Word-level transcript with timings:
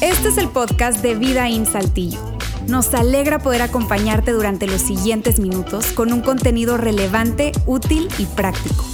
Este 0.00 0.28
es 0.28 0.38
el 0.38 0.48
podcast 0.48 1.02
de 1.02 1.14
Vida 1.14 1.48
en 1.48 1.66
Saltillo. 1.66 2.20
Nos 2.68 2.92
alegra 2.94 3.38
poder 3.38 3.62
acompañarte 3.62 4.32
durante 4.32 4.66
los 4.66 4.80
siguientes 4.80 5.40
minutos 5.40 5.92
con 5.92 6.12
un 6.12 6.20
contenido 6.20 6.76
relevante, 6.76 7.52
útil 7.66 8.08
y 8.18 8.26
práctico. 8.26 8.84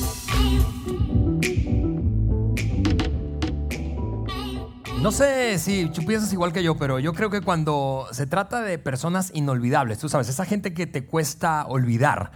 No 5.03 5.11
sé 5.11 5.59
si 5.59 5.91
tú 5.91 6.05
piensas 6.07 6.33
igual 6.33 6.53
que 6.53 6.63
yo, 6.63 6.77
pero 6.77 7.01
yo 7.01 7.13
creo 7.13 7.29
que 7.29 7.41
cuando 7.41 8.07
se 8.13 8.27
trata 8.27 8.63
de 8.63 8.79
personas 8.79 9.33
inolvidables, 9.35 9.99
tú 9.99 10.09
sabes, 10.09 10.29
esa 10.29 10.45
gente 10.45 10.73
que 10.75 10.87
te 10.87 11.07
cuesta 11.07 11.67
olvidar, 11.67 12.31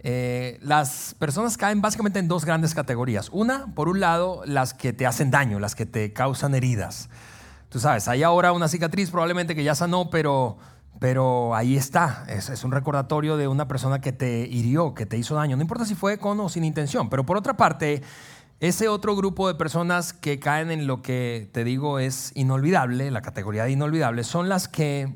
eh, 0.00 0.58
las 0.62 1.14
personas 1.18 1.56
caen 1.56 1.80
básicamente 1.80 2.18
en 2.18 2.28
dos 2.28 2.44
grandes 2.44 2.74
categorías. 2.74 3.28
Una, 3.32 3.74
por 3.74 3.88
un 3.88 4.00
lado, 4.00 4.42
las 4.44 4.74
que 4.74 4.92
te 4.92 5.06
hacen 5.06 5.30
daño, 5.30 5.58
las 5.58 5.74
que 5.74 5.86
te 5.86 6.12
causan 6.12 6.54
heridas. 6.54 7.08
Tú 7.68 7.80
sabes, 7.80 8.08
hay 8.08 8.22
ahora 8.22 8.52
una 8.52 8.68
cicatriz 8.68 9.10
probablemente 9.10 9.54
que 9.54 9.64
ya 9.64 9.74
sanó, 9.74 10.10
pero, 10.10 10.58
pero 11.00 11.54
ahí 11.54 11.76
está. 11.76 12.24
Es, 12.28 12.48
es 12.48 12.62
un 12.64 12.72
recordatorio 12.72 13.36
de 13.36 13.48
una 13.48 13.66
persona 13.66 14.00
que 14.00 14.12
te 14.12 14.46
hirió, 14.46 14.94
que 14.94 15.06
te 15.06 15.18
hizo 15.18 15.34
daño. 15.34 15.56
No 15.56 15.62
importa 15.62 15.84
si 15.84 15.94
fue 15.94 16.18
con 16.18 16.38
o 16.40 16.48
sin 16.48 16.64
intención. 16.64 17.08
Pero 17.08 17.26
por 17.26 17.36
otra 17.36 17.56
parte, 17.56 18.02
ese 18.60 18.88
otro 18.88 19.14
grupo 19.14 19.48
de 19.48 19.54
personas 19.54 20.14
que 20.14 20.38
caen 20.38 20.70
en 20.70 20.86
lo 20.86 21.02
que 21.02 21.50
te 21.52 21.62
digo 21.62 21.98
es 21.98 22.32
inolvidable, 22.34 23.10
la 23.10 23.20
categoría 23.20 23.64
de 23.64 23.72
inolvidable, 23.72 24.24
son 24.24 24.48
las 24.48 24.66
que 24.66 25.14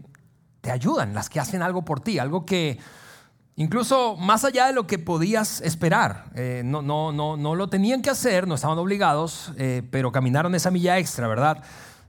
te 0.61 0.71
ayudan, 0.71 1.15
las 1.15 1.31
que 1.31 1.41
hacen 1.41 1.63
algo 1.63 1.83
por 1.83 2.01
ti, 2.01 2.19
algo 2.19 2.45
que 2.45 2.79
incluso 3.57 4.17
más 4.17 4.45
allá 4.45 4.67
de 4.67 4.73
lo 4.73 4.87
que 4.87 4.99
podías 4.99 5.61
esperar, 5.61 6.27
eh, 6.35 6.63
no, 6.65 6.83
no, 6.83 7.13
no, 7.13 7.37
no 7.37 7.55
lo 7.55 7.69
tenían 7.69 8.03
que 8.03 8.11
hacer, 8.11 8.47
no 8.47 8.55
estaban 8.55 8.79
obligados, 8.79 9.53
eh, 9.59 9.83
pero 9.91 10.13
caminaron 10.13 10.55
esa 10.55 10.71
milla 10.71 10.99
extra, 10.99 11.29
¿verdad? 11.29 11.63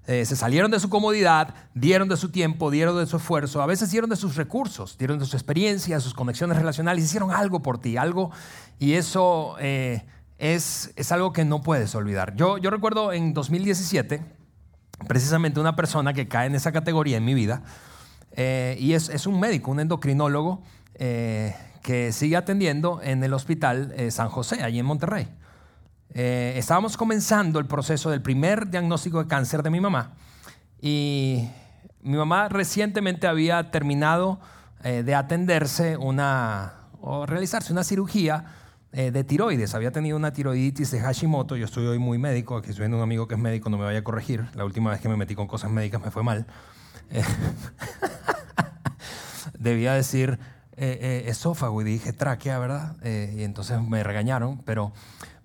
Eh, 0.07 0.25
se 0.25 0.35
salieron 0.35 0.71
de 0.71 0.79
su 0.79 0.89
comodidad, 0.89 1.53
dieron 1.73 2.09
de 2.09 2.17
su 2.17 2.29
tiempo, 2.29 2.71
dieron 2.71 2.97
de 2.97 3.05
su 3.05 3.17
esfuerzo, 3.17 3.61
a 3.61 3.65
veces 3.65 3.91
dieron 3.91 4.09
de 4.09 4.15
sus 4.15 4.35
recursos, 4.35 4.97
dieron 4.97 5.19
de 5.19 5.25
su 5.25 5.35
experiencia, 5.35 5.99
sus 5.99 6.13
conexiones 6.13 6.57
relacionales, 6.57 7.05
hicieron 7.05 7.31
algo 7.31 7.61
por 7.61 7.79
ti, 7.79 7.97
algo, 7.97 8.31
y 8.79 8.93
eso 8.93 9.57
es, 9.59 11.11
algo 11.11 11.33
que 11.33 11.45
no 11.45 11.61
puedes 11.61 11.93
olvidar. 11.93 12.35
Yo, 12.35 12.57
yo 12.57 12.71
recuerdo 12.71 13.13
en 13.13 13.33
2017, 13.33 14.23
precisamente 15.07 15.59
una 15.59 15.75
persona 15.75 16.13
que 16.13 16.27
cae 16.27 16.47
en 16.47 16.55
esa 16.55 16.71
categoría 16.71 17.17
en 17.17 17.25
mi 17.25 17.35
vida, 17.35 17.61
y 18.35 18.93
es, 18.93 19.27
un 19.27 19.39
médico, 19.39 19.69
un 19.69 19.81
endocrinólogo, 19.81 20.63
eh, 20.95 21.55
que 21.81 22.11
sigue 22.11 22.35
atendiendo 22.35 23.01
en 23.03 23.23
el 23.23 23.33
hospital 23.33 23.93
eh, 23.97 24.11
San 24.11 24.29
José, 24.29 24.63
allí 24.63 24.79
en 24.79 24.85
Monterrey. 24.85 25.27
estábamos 26.13 26.97
comenzando 26.97 27.59
el 27.59 27.65
proceso 27.65 28.09
del 28.09 28.21
primer 28.21 28.69
diagnóstico 28.69 29.23
de 29.23 29.27
cáncer 29.27 29.63
de 29.63 29.69
mi 29.69 29.79
mamá, 29.79 30.13
y 30.81 31.47
mi 32.01 32.17
mamá 32.17 32.49
recientemente 32.49 33.27
había 33.27 33.71
terminado 33.71 34.39
de 34.83 35.13
atenderse 35.13 35.95
una, 35.95 36.73
o 37.01 37.27
realizarse 37.27 37.71
una 37.71 37.83
cirugía 37.83 38.45
eh, 38.93 39.09
de 39.09 39.23
tiroides. 39.23 39.73
Había 39.73 39.91
tenido 39.91 40.17
una 40.17 40.33
tiroiditis 40.33 40.91
de 40.91 40.99
Hashimoto. 40.99 41.55
Yo 41.55 41.63
estoy 41.63 41.87
hoy 41.87 41.97
muy 41.97 42.17
médico. 42.17 42.57
Aquí 42.57 42.71
estoy 42.71 42.83
viendo 42.83 42.97
un 42.97 43.03
amigo 43.03 43.25
que 43.25 43.35
es 43.35 43.39
médico, 43.39 43.69
no 43.69 43.77
me 43.77 43.85
vaya 43.85 43.99
a 43.99 44.03
corregir. 44.03 44.45
La 44.53 44.65
última 44.65 44.89
vez 44.89 44.99
que 44.99 45.07
me 45.07 45.15
metí 45.15 45.33
con 45.33 45.47
cosas 45.47 45.71
médicas 45.71 46.01
me 46.01 46.11
fue 46.11 46.23
mal. 46.23 46.45
Eh, 47.09 47.23
debía 49.57 49.93
decir 49.93 50.39
eh, 50.77 51.23
esófago 51.27 51.81
y 51.81 51.85
dije 51.85 52.13
tráquea, 52.13 52.59
¿verdad? 52.59 52.95
y 53.03 53.43
entonces 53.43 53.81
me 53.81 54.03
regañaron, 54.03 54.59
pero, 54.63 54.93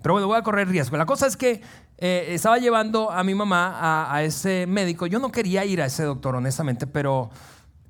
pero 0.02 0.14
bueno, 0.14 0.28
voy 0.28 0.38
a 0.38 0.42
correr 0.42 0.68
riesgo. 0.68 0.96
La 0.96 1.06
cosa 1.06 1.26
es 1.26 1.36
que 1.36 1.62
estaba 1.98 2.58
llevando 2.58 3.10
a 3.10 3.24
mi 3.24 3.34
mamá 3.34 4.14
a, 4.14 4.22
ese 4.22 4.66
médico. 4.66 5.06
Yo 5.06 5.18
no 5.18 5.32
quería 5.32 5.64
ir 5.64 5.80
a 5.80 5.86
ese 5.86 6.04
doctor, 6.04 6.36
honestamente, 6.36 6.86
pero 6.86 7.30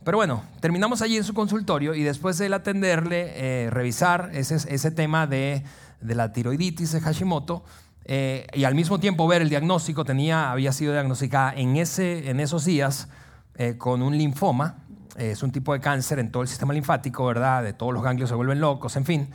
pero 0.04 0.18
bueno, 0.18 0.44
terminamos 0.60 1.02
allí 1.02 1.16
en 1.16 1.24
su 1.24 1.34
consultorio 1.34 1.92
y 1.92 2.04
después 2.04 2.38
de 2.38 2.46
él 2.46 2.54
atenderle, 2.54 3.32
eh, 3.34 3.70
revisar 3.70 4.30
ese, 4.34 4.54
ese 4.54 4.92
tema 4.92 5.26
de, 5.26 5.64
de, 6.00 6.14
la 6.14 6.32
tiroiditis 6.32 6.92
de 6.92 7.00
Hashimoto 7.00 7.64
eh, 8.04 8.46
y 8.54 8.62
al 8.62 8.76
mismo 8.76 9.00
tiempo 9.00 9.26
ver 9.26 9.42
el 9.42 9.48
diagnóstico, 9.48 10.04
tenía, 10.04 10.52
había 10.52 10.70
sido 10.70 10.92
diagnosticada 10.92 11.52
en, 11.54 11.76
ese, 11.76 12.30
en 12.30 12.38
esos 12.38 12.64
días 12.64 13.08
eh, 13.56 13.76
con 13.78 14.00
un 14.00 14.16
linfoma, 14.16 14.76
es 15.16 15.42
un 15.42 15.52
tipo 15.52 15.72
de 15.72 15.80
cáncer 15.80 16.18
en 16.18 16.30
todo 16.30 16.42
el 16.42 16.48
sistema 16.48 16.72
linfático, 16.72 17.26
¿verdad? 17.26 17.62
De 17.62 17.72
todos 17.72 17.92
los 17.92 18.02
ganglios 18.02 18.28
se 18.28 18.34
vuelven 18.34 18.60
locos, 18.60 18.96
en 18.96 19.04
fin. 19.04 19.30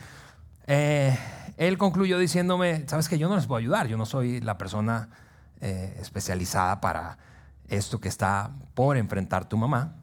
él 0.66 1.78
concluyó 1.78 2.18
diciéndome, 2.18 2.84
sabes 2.88 3.08
que 3.08 3.18
yo 3.18 3.28
no 3.28 3.36
les 3.36 3.46
puedo 3.46 3.58
ayudar, 3.58 3.86
yo 3.88 3.96
no 3.96 4.06
soy 4.06 4.40
la 4.40 4.58
persona 4.58 5.08
especializada 5.60 6.80
para 6.80 7.18
esto 7.68 8.00
que 8.00 8.08
está 8.08 8.50
por 8.74 8.96
enfrentar 8.96 9.48
tu 9.48 9.56
mamá. 9.56 9.94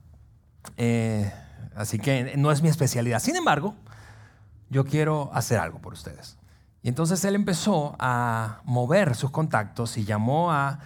Eh, 0.77 1.31
así 1.75 1.99
que 1.99 2.35
no 2.37 2.51
es 2.51 2.61
mi 2.61 2.69
especialidad. 2.69 3.19
Sin 3.19 3.35
embargo, 3.35 3.75
yo 4.69 4.85
quiero 4.85 5.29
hacer 5.33 5.59
algo 5.59 5.79
por 5.79 5.93
ustedes. 5.93 6.37
Y 6.81 6.89
entonces 6.89 7.23
él 7.25 7.35
empezó 7.35 7.95
a 7.99 8.61
mover 8.63 9.15
sus 9.15 9.31
contactos 9.31 9.97
y 9.97 10.05
llamó 10.05 10.51
a 10.51 10.79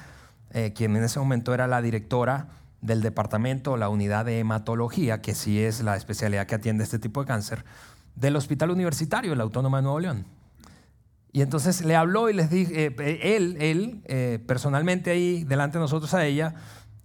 eh, 0.51 0.73
quien 0.73 0.95
en 0.95 1.03
ese 1.03 1.19
momento 1.19 1.53
era 1.53 1.67
la 1.67 1.81
directora 1.81 2.47
del 2.83 3.01
departamento, 3.01 3.77
la 3.77 3.89
unidad 3.89 4.25
de 4.25 4.39
hematología, 4.39 5.21
que 5.21 5.33
sí 5.33 5.59
es 5.59 5.81
la 5.81 5.95
especialidad 5.95 6.45
que 6.45 6.55
atiende 6.55 6.83
este 6.83 6.99
tipo 6.99 7.21
de 7.21 7.27
cáncer, 7.27 7.65
del 8.15 8.35
Hospital 8.35 8.69
Universitario, 8.69 9.33
la 9.33 9.43
Autónoma 9.43 9.77
de 9.77 9.83
Nuevo 9.83 9.99
León. 9.99 10.27
Y 11.31 11.41
entonces 11.41 11.83
le 11.83 11.95
habló 11.95 12.29
y 12.29 12.33
les 12.33 12.51
dije, 12.51 12.93
eh, 12.95 13.35
él, 13.35 13.57
él 13.59 14.43
personalmente 14.45 15.09
ahí 15.09 15.43
delante 15.45 15.79
de 15.79 15.81
nosotros 15.81 16.13
a 16.13 16.25
ella, 16.25 16.53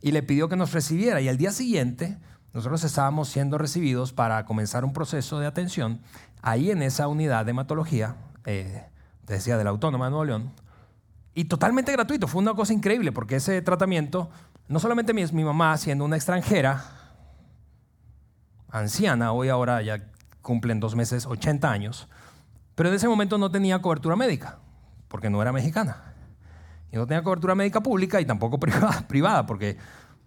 y 0.00 0.12
le 0.12 0.22
pidió 0.22 0.48
que 0.48 0.56
nos 0.56 0.72
recibiera. 0.72 1.20
Y 1.20 1.28
al 1.28 1.38
día 1.38 1.50
siguiente 1.50 2.18
nosotros 2.52 2.84
estábamos 2.84 3.28
siendo 3.28 3.58
recibidos 3.58 4.12
para 4.12 4.44
comenzar 4.44 4.84
un 4.84 4.92
proceso 4.92 5.38
de 5.38 5.46
atención 5.46 6.00
ahí 6.42 6.70
en 6.70 6.82
esa 6.82 7.08
unidad 7.08 7.44
de 7.44 7.50
hematología, 7.50 8.16
eh, 8.44 8.84
decía, 9.26 9.56
de 9.56 9.64
la 9.64 9.70
Autónoma 9.70 10.06
de 10.06 10.10
Nuevo 10.10 10.24
León, 10.24 10.52
y 11.34 11.44
totalmente 11.44 11.92
gratuito. 11.92 12.26
Fue 12.26 12.42
una 12.42 12.54
cosa 12.54 12.72
increíble 12.72 13.12
porque 13.12 13.36
ese 13.36 13.62
tratamiento, 13.62 14.30
no 14.68 14.78
solamente 14.78 15.14
mi, 15.14 15.44
mamá 15.44 15.76
siendo 15.78 16.04
una 16.04 16.16
extranjera, 16.16 16.84
anciana, 18.70 19.32
hoy 19.32 19.48
ahora 19.48 19.80
ya 19.82 20.10
cumplen 20.42 20.78
dos 20.78 20.94
meses 20.94 21.26
80 21.26 21.70
años, 21.70 22.08
pero 22.74 22.90
en 22.90 22.94
ese 22.94 23.08
momento 23.08 23.38
no 23.38 23.50
tenía 23.50 23.80
cobertura 23.80 24.14
médica, 24.14 24.58
porque 25.08 25.30
no 25.30 25.40
era 25.40 25.52
mexicana. 25.52 26.14
Y 26.92 26.96
no 26.96 27.06
tenía 27.06 27.22
cobertura 27.22 27.54
médica 27.54 27.82
pública 27.82 28.20
y 28.20 28.26
tampoco 28.26 28.58
privada, 28.60 29.06
privada 29.08 29.46
porque 29.46 29.78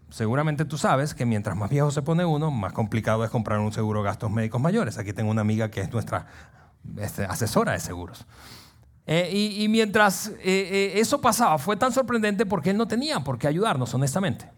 seguramente 0.09 0.65
tú 0.65 0.77
sabes 0.77 1.13
que 1.13 1.25
mientras 1.25 1.55
más 1.55 1.69
viejo 1.69 1.91
se 1.91 2.01
pone 2.01 2.25
uno, 2.25 2.51
más 2.51 2.73
complicado 2.73 3.23
es 3.23 3.29
comprar 3.29 3.59
un 3.59 3.71
seguro 3.71 4.01
de 4.01 4.05
gastos 4.05 4.31
médicos 4.31 4.59
mayores. 4.59 4.97
Aquí 4.97 5.13
tengo 5.13 5.31
una 5.31 5.41
amiga 5.41 5.69
que 5.69 5.81
es 5.81 5.91
nuestra 5.91 6.27
este, 6.97 7.25
asesora 7.25 7.73
de 7.73 7.79
seguros. 7.79 8.25
Eh, 9.13 9.57
y, 9.57 9.67
mientras 9.67 10.29
eh, 10.29 10.35
eh, 10.45 10.91
eso 10.95 11.19
pasaba, 11.19 11.57
fue 11.57 11.75
tan 11.75 11.91
sorprendente 11.91 12.45
porque 12.45 12.69
él 12.69 12.77
no 12.77 12.87
tenía 12.87 13.19
por 13.19 13.37
qué 13.37 13.45
ayudarnos, 13.45 13.93
honestamente. 13.93 14.49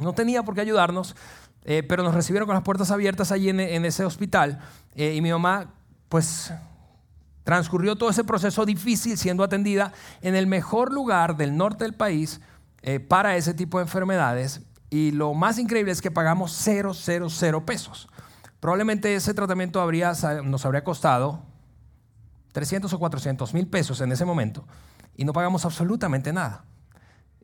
No 0.00 0.12
tenía 0.14 0.42
por 0.42 0.56
qué 0.56 0.62
ayudarnos, 0.62 1.14
pero 1.62 2.02
nos 2.02 2.12
recibieron 2.12 2.46
con 2.46 2.54
las 2.54 2.64
puertas 2.64 2.90
abiertas 2.90 3.30
allí 3.30 3.50
en, 3.50 3.60
en 3.60 3.84
ese 3.84 4.04
hospital. 4.04 4.58
y 4.96 5.20
mi 5.20 5.30
mamá, 5.30 5.74
pues, 6.08 6.52
transcurrió 7.44 7.94
todo 7.94 8.10
ese 8.10 8.24
proceso 8.24 8.66
difícil 8.66 9.16
siendo 9.16 9.44
atendida 9.44 9.92
en 10.22 10.34
el 10.34 10.48
mejor 10.48 10.92
lugar 10.92 11.36
del 11.36 11.56
norte 11.56 11.84
del 11.84 11.94
país 11.94 12.40
para 13.06 13.36
ese 13.36 13.54
tipo 13.54 13.78
de 13.78 13.84
enfermedades 13.84 14.62
y 14.90 15.12
lo 15.12 15.34
más 15.34 15.56
increíble 15.58 15.92
es 15.92 16.02
que 16.02 16.10
pagamos 16.10 16.52
0, 16.52 16.94
0, 16.94 17.28
0 17.30 17.64
pesos. 17.64 18.08
Probablemente 18.58 19.14
ese 19.14 19.34
tratamiento 19.34 19.80
habría, 19.80 20.14
nos 20.42 20.64
habría 20.64 20.82
costado 20.82 21.44
300 22.58 22.92
o 22.92 22.98
400 22.98 23.54
mil 23.54 23.68
pesos 23.68 24.00
en 24.00 24.10
ese 24.10 24.24
momento 24.24 24.64
y 25.16 25.24
no 25.24 25.32
pagamos 25.32 25.64
absolutamente 25.64 26.32
nada. 26.32 26.64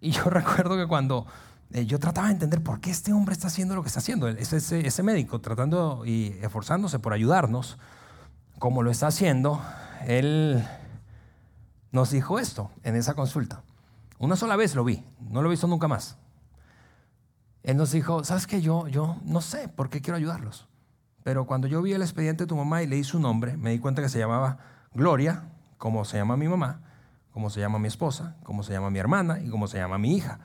Y 0.01 0.11
yo 0.11 0.25
recuerdo 0.25 0.77
que 0.77 0.89
cuando 0.89 1.25
eh, 1.71 1.87
yo 1.87 2.01
trataba 2.01 2.27
de 2.27 2.33
entender 2.33 2.65
por 2.65 2.81
qué 2.81 2.91
este 2.91 3.13
hombre 3.13 3.33
está 3.33 3.47
haciendo 3.47 3.77
lo 3.77 3.83
que 3.83 3.87
está 3.87 4.01
haciendo, 4.01 4.27
ese, 4.27 4.85
ese 4.85 5.03
médico 5.05 5.41
tratando 5.41 6.03
y 6.05 6.37
esforzándose 6.43 6.99
por 6.99 7.13
ayudarnos, 7.13 7.79
como 8.59 8.83
lo 8.83 8.91
está 8.91 9.07
haciendo, 9.07 9.63
él 10.05 10.67
nos 11.93 12.11
dijo 12.11 12.41
esto 12.41 12.73
en 12.83 12.97
esa 12.97 13.15
consulta. 13.15 13.63
Una 14.19 14.35
sola 14.35 14.57
vez 14.57 14.75
lo 14.75 14.83
vi, 14.83 15.05
no 15.31 15.43
lo 15.43 15.49
he 15.49 15.53
visto 15.53 15.69
nunca 15.69 15.87
más. 15.87 16.17
Él 17.63 17.77
nos 17.77 17.93
dijo, 17.93 18.25
¿sabes 18.25 18.49
qué? 18.49 18.61
Yo, 18.61 18.89
yo 18.89 19.17
no 19.25 19.41
sé 19.41 19.69
por 19.69 19.91
qué 19.91 20.01
quiero 20.01 20.17
ayudarlos. 20.17 20.67
Pero 21.23 21.47
cuando 21.47 21.69
yo 21.69 21.83
vi 21.83 21.93
el 21.93 22.03
expediente 22.03 22.43
de 22.43 22.49
tu 22.49 22.57
mamá 22.57 22.83
y 22.83 22.89
leí 22.89 23.05
su 23.05 23.21
nombre, 23.21 23.57
me 23.57 23.71
di 23.71 23.79
cuenta 23.79 24.03
que 24.03 24.09
se 24.09 24.19
llamaba 24.19 24.74
Gloria, 24.95 25.45
como 25.77 26.05
se 26.05 26.17
llama 26.17 26.37
mi 26.37 26.49
mamá, 26.49 26.81
como 27.33 27.51
se 27.51 27.61
llama 27.61 27.79
mi 27.79 27.89
esposa, 27.89 28.37
como 28.45 28.63
se 28.63 28.73
llama 28.73 28.91
mi 28.91 28.99
hermana 28.99 29.41
y 29.41 29.51
como 29.51 29.67
se 29.67 29.79
llama 29.79 29.99
mi 29.99 30.17
hija. 30.17 30.39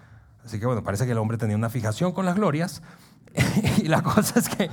Así 0.43 0.59
que 0.59 0.65
bueno, 0.65 0.83
parece 0.83 1.05
que 1.05 1.11
el 1.11 1.17
hombre 1.17 1.37
tenía 1.37 1.55
una 1.55 1.69
fijación 1.69 2.11
con 2.11 2.25
las 2.25 2.35
glorias. 2.35 2.81
y 3.77 3.87
la 3.87 4.01
cosa 4.01 4.39
es 4.39 4.49
que 4.49 4.69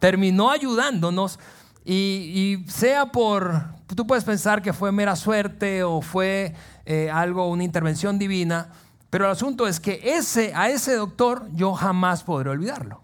terminó 0.00 0.50
ayudándonos 0.50 1.38
Y, 1.84 2.64
sea 2.68 3.06
por, 3.06 3.64
tú 3.94 4.06
puedes 4.06 4.24
pensar 4.24 4.60
que 4.60 4.72
fue 4.72 4.90
mera 4.90 5.14
suerte 5.14 5.84
o 5.84 6.00
fue 6.00 6.54
eh, 6.84 7.10
algo, 7.10 7.48
una 7.48 7.64
intervención 7.64 8.18
divina, 8.18 8.70
pero 9.10 9.26
el 9.26 9.30
asunto 9.30 9.66
es 9.66 9.78
que 9.78 10.00
ese, 10.02 10.54
a 10.54 10.68
ese 10.68 10.94
doctor 10.94 11.48
yo 11.52 11.74
jamás 11.74 12.22
podré 12.24 12.50
olvidarlo 12.50 13.02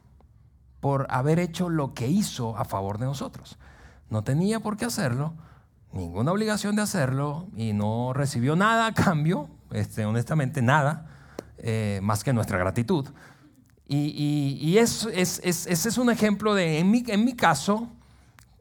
por 0.81 1.07
haber 1.11 1.39
hecho 1.39 1.69
lo 1.69 1.93
que 1.93 2.07
hizo 2.09 2.57
a 2.57 2.65
favor 2.65 2.99
de 2.99 3.07
nosotros. 3.07 3.59
No 4.11 4.23
tenía 4.23 4.61
por 4.61 4.77
qué 4.77 4.85
hacerlo, 4.85 5.35
ninguna 5.93 6.33
obligación 6.33 6.77
de 6.77 6.83
hacerlo 6.83 7.49
y 7.57 7.73
no 7.73 8.13
recibió 8.13 8.57
nada 8.57 8.87
a 8.87 8.95
cambio, 8.95 9.49
este, 9.71 10.05
honestamente 10.05 10.63
nada, 10.63 11.07
eh, 11.59 12.01
más 12.03 12.25
que 12.25 12.33
nuestra 12.33 12.59
gratitud. 12.59 13.09
Y, 13.91 14.77
ese 14.77 15.11
es 15.19 15.99
un 15.99 16.11
ejemplo 16.11 16.55
de, 16.55 16.79
en 16.79 16.91
mi, 16.91 17.03
en 17.07 17.25
mi 17.25 17.35
caso, 17.35 17.89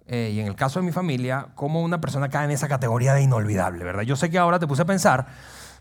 eh, 0.07 0.31
y 0.33 0.39
en 0.39 0.47
el 0.47 0.55
caso 0.55 0.79
de 0.79 0.85
mi 0.85 0.93
familia, 0.93 1.47
cómo 1.55 1.81
una 1.81 1.99
persona 1.99 2.29
cae 2.29 2.45
en 2.45 2.51
esa 2.51 2.69
categoría 2.69 3.13
de 3.13 3.23
inolvidable, 3.23 3.83
¿verdad? 3.83 4.03
Yo 4.03 4.15
sé 4.15 4.29
que 4.29 4.37
ahora 4.37 4.57
te 4.57 4.67
puse 4.67 4.83
a 4.83 4.85
pensar 4.85 5.27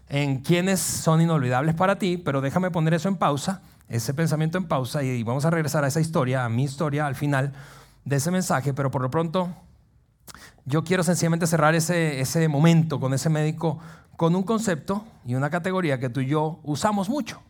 en 0.09 0.41
quiénes 0.41 0.81
son 0.81 1.21
inolvidables 1.21 1.77
para 1.77 1.97
ti, 1.97 2.17
pero 2.17 2.41
déjame 2.41 2.73
poner 2.73 2.95
eso 2.95 3.09
en 3.09 3.17
pausa, 3.17 3.63
ese 3.89 4.15
pensamiento 4.15 4.59
en 4.59 4.67
pausa, 4.67 5.05
y 5.05 5.23
vamos 5.23 5.45
a 5.45 5.51
regresar 5.51 5.85
a 5.85 5.87
esa 5.87 6.01
historia, 6.01 6.45
a 6.45 6.49
mi 6.49 6.65
historia 6.65 7.07
al 7.07 7.15
final 7.15 7.53
de 8.05 8.17
ese 8.17 8.33
mensaje, 8.33 8.75
pero 8.75 8.91
por 8.91 9.03
lo 9.03 9.11
pronto 9.11 9.49
yo 10.67 10.85
quiero 10.85 11.03
sencillamente 11.03 11.47
cerrar 11.47 11.75
ese, 11.75 12.21
ese 12.21 12.49
momento 12.49 13.01
con 13.01 13.15
ese 13.15 13.31
médico 13.31 13.79
con 14.17 14.35
un 14.35 14.43
concepto 14.43 15.05
y 15.25 15.35
una 15.35 15.51
categoría 15.51 15.99
que 15.99 16.09
tú 16.09 16.21
y 16.21 16.27
yo 16.27 16.59
usamos 16.65 17.09
mucho 17.09 17.41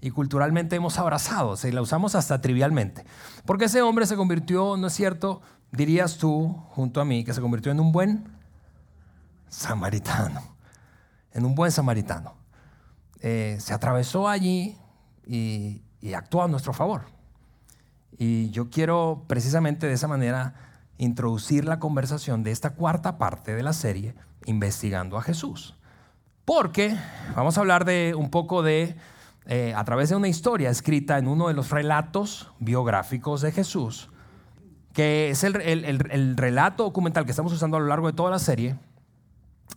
y 0.00 0.10
culturalmente 0.10 0.76
hemos 0.76 0.98
abrazado, 0.98 1.56
y 1.62 1.72
la 1.72 1.82
usamos 1.82 2.14
hasta 2.14 2.40
trivialmente. 2.40 3.04
Porque 3.44 3.66
ese 3.66 3.82
hombre 3.82 4.06
se 4.06 4.16
convirtió, 4.16 4.78
¿no 4.78 4.86
es 4.86 4.94
cierto? 4.94 5.42
Dirías 5.72 6.16
tú, 6.16 6.56
junto 6.70 7.02
a 7.02 7.04
mí, 7.04 7.22
que 7.22 7.34
se 7.34 7.42
convirtió 7.42 7.70
en 7.70 7.80
un 7.80 7.92
buen 7.92 8.24
samaritano, 9.48 10.40
en 11.32 11.44
un 11.44 11.54
buen 11.54 11.70
samaritano. 11.70 12.34
Eh, 13.20 13.58
se 13.60 13.74
atravesó 13.74 14.26
allí 14.26 14.78
y, 15.26 15.82
y 16.00 16.14
actuó 16.14 16.44
a 16.44 16.48
nuestro 16.48 16.72
favor. 16.72 17.02
Y 18.16 18.48
yo 18.50 18.70
quiero 18.70 19.24
precisamente 19.26 19.86
de 19.86 19.92
esa 19.92 20.08
manera 20.08 20.69
introducir 21.00 21.64
la 21.64 21.78
conversación 21.78 22.42
de 22.42 22.50
esta 22.50 22.74
cuarta 22.74 23.16
parte 23.16 23.54
de 23.54 23.62
la 23.62 23.72
serie, 23.72 24.14
investigando 24.44 25.16
a 25.16 25.22
Jesús. 25.22 25.74
Porque 26.44 26.94
vamos 27.34 27.56
a 27.56 27.60
hablar 27.60 27.86
de 27.86 28.14
un 28.14 28.30
poco 28.30 28.62
de 28.62 28.96
eh, 29.46 29.72
a 29.74 29.82
través 29.84 30.10
de 30.10 30.16
una 30.16 30.28
historia 30.28 30.68
escrita 30.68 31.16
en 31.16 31.26
uno 31.26 31.48
de 31.48 31.54
los 31.54 31.70
relatos 31.70 32.52
biográficos 32.58 33.40
de 33.40 33.50
Jesús, 33.50 34.10
que 34.92 35.30
es 35.30 35.42
el, 35.42 36.34
relato 36.36 36.84
documental 36.84 37.24
que 37.24 37.30
estamos 37.30 37.52
usando 37.54 37.78
a 37.78 37.80
lo 37.80 37.86
largo 37.86 38.08
de 38.08 38.12
toda 38.12 38.30
la 38.30 38.38
serie, 38.38 38.76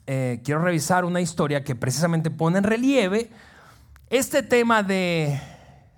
eh, 0.06 0.42
quiero 0.44 0.62
revisar 0.62 1.06
una 1.06 1.22
historia 1.22 1.64
que 1.64 1.76
precisamente 1.76 2.32
pone 2.32 2.58
en 2.58 2.66
relieve 2.66 3.32
este 4.10 4.44
tema 4.44 4.84
de 4.84 5.40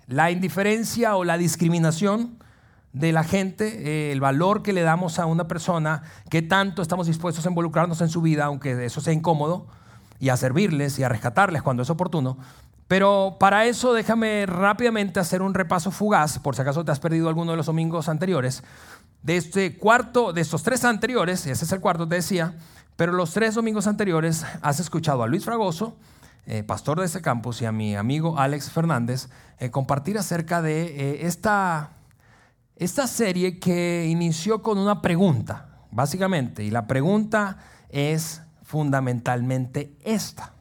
la 0.06 0.30
indiferencia 0.30 1.16
o 1.16 1.24
la 1.24 1.36
discriminación 1.36 2.38
de 2.96 3.12
la 3.12 3.24
gente, 3.24 4.08
eh, 4.08 4.12
el 4.12 4.22
valor 4.22 4.62
que 4.62 4.72
le 4.72 4.80
damos 4.80 5.18
a 5.18 5.26
una 5.26 5.46
persona, 5.46 6.02
qué 6.30 6.40
tanto 6.40 6.80
estamos 6.80 7.06
dispuestos 7.06 7.44
a 7.44 7.50
involucrarnos 7.50 8.00
en 8.00 8.08
su 8.08 8.22
vida, 8.22 8.46
aunque 8.46 8.86
eso 8.86 9.02
sea 9.02 9.12
incómodo, 9.12 9.66
y 10.18 10.30
a 10.30 10.36
servirles 10.38 10.98
y 10.98 11.02
a 11.02 11.10
rescatarles 11.10 11.62
cuando 11.62 11.82
es 11.82 11.90
oportuno. 11.90 12.38
Pero 12.88 13.36
para 13.38 13.66
eso 13.66 13.92
déjame 13.92 14.46
rápidamente 14.46 15.20
hacer 15.20 15.42
un 15.42 15.52
repaso 15.52 15.90
fugaz, 15.90 16.38
por 16.38 16.56
si 16.56 16.62
acaso 16.62 16.86
te 16.86 16.92
has 16.92 16.98
perdido 16.98 17.28
alguno 17.28 17.50
de 17.50 17.58
los 17.58 17.66
domingos 17.66 18.08
anteriores, 18.08 18.62
de 19.22 19.36
este 19.36 19.76
cuarto, 19.76 20.32
de 20.32 20.40
estos 20.40 20.62
tres 20.62 20.82
anteriores, 20.86 21.46
ese 21.46 21.66
es 21.66 21.72
el 21.72 21.80
cuarto, 21.80 22.08
te 22.08 22.14
decía, 22.14 22.54
pero 22.96 23.12
los 23.12 23.34
tres 23.34 23.54
domingos 23.54 23.86
anteriores 23.86 24.46
has 24.62 24.80
escuchado 24.80 25.22
a 25.22 25.26
Luis 25.26 25.44
Fragoso, 25.44 25.98
eh, 26.46 26.62
pastor 26.62 27.00
de 27.00 27.06
este 27.06 27.20
campus, 27.20 27.60
y 27.60 27.66
a 27.66 27.72
mi 27.72 27.94
amigo 27.94 28.38
Alex 28.38 28.70
Fernández, 28.70 29.28
eh, 29.58 29.70
compartir 29.70 30.16
acerca 30.16 30.62
de 30.62 31.26
esta, 31.26 31.95
esta 32.76 33.06
serie 33.06 33.58
que 33.58 34.06
inició 34.06 34.62
con 34.62 34.78
una 34.78 35.00
pregunta, 35.00 35.86
básicamente, 35.90 36.62
y 36.62 36.70
la 36.70 36.86
pregunta 36.86 37.56
es 37.88 38.42
fundamentalmente 38.62 39.96
esta. 40.04 40.52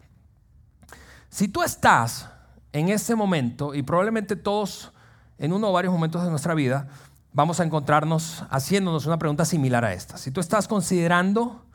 Si 1.29 1.50
tú 1.50 1.62
estás 1.62 2.29
en 2.71 2.89
ese 2.89 3.15
momento, 3.15 3.75
y 3.75 3.83
probablemente 3.83 4.38
todos 4.38 4.94
en 5.38 5.51
uno 5.51 5.69
o 5.69 5.73
varios 5.73 5.94
momentos 5.94 6.23
de 6.23 6.29
nuestra 6.29 6.53
vida, 6.53 6.88
vamos 7.33 7.59
a 7.59 7.65
encontrarnos 7.65 8.45
haciéndonos 8.50 9.06
una 9.06 9.19
pregunta 9.19 9.44
similar 9.44 9.83
a 9.83 9.91
esta. 9.91 10.17
Si 10.17 10.31
tú 10.31 10.39
estás 10.39 10.69
considerando, 10.69 11.65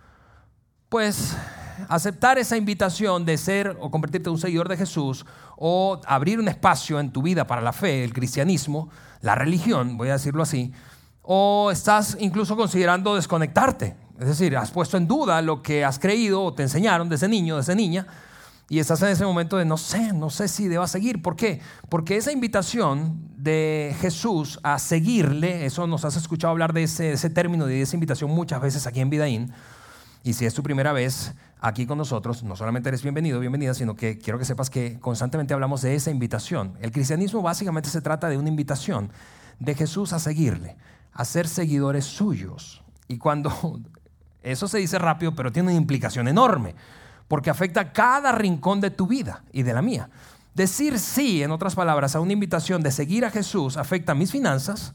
pues, 0.89 1.37
aceptar 1.89 2.39
esa 2.39 2.57
invitación 2.57 3.27
de 3.27 3.37
ser 3.37 3.77
o 3.81 3.91
convertirte 3.91 4.31
en 4.31 4.35
un 4.35 4.41
seguidor 4.41 4.69
de 4.71 4.79
Jesús, 4.79 5.27
o 5.57 6.01
abrir 6.07 6.39
un 6.39 6.49
espacio 6.49 6.99
en 6.99 7.13
tu 7.13 7.21
vida 7.21 7.47
para 7.47 7.61
la 7.61 7.75
fe, 7.75 8.05
el 8.05 8.15
cristianismo, 8.15 8.89
la 9.21 9.35
religión, 9.35 9.97
voy 9.97 10.09
a 10.09 10.13
decirlo 10.13 10.43
así, 10.43 10.73
o 11.23 11.71
estás 11.71 12.17
incluso 12.21 12.57
considerando 12.57 13.15
desconectarte, 13.15 13.97
es 14.19 14.27
decir, 14.27 14.57
has 14.57 14.71
puesto 14.71 14.97
en 14.97 15.07
duda 15.07 15.41
lo 15.43 15.63
que 15.63 15.85
has 15.85 15.99
creído 15.99 16.43
o 16.43 16.55
te 16.55 16.63
enseñaron 16.63 17.09
desde 17.09 17.29
niño, 17.29 17.57
desde 17.57 17.75
niña, 17.75 18.07
y 18.71 18.79
estás 18.79 19.03
en 19.03 19.09
ese 19.09 19.25
momento 19.25 19.57
de 19.57 19.65
no 19.65 19.77
sé, 19.77 20.13
no 20.13 20.31
sé 20.31 20.47
si 20.47 20.69
deba 20.69 20.87
seguir. 20.87 21.21
¿Por 21.21 21.35
qué? 21.35 21.61
Porque 21.89 22.17
esa 22.17 22.31
invitación 22.31 23.19
de 23.37 23.97
Jesús 24.01 24.61
a 24.63 24.79
seguirle, 24.79 25.67
eso 25.67 25.89
nos 25.89 26.05
has 26.05 26.15
escuchado 26.15 26.53
hablar 26.53 26.73
de 26.73 26.85
ese, 26.85 27.31
término, 27.31 27.67
de 27.67 27.83
esa 27.83 27.97
invitación 27.97 28.31
muchas 28.31 28.63
veces 28.63 28.87
aquí 28.87 29.01
en 29.01 29.11
Vidaín. 29.11 29.53
Y 30.23 30.35
si 30.35 30.47
es 30.47 30.55
tu 30.55 30.63
primera 30.63 30.93
vez 30.93 31.35
aquí 31.61 31.87
con 31.87 31.99
nosotros, 31.99 32.43
no 32.43 32.57
solamente 32.57 32.89
eres 32.89 33.03
bienvenido, 33.03 33.39
bienvenida, 33.39 33.75
sino 33.75 33.95
que 33.95 34.19
quiero 34.19 34.39
que 34.39 34.45
sepas 34.45 34.71
que 34.71 34.99
constantemente 34.99 35.55
hablamos 35.55 35.83
de 35.83 35.95
esa 35.95 36.11
invitación. 36.11 36.77
El 36.81 36.91
cristianismo 36.91 37.43
básicamente 37.43 37.91
se 37.91 38.01
trata 38.01 38.29
de 38.29 38.39
una 38.39 38.49
invitación 38.49 39.13
de 39.59 39.75
Jesús 39.75 40.13
a 40.13 40.19
seguirle, 40.19 40.77
a 41.13 41.25
ser 41.25 41.47
seguidores 41.47 42.07
suyos. 42.07 42.83
Y 43.09 43.19
cuando 43.19 43.81
eso 44.43 44.69
se 44.69 44.79
dice 44.79 44.99
rápido, 44.99 45.35
pero 45.35 45.53
tiene 45.53 45.69
una 45.71 45.79
implicación 45.79 46.29
enorme 46.29 46.75
porque 47.29 47.51
afecta 47.51 47.93
cada 47.93 48.33
rincón 48.33 48.81
de 48.81 48.91
tu 48.91 49.07
vida 49.07 49.45
y 49.53 49.63
de 49.63 49.73
la 49.73 49.83
mía. 49.83 50.11
Decir 50.55 50.99
sí, 50.99 51.45
en 51.45 51.53
otras 51.53 51.77
palabras, 51.77 52.17
a 52.17 52.21
una 52.21 52.33
invitación 52.33 52.83
de 52.83 52.91
seguir 52.91 53.25
a 53.25 53.31
Jesús 53.31 53.77
afecta 53.77 54.17
mis 54.17 54.33
finanzas, 54.33 54.95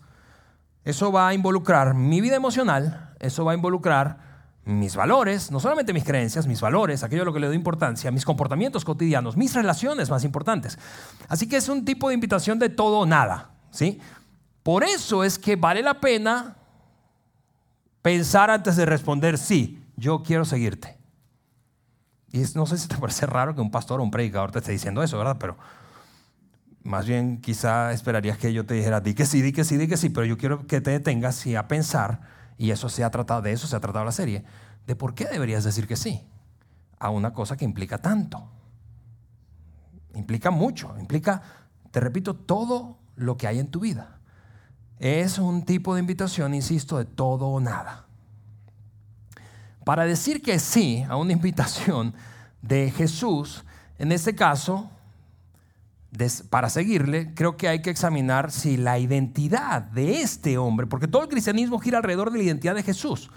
eso 0.83 1.11
va 1.13 1.29
a 1.29 1.33
involucrar 1.33 1.93
mi 1.93 2.19
vida 2.19 2.35
emocional, 2.35 3.13
eso 3.19 3.45
va 3.45 3.53
a 3.53 3.55
involucrar 3.55 4.34
mis 4.65 4.95
valores, 4.95 5.51
no 5.51 5.59
solamente 5.59 5.93
mis 5.93 6.03
creencias, 6.03 6.47
mis 6.47 6.59
valores, 6.59 7.03
aquello 7.03 7.21
a 7.21 7.25
lo 7.25 7.33
que 7.33 7.39
le 7.39 7.47
doy 7.47 7.55
importancia, 7.55 8.09
mis 8.11 8.25
comportamientos 8.25 8.83
cotidianos, 8.83 9.37
mis 9.37 9.53
relaciones 9.53 10.09
más 10.09 10.23
importantes. 10.23 10.79
Así 11.27 11.47
que 11.47 11.57
es 11.57 11.69
un 11.69 11.85
tipo 11.85 12.09
de 12.09 12.15
invitación 12.15 12.57
de 12.57 12.69
todo 12.69 12.99
o 12.99 13.05
nada, 13.05 13.51
¿sí? 13.69 14.01
Por 14.63 14.83
eso 14.83 15.23
es 15.23 15.37
que 15.37 15.55
vale 15.55 15.83
la 15.83 15.99
pena 15.99 16.57
pensar 18.01 18.49
antes 18.49 18.75
de 18.75 18.85
responder 18.87 19.37
sí, 19.37 19.83
yo 19.95 20.23
quiero 20.23 20.45
seguirte. 20.45 20.97
Y 22.31 22.43
no 22.55 22.65
sé 22.65 22.77
si 22.79 22.87
te 22.87 22.97
parece 22.99 23.27
raro 23.27 23.53
que 23.53 23.61
un 23.61 23.71
pastor 23.71 23.99
o 23.99 24.03
un 24.03 24.11
predicador 24.11 24.51
te 24.51 24.59
esté 24.59 24.71
diciendo 24.71 25.03
eso, 25.03 25.17
¿verdad? 25.17 25.37
Pero 25.39 25.57
más 26.81 27.05
bien 27.05 27.39
quizá 27.39 27.91
esperarías 27.91 28.39
que 28.39 28.51
yo 28.51 28.65
te 28.65 28.73
dijera, 28.73 28.99
di 28.99 29.13
que 29.13 29.27
sí, 29.27 29.43
di 29.43 29.51
que 29.51 29.63
sí, 29.63 29.77
di 29.77 29.87
que 29.87 29.97
sí, 29.97 30.09
pero 30.09 30.25
yo 30.25 30.37
quiero 30.37 30.65
que 30.65 30.81
te 30.81 30.91
detengas 30.91 31.45
y 31.45 31.55
a 31.55 31.67
pensar, 31.67 32.34
y 32.57 32.71
eso 32.71 32.89
se 32.89 33.03
ha 33.03 33.11
tratado, 33.11 33.41
de 33.41 33.51
eso 33.51 33.67
se 33.67 33.75
ha 33.75 33.79
tratado 33.79 34.05
la 34.05 34.11
serie, 34.11 34.43
de 34.87 34.95
por 34.95 35.13
qué 35.13 35.25
deberías 35.25 35.63
decir 35.63 35.87
que 35.87 35.95
sí 35.95 36.27
a 36.99 37.09
una 37.09 37.33
cosa 37.33 37.57
que 37.57 37.65
implica 37.65 37.97
tanto. 37.97 38.49
Implica 40.13 40.51
mucho, 40.51 40.95
implica, 40.97 41.41
te 41.91 41.99
repito, 41.99 42.35
todo 42.35 42.99
lo 43.15 43.37
que 43.37 43.47
hay 43.47 43.59
en 43.59 43.67
tu 43.67 43.81
vida. 43.81 44.19
Es 44.99 45.39
un 45.39 45.65
tipo 45.65 45.93
de 45.93 45.99
invitación, 45.99 46.53
insisto, 46.53 46.97
de 46.97 47.05
todo 47.05 47.47
o 47.47 47.59
nada. 47.59 48.05
Para 49.83 50.05
decir 50.05 50.41
que 50.41 50.57
sí 50.59 51.05
a 51.09 51.15
una 51.17 51.33
invitación 51.33 52.13
de 52.61 52.91
Jesús, 52.91 53.65
en 53.97 54.11
este 54.11 54.35
caso, 54.35 54.89
para 56.49 56.69
seguirle, 56.69 57.33
creo 57.33 57.57
que 57.57 57.67
hay 57.67 57.81
que 57.81 57.89
examinar 57.89 58.51
si 58.51 58.77
la 58.77 58.99
identidad 58.99 59.81
de 59.81 60.21
este 60.21 60.57
hombre, 60.57 60.87
porque 60.87 61.07
todo 61.07 61.23
el 61.23 61.29
cristianismo 61.29 61.79
gira 61.79 61.97
alrededor 61.97 62.31
de 62.31 62.37
la 62.37 62.43
identidad 62.43 62.75
de 62.75 62.83
Jesús, 62.83 63.29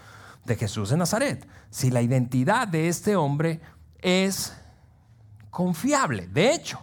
de 0.45 0.55
Jesús 0.55 0.89
de 0.89 0.97
Nazaret, 0.97 1.47
si 1.69 1.91
la 1.91 2.01
identidad 2.01 2.67
de 2.67 2.87
este 2.87 3.15
hombre 3.15 3.59
es 4.01 4.53
confiable. 5.49 6.27
De 6.27 6.53
hecho, 6.53 6.79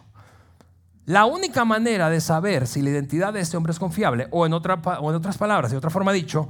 la 1.06 1.24
única 1.24 1.64
manera 1.64 2.10
de 2.10 2.20
saber 2.20 2.66
si 2.66 2.82
la 2.82 2.90
identidad 2.90 3.32
de 3.32 3.40
este 3.40 3.56
hombre 3.56 3.72
es 3.72 3.78
confiable, 3.78 4.26
o 4.32 4.44
en, 4.44 4.52
otras 4.52 5.38
palabras, 5.38 5.70
de 5.70 5.76
otra 5.76 5.90
forma 5.90 6.12
dicho, 6.12 6.48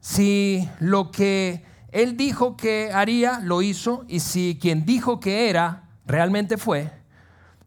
si 0.00 0.68
lo 0.78 1.10
que 1.10 1.64
él 1.90 2.16
dijo 2.16 2.56
que 2.56 2.90
haría, 2.92 3.40
lo 3.40 3.62
hizo, 3.62 4.04
y 4.08 4.20
si 4.20 4.58
quien 4.60 4.84
dijo 4.84 5.18
que 5.18 5.50
era, 5.50 5.88
realmente 6.06 6.56
fue, 6.56 6.99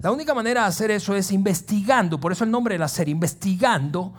la 0.03 0.12
única 0.12 0.36
manera 0.36 0.62
de 0.62 0.67
hacer 0.67 0.91
eso 0.91 1.15
es 1.15 1.31
investigando, 1.31 2.19
por 2.19 2.31
eso 2.31 2.43
el 2.43 2.51
nombre 2.51 2.75
de 2.75 2.79
la 2.79 2.88
serie, 2.88 3.13
investigando 3.13 4.13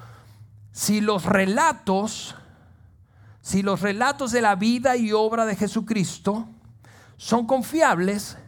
si 0.72 1.00
los 1.00 1.24
relatos 1.24 2.34
si 3.44 3.60
los 3.60 3.82
relatos 3.82 4.32
de 4.32 4.40
la 4.40 4.54
vida 4.54 4.96
y 4.96 5.12
obra 5.12 5.44
de 5.44 5.54
Jesucristo 5.54 6.48
son 7.18 7.46
confiables, 7.46 8.38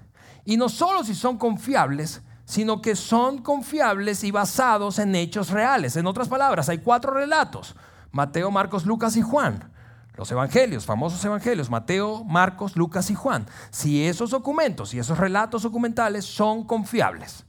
y 0.47 0.57
no 0.57 0.71
solo 0.71 1.05
si 1.05 1.15
son 1.15 1.37
confiables, 1.37 2.23
sino 2.47 2.81
que 2.81 2.97
son 2.97 3.43
confiables 3.43 4.25
y 4.25 4.31
basados 4.31 4.99
en 4.99 5.15
hechos 5.15 5.51
reales. 5.51 5.97
En 5.97 6.07
otras 6.07 6.29
palabras, 6.29 6.71
hay 6.71 6.79
cuatro 6.79 7.13
relatos, 7.13 7.77
Mateo, 8.11 8.51
Marcos, 8.51 8.87
Lucas 8.87 9.19
y 9.19 9.23
Juan. 9.23 9.71
Los 10.17 10.33
evangelios, 10.33 10.87
famosos 10.87 11.23
evangelios, 11.25 11.69
Mateo, 11.69 12.25
Marcos, 12.25 12.77
Lucas 12.77 13.11
y 13.11 13.15
Juan. 13.15 13.47
Si 13.71 14.07
esos 14.07 14.31
documentos 14.31 14.95
y 14.95 14.99
esos 14.99 15.19
relatos 15.19 15.63
documentales 15.63 16.25
son 16.25 16.65
confiables. 16.65 17.45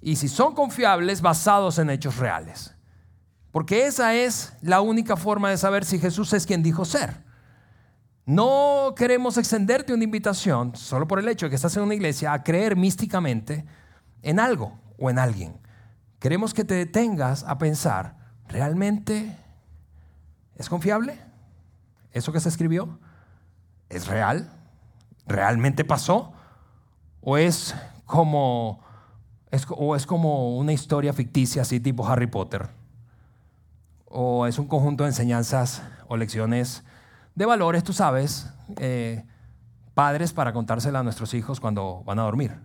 Y 0.00 0.16
si 0.16 0.28
son 0.28 0.54
confiables, 0.54 1.20
basados 1.20 1.78
en 1.78 1.90
hechos 1.90 2.18
reales. 2.18 2.74
Porque 3.50 3.86
esa 3.86 4.14
es 4.14 4.54
la 4.62 4.80
única 4.80 5.16
forma 5.16 5.50
de 5.50 5.58
saber 5.58 5.84
si 5.84 5.98
Jesús 5.98 6.32
es 6.32 6.46
quien 6.46 6.62
dijo 6.62 6.84
ser. 6.84 7.22
No 8.24 8.94
queremos 8.96 9.36
extenderte 9.36 9.92
una 9.92 10.04
invitación, 10.04 10.76
solo 10.76 11.08
por 11.08 11.18
el 11.18 11.28
hecho 11.28 11.46
de 11.46 11.50
que 11.50 11.56
estás 11.56 11.76
en 11.76 11.82
una 11.82 11.94
iglesia, 11.94 12.32
a 12.32 12.44
creer 12.44 12.76
místicamente 12.76 13.66
en 14.22 14.38
algo 14.38 14.78
o 14.98 15.10
en 15.10 15.18
alguien. 15.18 15.60
Queremos 16.20 16.54
que 16.54 16.64
te 16.64 16.74
detengas 16.74 17.42
a 17.42 17.58
pensar, 17.58 18.16
¿realmente 18.46 19.36
es 20.56 20.68
confiable? 20.68 21.31
¿Eso 22.12 22.32
que 22.32 22.40
se 22.40 22.48
escribió? 22.48 22.98
¿Es 23.88 24.06
real? 24.06 24.50
¿Realmente 25.26 25.84
pasó? 25.84 26.32
¿O 27.20 27.36
es 27.36 27.74
como, 28.06 28.80
o 29.70 29.96
es 29.96 30.06
como 30.06 30.56
una 30.56 30.72
historia 30.72 31.12
ficticia 31.12 31.62
así 31.62 31.80
tipo 31.80 32.06
Harry 32.06 32.26
Potter? 32.26 32.70
¿O 34.06 34.46
es 34.46 34.58
un 34.58 34.66
conjunto 34.66 35.04
de 35.04 35.10
enseñanzas 35.10 35.82
o 36.08 36.16
lecciones 36.16 36.84
de 37.34 37.46
valores, 37.46 37.82
tú 37.82 37.92
sabes, 37.92 38.52
eh, 38.76 39.24
padres 39.94 40.32
para 40.32 40.52
contársela 40.52 40.98
a 40.98 41.02
nuestros 41.02 41.32
hijos 41.32 41.60
cuando 41.60 42.02
van 42.04 42.18
a 42.18 42.22
dormir? 42.22 42.58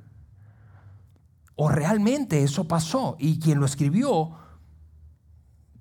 ¿O 1.56 1.70
realmente 1.70 2.44
eso 2.44 2.68
pasó? 2.68 3.16
Y 3.18 3.40
quien 3.40 3.60
lo 3.60 3.66
escribió 3.66 4.38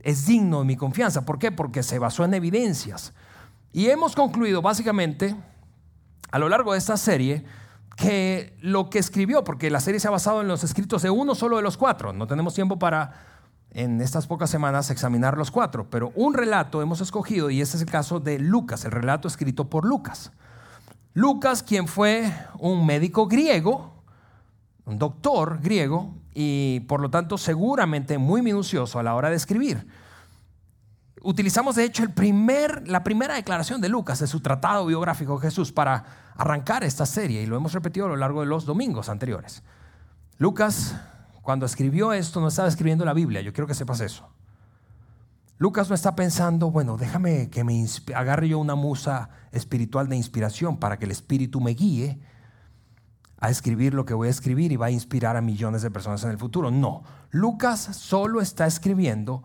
es 0.01 0.27
digno 0.27 0.61
de 0.61 0.65
mi 0.65 0.77
confianza. 0.77 1.27
¿Por 1.27 1.39
qué? 1.39 1.51
Porque 1.51 1.83
se 1.83 1.99
basó 1.99 2.25
en 2.25 2.35
evidencias. 2.35 3.13
Y 3.77 3.91
hemos 3.91 4.15
concluido 4.15 4.63
básicamente 4.63 5.37
a 6.31 6.39
lo 6.39 6.49
largo 6.49 6.73
de 6.73 6.79
esta 6.79 6.97
serie 6.97 7.45
que 7.95 8.57
lo 8.63 8.89
que 8.89 8.99
escribió, 8.99 9.45
porque 9.45 9.69
la 9.69 9.81
serie 9.81 10.01
se 10.01 10.09
ha 10.09 10.11
basado 10.11 10.41
en 10.41 10.49
los 10.49 10.65
escritos 10.65 11.03
de 11.03 11.11
uno 11.11 11.35
solo 11.35 11.59
de 11.59 11.63
los 11.63 11.77
cuatro, 11.77 12.15
no 12.15 12.27
tenemos 12.27 12.55
tiempo 12.55 12.79
para 12.79 13.13
en 13.73 14.01
estas 14.01 14.27
pocas 14.27 14.49
semanas 14.49 14.89
examinar 14.89 15.37
los 15.37 15.51
cuatro, 15.51 15.91
pero 15.91 16.11
un 16.15 16.33
relato 16.33 16.81
hemos 16.81 17.03
escogido 17.03 17.51
y 17.51 17.61
este 17.61 17.77
es 17.77 17.83
el 17.83 17.91
caso 17.91 18.19
de 18.19 18.39
Lucas, 18.39 18.87
el 18.87 18.93
relato 18.93 19.29
escrito 19.29 19.69
por 19.69 19.85
Lucas. 19.85 20.33
Lucas, 21.13 21.63
quien 21.63 21.87
fue 21.87 22.33
un 22.59 22.87
médico 22.87 23.27
griego, 23.27 23.93
un 24.87 24.99
doctor 24.99 25.61
griego 25.61 26.15
y 26.33 26.81
por 26.89 27.03
lo 27.03 27.11
tanto 27.11 27.37
seguramente 27.37 28.17
muy 28.17 28.41
minucioso 28.41 28.99
a 28.99 29.03
la 29.03 29.15
hora 29.15 29.29
de 29.29 29.37
escribir. 29.37 29.87
Utilizamos 31.23 31.77
de 31.77 31.85
hecho 31.85 32.05
la 32.85 33.05
primera 33.05 33.35
declaración 33.35 33.81
de 33.81 33.89
Lucas 33.89 34.21
de 34.21 34.27
su 34.27 34.41
tratado 34.41 34.87
biográfico 34.87 35.37
de 35.37 35.47
Jesús 35.47 35.73
para 35.73 36.05
arrancar 36.37 36.85
esta 36.85 37.07
serie 37.07 37.43
y 37.43 37.47
lo 37.47 37.57
hemos 37.57 37.73
repetido 37.73 38.07
a 38.07 38.09
lo 38.11 38.17
largo 38.17 38.41
de 38.41 38.47
los 38.47 38.67
domingos 38.67 39.09
anteriores. 39.09 39.63
Lucas, 40.39 40.95
cuando 41.43 41.65
escribió 41.65 42.13
esto, 42.13 42.41
no 42.41 42.49
estaba 42.49 42.69
escribiendo 42.69 43.05
la 43.05 43.15
Biblia, 43.15 43.41
yo 43.41 43.53
quiero 43.53 43.67
que 43.67 43.75
sepas 43.75 44.01
eso. 44.01 44.29
Lucas 45.59 45.89
no 45.89 45.95
está 45.95 46.15
pensando, 46.15 46.71
bueno, 46.71 46.99
déjame 46.99 47.49
que 47.49 47.65
me 47.65 47.87
agarre 48.15 48.49
yo 48.49 48.59
una 48.59 48.75
musa 48.75 49.31
espiritual 49.53 50.07
de 50.09 50.17
inspiración 50.17 50.77
para 50.77 50.99
que 50.99 51.07
el 51.07 51.11
espíritu 51.11 51.63
me 51.63 51.71
guíe 51.71 52.21
a 53.39 53.49
escribir 53.49 53.95
lo 53.95 54.05
que 54.05 54.13
voy 54.13 54.29
a 54.29 54.31
escribir 54.31 54.73
y 54.73 54.77
va 54.77 54.87
a 54.87 54.91
inspirar 54.91 55.35
a 55.37 55.41
millones 55.41 55.81
de 55.81 55.91
personas 55.91 56.23
en 56.25 56.31
el 56.31 56.39
futuro. 56.39 56.71
No, 56.71 57.05
Lucas 57.31 57.81
solo 57.81 58.43
está 58.43 58.67
escribiendo 58.67 59.43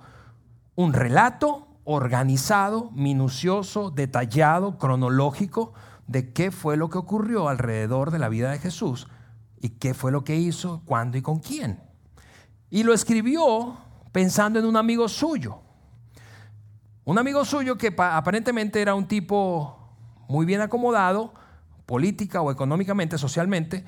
un 0.75 0.93
relato 0.93 1.67
organizado, 1.83 2.91
minucioso, 2.91 3.91
detallado, 3.91 4.77
cronológico 4.77 5.73
de 6.07 6.31
qué 6.33 6.51
fue 6.51 6.77
lo 6.77 6.89
que 6.89 6.97
ocurrió 6.97 7.49
alrededor 7.49 8.11
de 8.11 8.19
la 8.19 8.29
vida 8.29 8.51
de 8.51 8.59
Jesús 8.59 9.07
y 9.59 9.69
qué 9.69 9.93
fue 9.93 10.11
lo 10.11 10.23
que 10.23 10.35
hizo, 10.35 10.81
cuándo 10.85 11.17
y 11.17 11.21
con 11.21 11.39
quién. 11.39 11.79
Y 12.69 12.83
lo 12.83 12.93
escribió 12.93 13.77
pensando 14.11 14.59
en 14.59 14.65
un 14.65 14.77
amigo 14.77 15.07
suyo. 15.07 15.59
Un 17.03 17.17
amigo 17.17 17.45
suyo 17.45 17.77
que 17.77 17.93
aparentemente 17.97 18.81
era 18.81 18.95
un 18.95 19.07
tipo 19.07 19.77
muy 20.27 20.45
bien 20.45 20.61
acomodado, 20.61 21.33
política 21.85 22.41
o 22.41 22.51
económicamente, 22.51 23.17
socialmente, 23.17 23.83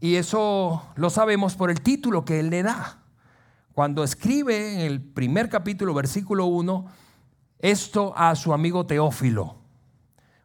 y 0.00 0.16
eso 0.16 0.82
lo 0.96 1.10
sabemos 1.10 1.54
por 1.54 1.70
el 1.70 1.80
título 1.80 2.24
que 2.24 2.40
él 2.40 2.50
le 2.50 2.62
da. 2.62 3.03
Cuando 3.74 4.04
escribe 4.04 4.74
en 4.74 4.80
el 4.80 5.02
primer 5.02 5.48
capítulo, 5.48 5.94
versículo 5.94 6.46
1, 6.46 6.86
esto 7.58 8.14
a 8.16 8.36
su 8.36 8.54
amigo 8.54 8.86
Teófilo. 8.86 9.56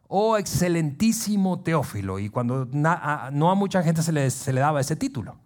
Oh, 0.08 0.36
excelentísimo 0.36 1.60
Teófilo. 1.60 2.18
Y 2.18 2.28
cuando 2.28 2.66
no 2.72 3.50
a 3.50 3.54
mucha 3.54 3.84
gente 3.84 4.02
se 4.02 4.12
le, 4.12 4.60
daba 4.60 4.80
ese 4.80 4.96
título. 4.96 5.38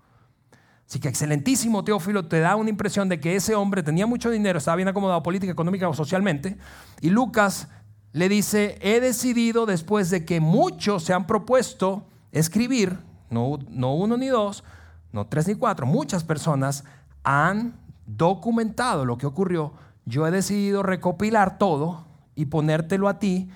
Así 0.88 0.98
que 0.98 1.08
excelentísimo 1.08 1.84
Teófilo 1.84 2.26
te 2.26 2.40
da 2.40 2.56
una 2.56 2.70
impresión 2.70 3.10
de 3.10 3.20
que 3.20 3.36
ese 3.36 3.54
hombre 3.54 3.82
tenía 3.82 4.06
mucho 4.06 4.30
dinero, 4.30 4.58
estaba 4.58 4.76
bien 4.76 4.88
acomodado 4.88 5.22
política, 5.22 5.52
económica 5.52 5.86
o 5.86 5.92
socialmente. 5.92 6.56
Y 7.02 7.10
Lucas 7.10 7.68
le 8.12 8.30
dice, 8.30 8.78
he 8.80 9.00
decidido 9.00 9.66
después 9.66 10.08
de 10.08 10.24
que 10.24 10.40
muchos 10.40 11.04
se 11.04 11.12
han 11.12 11.26
propuesto 11.26 12.06
escribir, 12.32 12.98
no, 13.28 13.58
no 13.68 13.94
uno 13.94 14.16
ni 14.16 14.28
dos, 14.28 14.64
no 15.12 15.26
tres 15.26 15.46
ni 15.48 15.54
cuatro, 15.54 15.84
muchas 15.84 16.24
personas 16.24 16.84
han 17.24 17.80
documentado 18.06 19.04
lo 19.04 19.18
que 19.18 19.26
ocurrió, 19.26 19.72
yo 20.04 20.26
he 20.26 20.30
decidido 20.30 20.82
recopilar 20.82 21.58
todo 21.58 22.06
y 22.34 22.46
ponértelo 22.46 23.08
a 23.08 23.18
ti 23.18 23.50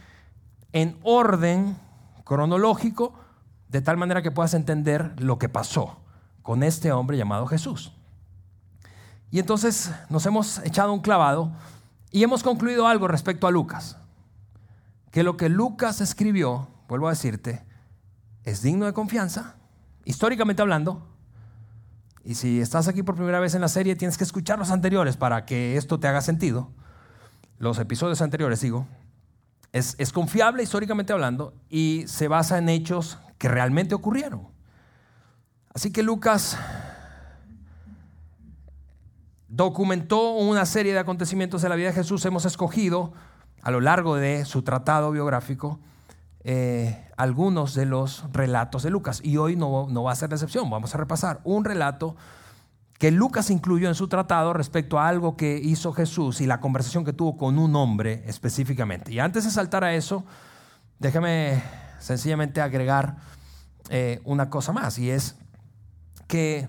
en 0.73 0.99
orden 1.03 1.77
cronológico, 2.25 3.15
de 3.69 3.83
tal 3.83 3.97
manera 3.97 4.23
que 4.23 4.31
puedas 4.31 4.55
entender 4.55 5.15
lo 5.21 5.39
que 5.39 5.49
pasó 5.49 6.01
con 6.43 6.63
este 6.63 6.91
hombre 6.93 7.17
llamado 7.17 7.47
Jesús. 7.47 7.93
Y 9.31 9.39
entonces 9.39 9.93
nos 10.09 10.25
hemos 10.25 10.59
echado 10.61 10.93
un 10.93 11.01
clavado 11.01 11.53
y 12.11 12.23
hemos 12.23 12.43
concluido 12.43 12.87
algo 12.87 13.09
respecto 13.09 13.47
a 13.47 13.51
Lucas 13.51 13.99
que 15.11 15.23
lo 15.23 15.37
que 15.37 15.49
Lucas 15.49 16.01
escribió, 16.01 16.69
vuelvo 16.89 17.09
a 17.09 17.11
decirte, 17.11 17.65
es 18.45 18.63
digno 18.63 18.87
de 18.87 18.93
confianza, 18.93 19.57
históricamente 20.05 20.63
hablando. 20.63 21.07
Y 22.29 22.35
si 22.35 22.61
estás 22.61 22.89
aquí 22.89 23.03
por 23.03 23.15
primera 23.15 23.41
vez 23.41 23.55
en 23.55 23.63
la 23.63 23.69
serie, 23.69 23.97
tienes 23.97 24.19
que 24.19 24.25
escuchar 24.25 24.59
los 24.59 24.71
anteriores 24.71 25.17
para 25.17 25.47
que 25.47 25.79
esto 25.79 25.99
te 25.99 26.09
haga 26.09 26.21
sentido. 26.21 26.71
Los 27.59 27.79
episodios 27.79 28.21
anteriores, 28.21 28.61
digo. 28.61 28.87
Es, 29.73 29.95
es 29.97 30.13
confiable 30.13 30.63
históricamente 30.63 31.15
hablando 31.15 31.55
y 31.71 32.05
se 32.07 32.29
basa 32.29 32.59
en 32.59 32.69
hechos 32.69 33.19
que 33.39 33.49
realmente 33.49 33.95
ocurrieron. 33.95 34.47
Así 35.73 35.91
que 35.91 36.03
Lucas 36.03 36.59
documentó 39.49 40.33
una 40.33 40.67
serie 40.67 40.93
de 40.93 40.99
acontecimientos 40.99 41.63
de 41.63 41.71
la 41.71 41.77
vida 41.77 41.89
de 41.89 41.95
Jesús. 41.95 42.27
Hemos 42.27 42.45
escogido 42.45 43.15
a 43.63 43.71
lo 43.71 43.81
largo 43.81 44.17
de 44.17 44.45
su 44.45 44.61
tratado 44.61 45.13
biográfico 45.13 45.81
eh, 46.45 47.11
algunos 47.17 47.75
de 47.75 47.87
los 47.87 48.25
relatos 48.33 48.83
de 48.83 48.91
Lucas. 48.91 49.21
Y 49.23 49.37
hoy 49.37 49.57
no, 49.57 49.87
no 49.89 50.05
va 50.05 50.13
a 50.13 50.17
ser 50.17 50.31
la 50.31 50.37
excepción. 50.37 50.71
Vamos 50.71 50.95
a 50.95 50.99
repasar 50.99 51.41
un 51.45 51.65
relato 51.65 52.17
que 52.99 53.11
Lucas 53.11 53.51
incluyó 53.51 53.89
en 53.89 53.95
su 53.95 54.09
tratado 54.09 54.53
respecto 54.53 54.99
a 54.99 55.09
algo 55.09 55.37
que 55.37 55.57
hizo 55.57 55.93
Jesús 55.93 56.41
y 56.41 56.47
la 56.47 56.61
conversación 56.61 57.05
que 57.05 57.13
tuvo 57.13 57.37
con 57.37 57.59
un 57.59 57.77
hombre 57.77 58.25
específicamente. 58.27 59.13
Y 59.13 59.21
antes 59.21 59.45
de 59.45 59.51
saltar 59.51 59.85
a 59.85 59.95
eso, 59.95 60.25
déjeme 60.99 61.63
sencillamente 62.01 62.61
agregar 62.61 63.17
eh, 63.91 64.21
una 64.25 64.51
cosa 64.51 64.73
más, 64.73 64.99
y 64.99 65.11
es 65.11 65.37
que 66.27 66.69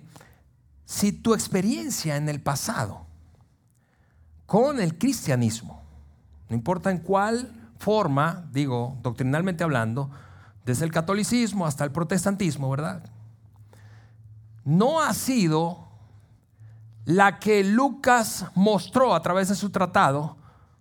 si 0.85 1.11
tu 1.11 1.33
experiencia 1.33 2.15
en 2.15 2.29
el 2.29 2.41
pasado 2.41 3.05
con 4.45 4.79
el 4.79 4.97
cristianismo 4.97 5.79
no 6.49 6.55
importa 6.55 6.89
en 6.89 6.97
cuál 6.97 7.53
forma, 7.79 8.47
digo, 8.51 8.97
doctrinalmente 9.01 9.63
hablando, 9.63 10.11
desde 10.65 10.85
el 10.85 10.91
catolicismo 10.91 11.65
hasta 11.65 11.83
el 11.83 11.91
protestantismo, 11.91 12.69
¿verdad? 12.69 13.09
No 14.65 15.01
ha 15.01 15.13
sido 15.13 15.87
la 17.05 17.39
que 17.39 17.63
Lucas 17.63 18.45
mostró 18.53 19.15
a 19.15 19.21
través 19.21 19.47
de 19.49 19.55
su 19.55 19.71
tratado 19.71 20.37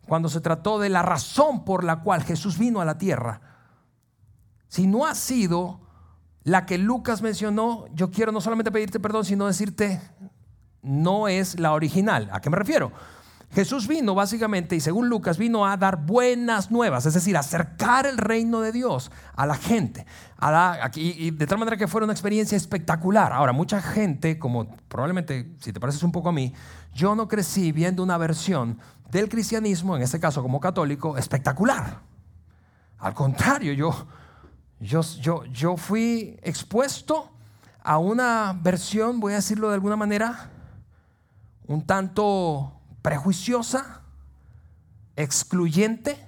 cuando 0.06 0.28
se 0.28 0.40
trató 0.40 0.78
de 0.78 0.88
la 0.88 1.02
razón 1.02 1.64
por 1.64 1.84
la 1.84 2.00
cual 2.00 2.22
Jesús 2.22 2.58
vino 2.58 2.80
a 2.80 2.84
la 2.84 2.98
tierra, 2.98 3.40
si 4.68 4.86
no 4.86 5.06
ha 5.06 5.14
sido 5.14 5.80
la 6.42 6.66
que 6.66 6.78
Lucas 6.78 7.22
mencionó, 7.22 7.86
yo 7.94 8.10
quiero 8.10 8.32
no 8.32 8.40
solamente 8.40 8.72
pedirte 8.72 9.00
perdón, 9.00 9.24
sino 9.24 9.46
decirte, 9.46 10.00
no 10.82 11.28
es 11.28 11.58
la 11.58 11.72
original. 11.72 12.28
¿A 12.32 12.40
qué 12.40 12.50
me 12.50 12.56
refiero? 12.56 12.92
Jesús 13.50 13.88
vino 13.88 14.14
básicamente, 14.14 14.76
y 14.76 14.80
según 14.80 15.08
Lucas, 15.08 15.38
vino 15.38 15.64
a 15.64 15.76
dar 15.78 16.04
buenas 16.04 16.70
nuevas, 16.70 17.06
es 17.06 17.14
decir, 17.14 17.36
acercar 17.36 18.04
el 18.06 18.18
reino 18.18 18.60
de 18.60 18.72
Dios 18.72 19.10
a 19.34 19.46
la 19.46 19.54
gente. 19.54 20.04
y 20.94 21.30
de 21.30 21.46
tal 21.46 21.58
manera 21.58 21.78
que 21.78 21.88
fuera 21.88 22.04
una 22.04 22.12
experiencia 22.12 22.56
espectacular. 22.56 23.32
Ahora, 23.32 23.52
mucha 23.52 23.80
gente, 23.80 24.38
como 24.38 24.68
probablemente, 24.88 25.56
si 25.60 25.72
te 25.72 25.80
pareces 25.80 26.02
un 26.02 26.12
poco 26.12 26.28
a 26.28 26.32
mí, 26.32 26.52
yo 26.94 27.14
no 27.14 27.26
crecí 27.26 27.72
viendo 27.72 28.02
una 28.02 28.18
versión 28.18 28.78
del 29.10 29.30
cristianismo, 29.30 29.96
en 29.96 30.02
este 30.02 30.20
caso 30.20 30.42
como 30.42 30.60
católico, 30.60 31.16
espectacular. 31.16 32.00
Al 32.98 33.14
contrario, 33.14 33.72
yo, 33.72 34.06
yo, 34.78 35.00
yo, 35.20 35.44
yo 35.46 35.76
fui 35.78 36.38
expuesto 36.42 37.30
a 37.82 37.96
una 37.96 38.58
versión, 38.60 39.20
voy 39.20 39.32
a 39.32 39.36
decirlo 39.36 39.68
de 39.68 39.74
alguna 39.74 39.96
manera, 39.96 40.50
un 41.66 41.86
tanto 41.86 42.77
prejuiciosa, 43.02 44.02
excluyente, 45.16 46.24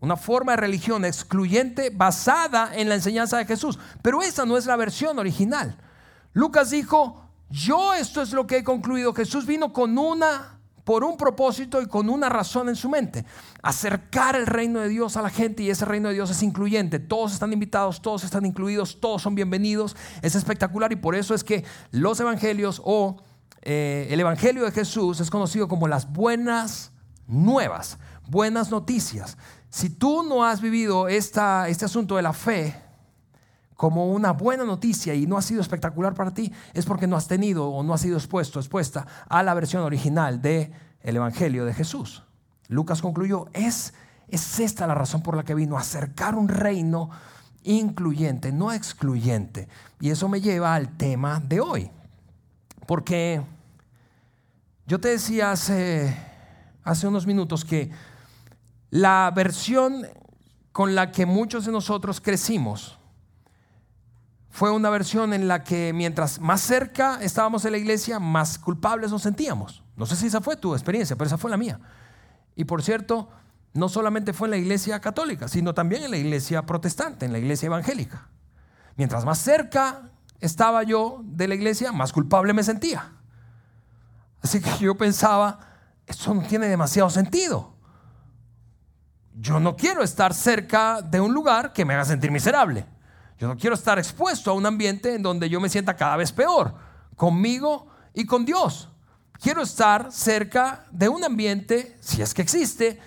una 0.00 0.16
forma 0.16 0.52
de 0.52 0.58
religión 0.58 1.04
excluyente 1.04 1.90
basada 1.90 2.70
en 2.74 2.88
la 2.88 2.94
enseñanza 2.94 3.36
de 3.38 3.46
Jesús. 3.46 3.78
Pero 4.02 4.22
esa 4.22 4.46
no 4.46 4.56
es 4.56 4.66
la 4.66 4.76
versión 4.76 5.18
original. 5.18 5.76
Lucas 6.32 6.70
dijo, 6.70 7.28
yo 7.50 7.94
esto 7.94 8.22
es 8.22 8.32
lo 8.32 8.46
que 8.46 8.58
he 8.58 8.64
concluido. 8.64 9.12
Jesús 9.12 9.46
vino 9.46 9.72
con 9.72 9.98
una 9.98 10.58
por 10.84 11.04
un 11.04 11.18
propósito 11.18 11.82
y 11.82 11.86
con 11.86 12.08
una 12.08 12.30
razón 12.30 12.70
en 12.70 12.76
su 12.76 12.88
mente. 12.88 13.26
Acercar 13.60 14.36
el 14.36 14.46
reino 14.46 14.80
de 14.80 14.88
Dios 14.88 15.18
a 15.18 15.22
la 15.22 15.28
gente 15.28 15.62
y 15.62 15.68
ese 15.68 15.84
reino 15.84 16.08
de 16.08 16.14
Dios 16.14 16.30
es 16.30 16.42
incluyente. 16.42 16.98
Todos 16.98 17.34
están 17.34 17.52
invitados, 17.52 18.00
todos 18.00 18.24
están 18.24 18.46
incluidos, 18.46 18.98
todos 18.98 19.20
son 19.20 19.34
bienvenidos. 19.34 19.96
Es 20.22 20.34
espectacular 20.34 20.90
y 20.90 20.96
por 20.96 21.14
eso 21.14 21.34
es 21.34 21.44
que 21.44 21.62
los 21.90 22.18
evangelios 22.20 22.80
o 22.86 23.22
eh, 23.70 24.08
el 24.10 24.18
evangelio 24.18 24.64
de 24.64 24.70
Jesús 24.70 25.20
es 25.20 25.28
conocido 25.28 25.68
como 25.68 25.88
las 25.88 26.10
buenas 26.10 26.90
nuevas, 27.26 27.98
buenas 28.26 28.70
noticias. 28.70 29.36
Si 29.68 29.90
tú 29.90 30.22
no 30.22 30.42
has 30.42 30.62
vivido 30.62 31.06
este 31.06 31.38
asunto 31.84 32.16
de 32.16 32.22
la 32.22 32.32
fe, 32.32 32.74
como 33.74 34.06
una 34.06 34.32
buena 34.32 34.64
noticia 34.64 35.14
y 35.14 35.26
no 35.26 35.36
ha 35.36 35.42
sido 35.42 35.60
espectacular 35.60 36.14
para 36.14 36.32
ti, 36.32 36.50
es 36.72 36.86
porque 36.86 37.06
no 37.06 37.14
has 37.14 37.28
tenido 37.28 37.68
o 37.68 37.82
no 37.82 37.92
has 37.92 38.00
sido 38.00 38.16
expuesto, 38.16 38.58
expuesta 38.58 39.06
a 39.28 39.42
la 39.42 39.52
versión 39.52 39.82
original 39.82 40.40
del 40.40 40.72
el 41.02 41.16
Evangelio 41.16 41.66
de 41.66 41.74
Jesús. 41.74 42.24
Lucas 42.68 43.02
concluyó, 43.02 43.48
es, 43.52 43.92
es 44.28 44.60
esta 44.60 44.86
la 44.86 44.94
razón 44.94 45.22
por 45.22 45.36
la 45.36 45.44
que 45.44 45.54
vino 45.54 45.76
a 45.76 45.80
acercar 45.80 46.36
un 46.36 46.48
reino 46.48 47.10
incluyente, 47.64 48.50
no 48.50 48.72
excluyente. 48.72 49.68
Y 50.00 50.08
eso 50.08 50.26
me 50.26 50.40
lleva 50.40 50.74
al 50.74 50.96
tema 50.96 51.38
de 51.38 51.60
hoy. 51.60 51.90
Porque 52.86 53.42
yo 54.88 54.98
te 54.98 55.08
decía 55.08 55.52
hace, 55.52 56.16
hace 56.82 57.06
unos 57.06 57.26
minutos 57.26 57.62
que 57.66 57.90
la 58.88 59.30
versión 59.36 60.06
con 60.72 60.94
la 60.94 61.12
que 61.12 61.26
muchos 61.26 61.66
de 61.66 61.72
nosotros 61.72 62.22
crecimos, 62.22 62.98
fue 64.48 64.70
una 64.70 64.88
versión 64.88 65.34
en 65.34 65.46
la 65.46 65.62
que 65.62 65.92
mientras 65.92 66.40
más 66.40 66.62
cerca 66.62 67.18
estábamos 67.20 67.62
de 67.64 67.70
la 67.70 67.76
iglesia, 67.76 68.18
más 68.18 68.58
culpables 68.58 69.10
nos 69.10 69.22
sentíamos. 69.22 69.84
No 69.94 70.06
sé 70.06 70.16
si 70.16 70.28
esa 70.28 70.40
fue 70.40 70.56
tu 70.56 70.72
experiencia, 70.72 71.16
pero 71.16 71.26
esa 71.26 71.36
fue 71.36 71.50
la 71.50 71.58
mía. 71.58 71.78
Y 72.56 72.64
por 72.64 72.82
cierto, 72.82 73.28
no 73.74 73.90
solamente 73.90 74.32
fue 74.32 74.46
en 74.46 74.52
la 74.52 74.56
iglesia 74.56 75.00
católica, 75.00 75.48
sino 75.48 75.74
también 75.74 76.02
en 76.02 76.12
la 76.12 76.16
iglesia 76.16 76.64
protestante, 76.64 77.26
en 77.26 77.32
la 77.32 77.38
iglesia 77.38 77.66
evangélica. 77.66 78.28
Mientras 78.96 79.26
más 79.26 79.38
cerca 79.38 80.10
estaba 80.40 80.82
yo 80.82 81.20
de 81.24 81.46
la 81.46 81.54
iglesia, 81.54 81.92
más 81.92 82.10
culpable 82.10 82.54
me 82.54 82.62
sentía. 82.62 83.17
Así 84.42 84.60
que 84.60 84.70
yo 84.78 84.94
pensaba, 84.96 85.58
eso 86.06 86.34
no 86.34 86.42
tiene 86.42 86.66
demasiado 86.66 87.10
sentido. 87.10 87.74
Yo 89.34 89.60
no 89.60 89.76
quiero 89.76 90.02
estar 90.02 90.34
cerca 90.34 91.00
de 91.02 91.20
un 91.20 91.32
lugar 91.32 91.72
que 91.72 91.84
me 91.84 91.94
haga 91.94 92.04
sentir 92.04 92.30
miserable. 92.30 92.86
Yo 93.38 93.46
no 93.46 93.56
quiero 93.56 93.74
estar 93.74 93.98
expuesto 93.98 94.50
a 94.50 94.54
un 94.54 94.66
ambiente 94.66 95.14
en 95.14 95.22
donde 95.22 95.48
yo 95.48 95.60
me 95.60 95.68
sienta 95.68 95.94
cada 95.94 96.16
vez 96.16 96.32
peor, 96.32 96.74
conmigo 97.16 97.86
y 98.14 98.26
con 98.26 98.44
Dios. 98.44 98.88
Quiero 99.40 99.62
estar 99.62 100.10
cerca 100.10 100.86
de 100.90 101.08
un 101.08 101.22
ambiente, 101.22 101.96
si 102.00 102.20
es 102.20 102.34
que 102.34 102.42
existe, 102.42 102.98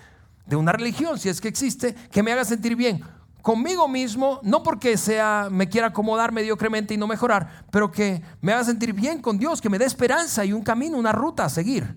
de 0.46 0.56
una 0.56 0.72
religión, 0.72 1.18
si 1.18 1.28
es 1.28 1.40
que 1.40 1.48
existe, 1.48 1.94
que 1.94 2.22
me 2.22 2.32
haga 2.32 2.44
sentir 2.44 2.76
bien 2.76 3.04
conmigo 3.42 3.88
mismo, 3.88 4.40
no 4.42 4.62
porque 4.62 4.96
sea 4.96 5.48
me 5.50 5.68
quiera 5.68 5.88
acomodar 5.88 6.32
mediocremente 6.32 6.94
y 6.94 6.96
no 6.96 7.06
mejorar, 7.06 7.64
pero 7.70 7.90
que 7.90 8.22
me 8.40 8.52
haga 8.52 8.64
sentir 8.64 8.92
bien 8.92 9.20
con 9.20 9.36
Dios, 9.36 9.60
que 9.60 9.68
me 9.68 9.78
dé 9.78 9.84
esperanza 9.84 10.44
y 10.44 10.52
un 10.52 10.62
camino, 10.62 10.96
una 10.96 11.12
ruta 11.12 11.44
a 11.44 11.48
seguir. 11.48 11.96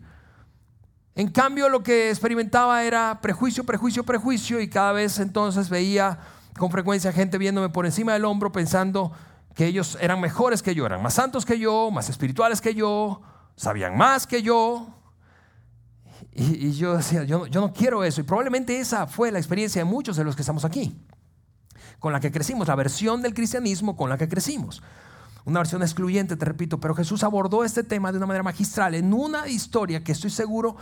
En 1.14 1.30
cambio, 1.30 1.70
lo 1.70 1.82
que 1.82 2.10
experimentaba 2.10 2.84
era 2.84 3.22
prejuicio, 3.22 3.64
prejuicio, 3.64 4.04
prejuicio 4.04 4.60
y 4.60 4.68
cada 4.68 4.92
vez 4.92 5.20
entonces 5.20 5.70
veía 5.70 6.20
con 6.58 6.72
frecuencia 6.72 7.14
gente 7.14 7.38
viéndome 7.38 7.70
por 7.70 7.86
encima 7.86 8.14
del 8.14 8.26
hombro 8.26 8.52
pensando 8.52 9.14
que 9.54 9.66
ellos 9.66 9.98
eran 10.02 10.20
mejores 10.20 10.62
que 10.62 10.76
yo, 10.76 10.86
eran 10.86 11.02
más 11.02 11.14
santos 11.14 11.46
que 11.46 11.58
yo, 11.58 11.90
más 11.92 12.10
espirituales 12.10 12.60
que 12.60 12.76
yo, 12.76 13.22
sabían 13.56 13.96
más 13.96 14.28
que 14.28 14.42
yo. 14.42 14.88
Y, 16.34 16.72
yo 16.74 16.98
decía, 16.98 17.24
yo, 17.24 17.48
yo 17.48 17.62
no 17.62 17.72
quiero 17.72 18.04
eso. 18.04 18.20
Y 18.20 18.26
probablemente 18.26 18.78
esa 18.78 19.08
fue 19.08 19.32
la 19.32 19.40
experiencia 19.40 19.82
de 19.82 19.86
muchos 19.86 20.18
de 20.18 20.26
los 20.26 20.36
que 20.36 20.42
estamos 20.42 20.66
aquí, 20.66 21.00
con 22.06 22.14
la 22.14 22.20
que 22.20 22.32
crecimos, 22.32 22.68
la 22.68 22.76
versión 22.76 23.24
del 23.24 23.34
cristianismo 23.34 23.98
con 23.98 24.12
la 24.12 24.18
que 24.20 24.30
crecimos. 24.30 24.84
Una 25.44 25.62
versión 25.62 25.82
excluyente, 25.82 26.36
te 26.36 26.46
repito, 26.46 26.80
pero 26.80 26.94
Jesús 26.94 27.24
abordó 27.24 27.64
este 27.64 27.82
tema 27.82 28.12
de 28.12 28.20
una 28.20 28.28
manera 28.28 28.44
magistral 28.44 28.94
en 28.94 29.12
una 29.12 29.48
historia 29.48 30.04
que 30.04 30.12
estoy 30.12 30.30
seguro, 30.30 30.76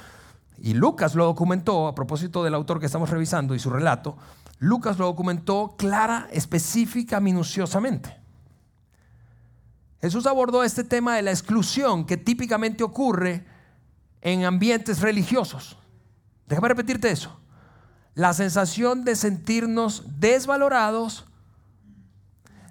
y 0.57 0.73
Lucas 0.73 1.15
lo 1.15 1.23
documentó 1.23 1.87
a 1.87 1.95
propósito 1.95 2.43
del 2.43 2.53
autor 2.53 2.81
que 2.81 2.87
estamos 2.87 3.09
revisando 3.09 3.55
y 3.55 3.59
su 3.59 3.69
relato, 3.69 4.17
Lucas 4.59 4.99
lo 4.99 5.05
documentó 5.05 5.75
clara, 5.77 6.27
específica, 6.29 7.21
minuciosamente. 7.21 8.19
Jesús 10.01 10.25
abordó 10.25 10.65
este 10.65 10.83
tema 10.83 11.15
de 11.15 11.21
la 11.21 11.31
exclusión 11.31 12.05
que 12.05 12.17
típicamente 12.17 12.83
ocurre 12.83 13.45
en 14.19 14.43
ambientes 14.43 14.99
religiosos. 14.99 15.77
Déjame 16.47 16.67
repetirte 16.67 17.09
eso. 17.09 17.39
La 18.15 18.33
sensación 18.33 19.03
de 19.03 19.15
sentirnos 19.15 20.03
desvalorados, 20.19 21.25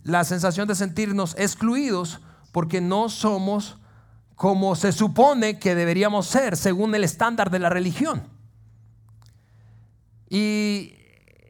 la 0.05 0.24
sensación 0.24 0.68
de 0.68 0.74
sentirnos 0.74 1.35
excluidos 1.38 2.20
porque 2.52 2.81
no 2.81 3.09
somos 3.09 3.78
como 4.35 4.74
se 4.76 4.92
supone 4.92 5.59
que 5.59 5.74
deberíamos 5.74 6.26
ser 6.26 6.57
según 6.57 6.94
el 6.94 7.05
estándar 7.05 7.50
de 7.50 7.59
la 7.59 7.68
religión. 7.68 8.22
Y 10.28 10.96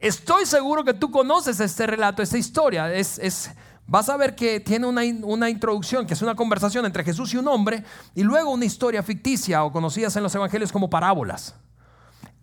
Estoy 0.03 0.45
seguro 0.45 0.83
que 0.83 0.93
tú 0.93 1.09
conoces 1.09 1.61
este 1.61 1.87
relato, 1.87 2.21
esta 2.21 2.37
historia. 2.37 2.93
Es, 2.93 3.49
vas 3.87 4.09
a 4.09 4.17
ver 4.17 4.35
que 4.35 4.59
tiene 4.59 4.85
una, 4.85 5.01
una, 5.23 5.49
introducción, 5.49 6.05
que 6.05 6.13
es 6.13 6.21
una 6.21 6.35
conversación 6.35 6.85
entre 6.85 7.05
Jesús 7.05 7.33
y 7.33 7.37
un 7.37 7.47
hombre, 7.47 7.85
y 8.13 8.21
luego 8.21 8.51
una 8.51 8.65
historia 8.65 9.01
ficticia 9.01 9.63
o 9.63 9.71
conocidas 9.71 10.13
en 10.17 10.23
los 10.23 10.35
evangelios 10.35 10.73
como 10.73 10.89
parábolas. 10.89 11.55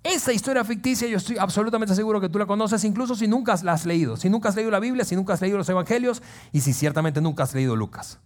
Esa 0.03 0.33
historia 0.33 0.65
ficticia 0.65 1.07
yo 1.09 1.19
estoy 1.19 1.37
absolutamente 1.37 1.95
seguro 1.95 2.21
que 2.21 2.31
tú 2.31 2.39
la 2.39 2.47
conoces, 2.47 2.85
incluso 2.85 3.15
si 3.15 3.29
nunca 3.29 3.55
la 3.63 3.73
has 3.73 3.85
leído, 3.85 4.17
si 4.17 4.31
nunca 4.31 4.49
has 4.49 4.57
leído 4.57 4.71
la 4.71 4.81
Biblia, 4.81 5.05
si 5.05 5.15
nunca 5.15 5.35
has 5.35 5.41
leído 5.43 5.59
los 5.59 5.69
evangelios 5.69 6.23
y 6.53 6.63
si 6.63 6.73
ciertamente 6.73 7.21
nunca 7.21 7.43
has 7.43 7.55
leído 7.55 7.77
Lucas. 7.77 8.19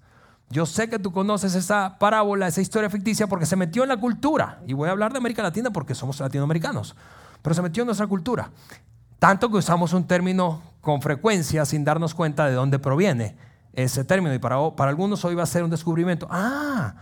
Yo 0.50 0.66
sé 0.66 0.88
que 0.88 1.00
tú 1.00 1.10
conoces 1.10 1.56
esa 1.56 1.98
parábola, 1.98 2.46
esa 2.46 2.60
historia 2.60 2.88
ficticia, 2.88 3.26
porque 3.26 3.46
se 3.46 3.56
metió 3.56 3.82
en 3.82 3.88
la 3.88 3.96
cultura. 3.96 4.60
Y 4.66 4.72
voy 4.72 4.88
a 4.88 4.92
hablar 4.92 5.10
de 5.10 5.18
América 5.18 5.42
Latina 5.42 5.70
porque 5.70 5.96
somos 5.96 6.20
latinoamericanos. 6.20 6.94
Pero 7.42 7.54
se 7.54 7.62
metió 7.62 7.82
en 7.82 7.86
nuestra 7.86 8.06
cultura. 8.06 8.50
Tanto 9.18 9.50
que 9.50 9.56
usamos 9.56 9.92
un 9.94 10.06
término 10.06 10.62
con 10.80 11.02
frecuencia 11.02 11.64
sin 11.64 11.82
darnos 11.82 12.14
cuenta 12.14 12.46
de 12.46 12.52
dónde 12.52 12.78
proviene 12.78 13.36
ese 13.72 14.04
término. 14.04 14.32
Y 14.34 14.38
para, 14.38 14.76
para 14.76 14.90
algunos 14.90 15.24
hoy 15.24 15.34
va 15.34 15.42
a 15.42 15.46
ser 15.46 15.64
un 15.64 15.70
descubrimiento. 15.70 16.28
Ah, 16.30 16.94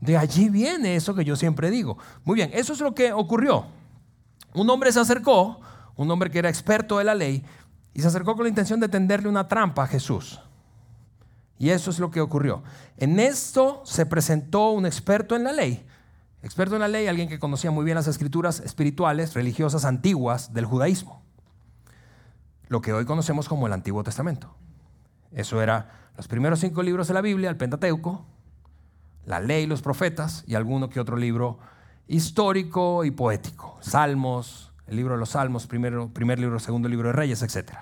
de 0.00 0.18
allí 0.18 0.50
viene 0.50 0.96
eso 0.96 1.14
que 1.14 1.24
yo 1.24 1.36
siempre 1.36 1.70
digo. 1.70 1.96
Muy 2.24 2.34
bien, 2.34 2.50
eso 2.52 2.72
es 2.72 2.80
lo 2.80 2.94
que 2.94 3.12
ocurrió. 3.12 3.64
Un 4.54 4.68
hombre 4.70 4.92
se 4.92 5.00
acercó, 5.00 5.60
un 5.96 6.10
hombre 6.10 6.30
que 6.30 6.38
era 6.38 6.48
experto 6.48 6.98
de 6.98 7.04
la 7.04 7.14
ley, 7.14 7.44
y 7.94 8.00
se 8.00 8.08
acercó 8.08 8.34
con 8.34 8.44
la 8.44 8.48
intención 8.48 8.80
de 8.80 8.88
tenderle 8.88 9.28
una 9.28 9.48
trampa 9.48 9.84
a 9.84 9.86
Jesús. 9.86 10.40
Y 11.58 11.70
eso 11.70 11.90
es 11.90 11.98
lo 11.98 12.10
que 12.10 12.20
ocurrió. 12.20 12.62
En 12.96 13.20
esto 13.20 13.82
se 13.84 14.06
presentó 14.06 14.70
un 14.70 14.86
experto 14.86 15.36
en 15.36 15.44
la 15.44 15.52
ley. 15.52 15.86
Experto 16.42 16.74
en 16.74 16.80
la 16.80 16.88
ley, 16.88 17.06
alguien 17.06 17.28
que 17.28 17.38
conocía 17.38 17.70
muy 17.70 17.84
bien 17.84 17.94
las 17.94 18.08
escrituras 18.08 18.60
espirituales, 18.60 19.34
religiosas 19.34 19.84
antiguas 19.84 20.52
del 20.52 20.64
judaísmo 20.64 21.22
lo 22.72 22.80
que 22.80 22.94
hoy 22.94 23.04
conocemos 23.04 23.50
como 23.50 23.66
el 23.66 23.74
Antiguo 23.74 24.02
Testamento. 24.02 24.54
Eso 25.30 25.60
era 25.60 25.90
los 26.16 26.26
primeros 26.26 26.58
cinco 26.58 26.82
libros 26.82 27.06
de 27.06 27.12
la 27.12 27.20
Biblia, 27.20 27.50
el 27.50 27.58
Pentateuco, 27.58 28.24
la 29.26 29.40
ley, 29.40 29.66
los 29.66 29.82
profetas 29.82 30.42
y 30.46 30.54
alguno 30.54 30.88
que 30.88 30.98
otro 30.98 31.18
libro 31.18 31.58
histórico 32.06 33.04
y 33.04 33.10
poético. 33.10 33.78
Salmos, 33.80 34.72
el 34.86 34.96
libro 34.96 35.14
de 35.14 35.20
los 35.20 35.30
Salmos, 35.30 35.66
primero, 35.66 36.08
primer 36.12 36.38
libro, 36.38 36.58
segundo 36.58 36.88
libro 36.88 37.08
de 37.08 37.12
Reyes, 37.14 37.42
etc. 37.42 37.72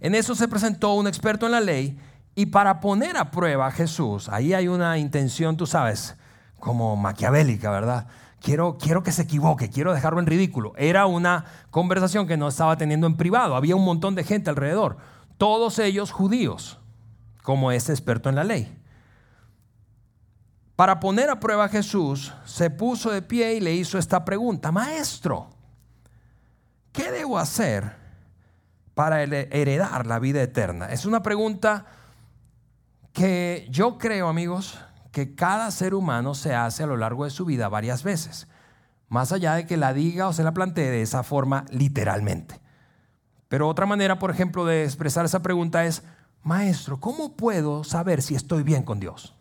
En 0.00 0.14
eso 0.14 0.34
se 0.34 0.48
presentó 0.48 0.94
un 0.94 1.06
experto 1.06 1.46
en 1.46 1.52
la 1.52 1.60
ley 1.60 1.98
y 2.34 2.46
para 2.46 2.80
poner 2.80 3.16
a 3.16 3.30
prueba 3.30 3.66
a 3.66 3.70
Jesús, 3.70 4.28
ahí 4.28 4.54
hay 4.54 4.68
una 4.68 4.98
intención, 4.98 5.56
tú 5.56 5.66
sabes, 5.66 6.16
como 6.58 6.96
maquiavélica, 6.96 7.70
¿verdad? 7.70 8.08
Quiero, 8.40 8.76
quiero 8.76 9.02
que 9.02 9.12
se 9.12 9.22
equivoque, 9.22 9.70
quiero 9.70 9.94
dejarlo 9.94 10.20
en 10.20 10.26
ridículo. 10.26 10.72
Era 10.76 11.06
una 11.06 11.44
conversación 11.70 12.26
que 12.26 12.36
no 12.36 12.48
estaba 12.48 12.76
teniendo 12.76 13.06
en 13.06 13.16
privado, 13.16 13.54
había 13.54 13.76
un 13.76 13.84
montón 13.84 14.14
de 14.14 14.24
gente 14.24 14.50
alrededor, 14.50 14.96
todos 15.38 15.78
ellos 15.78 16.10
judíos, 16.10 16.80
como 17.42 17.70
este 17.70 17.92
experto 17.92 18.28
en 18.28 18.34
la 18.34 18.44
ley. 18.44 18.83
Para 20.76 20.98
poner 20.98 21.30
a 21.30 21.38
prueba 21.38 21.64
a 21.64 21.68
Jesús, 21.68 22.32
se 22.44 22.68
puso 22.68 23.10
de 23.10 23.22
pie 23.22 23.54
y 23.54 23.60
le 23.60 23.74
hizo 23.74 23.96
esta 23.96 24.24
pregunta, 24.24 24.72
Maestro, 24.72 25.50
¿qué 26.92 27.12
debo 27.12 27.38
hacer 27.38 27.94
para 28.94 29.22
heredar 29.22 30.06
la 30.06 30.18
vida 30.18 30.42
eterna? 30.42 30.86
Es 30.86 31.06
una 31.06 31.22
pregunta 31.22 31.86
que 33.12 33.68
yo 33.70 33.98
creo, 33.98 34.26
amigos, 34.28 34.80
que 35.12 35.36
cada 35.36 35.70
ser 35.70 35.94
humano 35.94 36.34
se 36.34 36.56
hace 36.56 36.82
a 36.82 36.88
lo 36.88 36.96
largo 36.96 37.22
de 37.22 37.30
su 37.30 37.44
vida 37.44 37.68
varias 37.68 38.02
veces, 38.02 38.48
más 39.08 39.30
allá 39.30 39.54
de 39.54 39.66
que 39.66 39.76
la 39.76 39.92
diga 39.92 40.26
o 40.26 40.32
se 40.32 40.42
la 40.42 40.54
plantee 40.54 40.90
de 40.90 41.02
esa 41.02 41.22
forma 41.22 41.66
literalmente. 41.70 42.60
Pero 43.46 43.68
otra 43.68 43.86
manera, 43.86 44.18
por 44.18 44.32
ejemplo, 44.32 44.64
de 44.64 44.82
expresar 44.82 45.24
esa 45.24 45.40
pregunta 45.40 45.84
es, 45.84 46.02
Maestro, 46.42 46.98
¿cómo 46.98 47.36
puedo 47.36 47.84
saber 47.84 48.22
si 48.22 48.34
estoy 48.34 48.64
bien 48.64 48.82
con 48.82 48.98
Dios? 48.98 49.33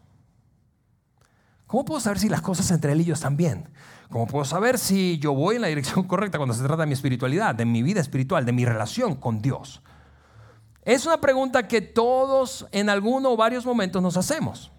¿Cómo 1.73 1.85
puedo 1.85 1.99
saber 1.99 2.19
si 2.19 2.29
las 2.29 2.41
cosas 2.41 2.69
entre 2.69 2.91
él 2.91 3.01
y 3.01 3.05
yo 3.05 3.15
están 3.15 3.35
bien? 3.35 3.67
¿Cómo 4.11 4.27
puedo 4.27 4.45
saber 4.45 4.77
si 4.77 5.17
yo 5.17 5.33
voy 5.33 5.55
en 5.55 5.63
la 5.63 5.69
dirección 5.69 6.03
correcta 6.07 6.37
cuando 6.37 6.53
se 6.53 6.63
trata 6.63 6.83
de 6.83 6.85
mi 6.85 6.93
espiritualidad, 6.93 7.55
de 7.55 7.65
mi 7.65 7.81
vida 7.81 7.99
espiritual, 7.99 8.45
de 8.45 8.51
mi 8.51 8.63
relación 8.63 9.15
con 9.15 9.41
Dios? 9.41 9.81
Es 10.83 11.07
una 11.07 11.19
pregunta 11.19 11.67
que 11.67 11.81
todos 11.81 12.67
en 12.71 12.91
alguno 12.91 13.31
o 13.31 13.37
varios 13.37 13.65
momentos 13.65 14.03
nos 14.03 14.17
hacemos. 14.17 14.71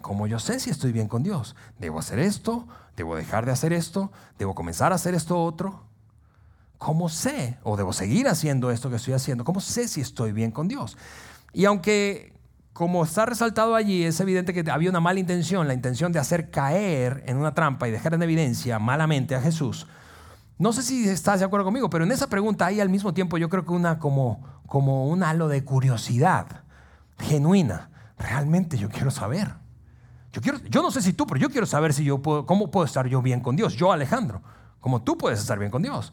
¿Cómo 0.00 0.26
yo 0.26 0.38
sé 0.38 0.60
si 0.60 0.70
estoy 0.70 0.92
bien 0.92 1.08
con 1.08 1.22
Dios? 1.22 1.54
¿Debo 1.78 1.98
hacer 1.98 2.20
esto? 2.20 2.66
¿Debo 2.96 3.14
dejar 3.14 3.44
de 3.44 3.52
hacer 3.52 3.74
esto? 3.74 4.10
¿Debo 4.38 4.54
comenzar 4.54 4.92
a 4.92 4.94
hacer 4.94 5.12
esto 5.12 5.44
otro? 5.44 5.82
¿Cómo 6.78 7.10
sé? 7.10 7.58
¿O 7.64 7.76
debo 7.76 7.92
seguir 7.92 8.28
haciendo 8.28 8.70
esto 8.70 8.88
que 8.88 8.96
estoy 8.96 9.12
haciendo? 9.12 9.44
¿Cómo 9.44 9.60
sé 9.60 9.88
si 9.88 10.00
estoy 10.00 10.32
bien 10.32 10.52
con 10.52 10.68
Dios? 10.68 10.96
Y 11.52 11.66
aunque 11.66 12.37
como 12.78 13.02
está 13.02 13.26
resaltado 13.26 13.74
allí, 13.74 14.04
es 14.04 14.20
evidente 14.20 14.54
que 14.54 14.70
había 14.70 14.88
una 14.88 15.00
mala 15.00 15.18
intención, 15.18 15.66
la 15.66 15.74
intención 15.74 16.12
de 16.12 16.20
hacer 16.20 16.48
caer 16.48 17.24
en 17.26 17.36
una 17.36 17.52
trampa 17.52 17.88
y 17.88 17.90
dejar 17.90 18.14
en 18.14 18.22
evidencia 18.22 18.78
malamente 18.78 19.34
a 19.34 19.40
Jesús. 19.40 19.88
No 20.58 20.72
sé 20.72 20.84
si 20.84 21.08
estás 21.08 21.40
de 21.40 21.46
acuerdo 21.46 21.64
conmigo, 21.64 21.90
pero 21.90 22.04
en 22.04 22.12
esa 22.12 22.28
pregunta 22.28 22.66
hay 22.66 22.78
al 22.78 22.88
mismo 22.88 23.12
tiempo 23.12 23.36
yo 23.36 23.48
creo 23.48 23.64
que 23.64 23.72
una 23.72 23.98
como, 23.98 24.62
como 24.68 25.08
un 25.08 25.24
halo 25.24 25.48
de 25.48 25.64
curiosidad 25.64 26.62
genuina. 27.18 27.90
Realmente 28.16 28.78
yo 28.78 28.88
quiero 28.88 29.10
saber. 29.10 29.54
Yo, 30.30 30.40
quiero, 30.40 30.58
yo 30.58 30.80
no 30.80 30.92
sé 30.92 31.02
si 31.02 31.12
tú, 31.12 31.26
pero 31.26 31.40
yo 31.40 31.50
quiero 31.50 31.66
saber 31.66 31.92
si 31.92 32.04
yo 32.04 32.22
puedo, 32.22 32.46
cómo 32.46 32.70
puedo 32.70 32.86
estar 32.86 33.08
yo 33.08 33.20
bien 33.22 33.40
con 33.40 33.56
Dios. 33.56 33.74
Yo, 33.74 33.90
Alejandro, 33.90 34.40
como 34.78 35.02
tú 35.02 35.18
puedes 35.18 35.40
estar 35.40 35.58
bien 35.58 35.72
con 35.72 35.82
Dios. 35.82 36.12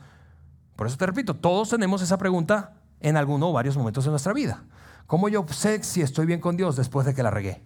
Por 0.75 0.87
eso 0.87 0.97
te 0.97 1.05
repito, 1.05 1.35
todos 1.35 1.69
tenemos 1.69 2.01
esa 2.01 2.17
pregunta 2.17 2.73
en 3.01 3.17
alguno 3.17 3.49
o 3.49 3.53
varios 3.53 3.77
momentos 3.77 4.03
de 4.03 4.09
nuestra 4.09 4.33
vida. 4.33 4.63
¿Cómo 5.07 5.29
yo 5.29 5.45
sé 5.49 5.83
si 5.83 6.01
estoy 6.01 6.25
bien 6.25 6.39
con 6.39 6.57
Dios 6.57 6.75
después 6.75 7.05
de 7.05 7.13
que 7.13 7.21
la 7.21 7.29
regué? 7.29 7.61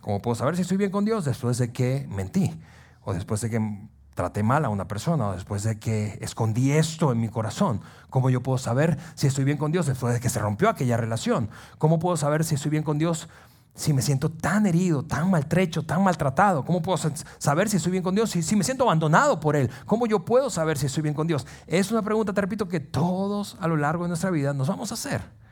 ¿Cómo 0.00 0.20
puedo 0.20 0.34
saber 0.34 0.56
si 0.56 0.62
estoy 0.62 0.76
bien 0.76 0.90
con 0.90 1.04
Dios 1.04 1.24
después 1.24 1.58
de 1.58 1.72
que 1.72 2.06
mentí? 2.10 2.60
O 3.02 3.14
después 3.14 3.40
de 3.40 3.50
que 3.50 3.88
traté 4.14 4.42
mal 4.42 4.64
a 4.64 4.68
una 4.68 4.88
persona, 4.88 5.28
o 5.28 5.32
después 5.32 5.62
de 5.62 5.78
que 5.78 6.18
escondí 6.20 6.72
esto 6.72 7.12
en 7.12 7.20
mi 7.20 7.28
corazón. 7.28 7.80
¿Cómo 8.10 8.30
yo 8.30 8.42
puedo 8.42 8.58
saber 8.58 8.98
si 9.14 9.28
estoy 9.28 9.44
bien 9.44 9.58
con 9.58 9.70
Dios 9.70 9.86
después 9.86 10.12
de 10.12 10.20
que 10.20 10.28
se 10.28 10.40
rompió 10.40 10.68
aquella 10.68 10.96
relación? 10.96 11.50
¿Cómo 11.78 11.98
puedo 12.00 12.16
saber 12.16 12.44
si 12.44 12.56
estoy 12.56 12.72
bien 12.72 12.82
con 12.82 12.98
Dios 12.98 13.28
si 13.76 13.92
me 13.92 14.02
siento 14.02 14.30
tan 14.30 14.66
herido, 14.66 15.04
tan 15.04 15.30
maltrecho, 15.30 15.84
tan 15.84 16.02
maltratado? 16.02 16.64
¿Cómo 16.64 16.82
puedo 16.82 16.98
saber 17.38 17.68
si 17.68 17.76
estoy 17.76 17.92
bien 17.92 18.02
con 18.02 18.14
Dios? 18.16 18.30
Si, 18.30 18.42
si, 18.42 18.56
me 18.56 18.64
siento 18.64 18.84
abandonado 18.84 19.38
por 19.38 19.54
Él, 19.54 19.70
¿cómo 19.86 20.06
yo 20.06 20.24
puedo 20.24 20.50
saber 20.50 20.78
si 20.78 20.86
estoy 20.86 21.04
bien 21.04 21.14
con 21.14 21.28
Dios? 21.28 21.46
Es 21.68 21.92
una 21.92 22.02
pregunta, 22.02 22.32
te 22.32 22.40
repito, 22.40 22.68
que 22.68 22.80
todos 22.80 23.56
a 23.60 23.68
lo 23.68 23.76
largo 23.76 24.02
de 24.02 24.08
nuestra 24.08 24.30
vida 24.30 24.52
nos 24.52 24.66
vamos 24.66 24.90
a 24.90 24.94
hacer 24.94 25.43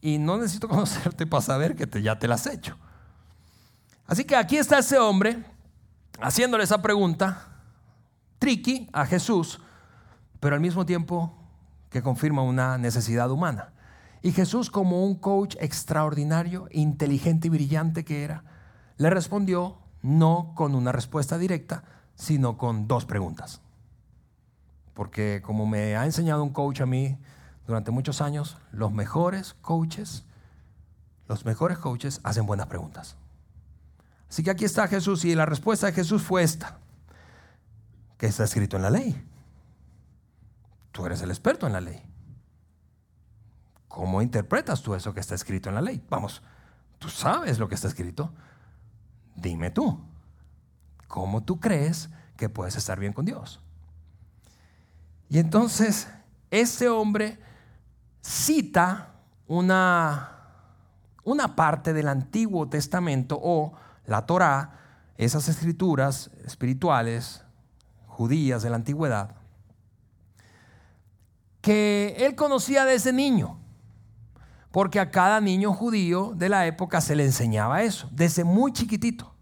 y 0.00 0.18
no 0.18 0.38
necesito 0.38 0.68
conocerte 0.68 1.26
para 1.26 1.42
saber 1.42 1.76
que 1.76 2.02
ya 2.02 2.18
te 2.18 2.28
las 2.28 2.46
has 2.46 2.54
hecho. 2.54 2.76
Así 4.06 4.24
que 4.24 4.36
aquí 4.36 4.56
está 4.56 4.78
ese 4.78 4.98
hombre 4.98 5.44
haciéndole 6.20 6.64
esa 6.64 6.80
pregunta, 6.80 7.48
tricky, 8.38 8.88
a 8.92 9.06
Jesús, 9.06 9.60
pero 10.40 10.54
al 10.54 10.60
mismo 10.60 10.86
tiempo 10.86 11.34
que 11.90 12.02
confirma 12.02 12.42
una 12.42 12.78
necesidad 12.78 13.30
humana. 13.30 13.72
Y 14.22 14.32
Jesús, 14.32 14.70
como 14.70 15.04
un 15.04 15.14
coach 15.14 15.56
extraordinario, 15.60 16.68
inteligente 16.72 17.46
y 17.46 17.50
brillante 17.50 18.04
que 18.04 18.24
era, 18.24 18.44
le 18.96 19.10
respondió 19.10 19.78
no 20.02 20.52
con 20.54 20.74
una 20.74 20.92
respuesta 20.92 21.38
directa, 21.38 21.84
sino 22.14 22.56
con 22.58 22.88
dos 22.88 23.04
preguntas. 23.04 23.60
Porque 24.94 25.40
como 25.44 25.66
me 25.66 25.96
ha 25.96 26.04
enseñado 26.04 26.42
un 26.42 26.50
coach 26.50 26.80
a 26.80 26.86
mí, 26.86 27.16
durante 27.68 27.90
muchos 27.90 28.22
años, 28.22 28.56
los 28.72 28.92
mejores 28.92 29.52
coaches, 29.60 30.24
los 31.28 31.44
mejores 31.44 31.76
coaches 31.76 32.18
hacen 32.24 32.46
buenas 32.46 32.66
preguntas. 32.66 33.16
Así 34.26 34.42
que 34.42 34.50
aquí 34.50 34.64
está 34.64 34.88
Jesús 34.88 35.26
y 35.26 35.34
la 35.34 35.44
respuesta 35.44 35.86
de 35.86 35.92
Jesús 35.92 36.22
fue 36.22 36.42
esta, 36.42 36.78
que 38.16 38.24
está 38.24 38.44
escrito 38.44 38.76
en 38.76 38.82
la 38.82 38.90
ley. 38.90 39.22
Tú 40.92 41.04
eres 41.04 41.20
el 41.20 41.28
experto 41.28 41.66
en 41.66 41.74
la 41.74 41.82
ley. 41.82 42.02
¿Cómo 43.86 44.22
interpretas 44.22 44.80
tú 44.80 44.94
eso 44.94 45.12
que 45.12 45.20
está 45.20 45.34
escrito 45.34 45.68
en 45.68 45.74
la 45.74 45.82
ley? 45.82 46.02
Vamos, 46.08 46.42
tú 46.98 47.10
sabes 47.10 47.58
lo 47.58 47.68
que 47.68 47.74
está 47.74 47.88
escrito. 47.88 48.32
Dime 49.36 49.70
tú, 49.70 50.00
¿cómo 51.06 51.42
tú 51.42 51.60
crees 51.60 52.08
que 52.38 52.48
puedes 52.48 52.76
estar 52.76 52.98
bien 52.98 53.12
con 53.12 53.26
Dios? 53.26 53.60
Y 55.28 55.38
entonces, 55.38 56.08
ese 56.50 56.88
hombre 56.88 57.38
cita 58.20 59.14
una, 59.46 60.30
una 61.24 61.56
parte 61.56 61.92
del 61.92 62.08
Antiguo 62.08 62.68
Testamento 62.68 63.38
o 63.40 63.72
la 64.06 64.26
Torá, 64.26 64.72
esas 65.16 65.48
escrituras 65.48 66.30
espirituales 66.44 67.44
judías 68.06 68.62
de 68.62 68.70
la 68.70 68.76
antigüedad, 68.76 69.36
que 71.60 72.16
él 72.18 72.34
conocía 72.34 72.84
desde 72.84 73.12
niño, 73.12 73.58
porque 74.70 75.00
a 75.00 75.10
cada 75.10 75.40
niño 75.40 75.72
judío 75.72 76.32
de 76.34 76.48
la 76.48 76.66
época 76.66 77.00
se 77.00 77.16
le 77.16 77.24
enseñaba 77.24 77.82
eso, 77.82 78.08
desde 78.12 78.44
muy 78.44 78.72
chiquitito. 78.72 79.34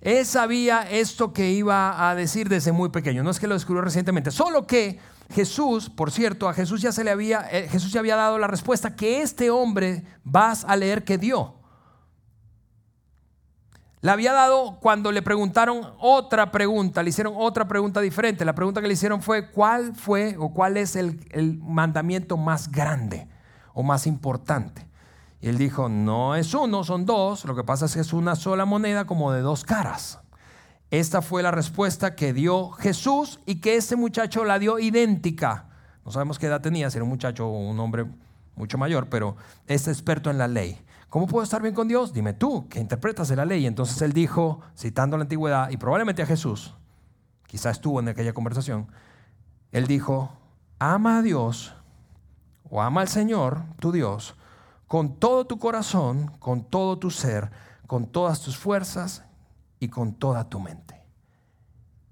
Él 0.00 0.26
sabía 0.26 0.82
esto 0.90 1.32
que 1.32 1.50
iba 1.52 2.08
a 2.08 2.14
decir 2.14 2.48
desde 2.48 2.72
muy 2.72 2.88
pequeño, 2.88 3.22
no 3.22 3.30
es 3.30 3.38
que 3.38 3.46
lo 3.46 3.54
descubrió 3.54 3.82
recientemente, 3.82 4.30
solo 4.30 4.66
que 4.66 4.98
Jesús, 5.32 5.90
por 5.90 6.10
cierto, 6.10 6.48
a 6.48 6.54
Jesús 6.54 6.80
ya 6.80 6.92
se 6.92 7.04
le 7.04 7.10
había, 7.10 7.46
eh, 7.50 7.68
Jesús 7.68 7.92
ya 7.92 8.00
había 8.00 8.16
dado 8.16 8.38
la 8.38 8.46
respuesta 8.46 8.94
que 8.94 9.22
este 9.22 9.50
hombre 9.50 10.04
vas 10.22 10.64
a 10.64 10.76
leer 10.76 11.04
que 11.04 11.18
dio. 11.18 11.54
La 14.00 14.12
había 14.12 14.32
dado 14.32 14.78
cuando 14.80 15.12
le 15.12 15.22
preguntaron 15.22 15.92
otra 15.98 16.50
pregunta, 16.50 17.02
le 17.02 17.10
hicieron 17.10 17.34
otra 17.36 17.68
pregunta 17.68 18.00
diferente. 18.00 18.44
La 18.44 18.54
pregunta 18.54 18.80
que 18.80 18.88
le 18.88 18.94
hicieron 18.94 19.22
fue, 19.22 19.50
¿cuál 19.50 19.94
fue 19.94 20.36
o 20.38 20.52
cuál 20.52 20.76
es 20.76 20.96
el, 20.96 21.20
el 21.30 21.58
mandamiento 21.58 22.36
más 22.36 22.70
grande 22.70 23.28
o 23.74 23.82
más 23.82 24.06
importante? 24.08 24.88
Y 25.40 25.48
él 25.48 25.58
dijo, 25.58 25.88
no 25.88 26.34
es 26.34 26.54
uno, 26.54 26.84
son 26.84 27.06
dos. 27.06 27.44
Lo 27.44 27.54
que 27.54 27.64
pasa 27.64 27.86
es 27.86 27.94
que 27.94 28.00
es 28.00 28.12
una 28.12 28.34
sola 28.36 28.64
moneda 28.64 29.06
como 29.06 29.32
de 29.32 29.40
dos 29.40 29.64
caras. 29.64 30.21
Esta 30.92 31.22
fue 31.22 31.42
la 31.42 31.50
respuesta 31.50 32.14
que 32.14 32.34
dio 32.34 32.70
Jesús 32.72 33.40
y 33.46 33.62
que 33.62 33.76
este 33.76 33.96
muchacho 33.96 34.44
la 34.44 34.58
dio 34.58 34.78
idéntica. 34.78 35.70
No 36.04 36.12
sabemos 36.12 36.38
qué 36.38 36.48
edad 36.48 36.60
tenía, 36.60 36.90
si 36.90 36.98
era 36.98 37.04
un 37.04 37.08
muchacho 37.08 37.48
o 37.48 37.70
un 37.70 37.80
hombre 37.80 38.04
mucho 38.56 38.76
mayor, 38.76 39.08
pero 39.08 39.36
es 39.66 39.88
experto 39.88 40.28
en 40.28 40.36
la 40.36 40.48
ley. 40.48 40.78
¿Cómo 41.08 41.26
puedo 41.26 41.42
estar 41.42 41.62
bien 41.62 41.74
con 41.74 41.88
Dios? 41.88 42.12
Dime 42.12 42.34
tú, 42.34 42.68
que 42.68 42.78
interpretas 42.78 43.28
de 43.28 43.36
la 43.36 43.46
ley. 43.46 43.64
Entonces 43.64 44.02
él 44.02 44.12
dijo, 44.12 44.60
citando 44.76 45.16
la 45.16 45.22
antigüedad 45.22 45.70
y 45.70 45.78
probablemente 45.78 46.20
a 46.20 46.26
Jesús, 46.26 46.74
quizás 47.46 47.76
estuvo 47.76 47.98
en 47.98 48.08
aquella 48.08 48.34
conversación, 48.34 48.88
él 49.70 49.86
dijo, 49.86 50.36
ama 50.78 51.20
a 51.20 51.22
Dios 51.22 51.74
o 52.68 52.82
ama 52.82 53.00
al 53.00 53.08
Señor, 53.08 53.62
tu 53.80 53.92
Dios, 53.92 54.34
con 54.86 55.18
todo 55.18 55.46
tu 55.46 55.58
corazón, 55.58 56.32
con 56.38 56.64
todo 56.64 56.98
tu 56.98 57.10
ser, 57.10 57.50
con 57.86 58.04
todas 58.08 58.42
tus 58.42 58.58
fuerzas 58.58 59.24
y 59.82 59.88
con 59.88 60.14
toda 60.14 60.48
tu 60.48 60.60
mente. 60.60 61.02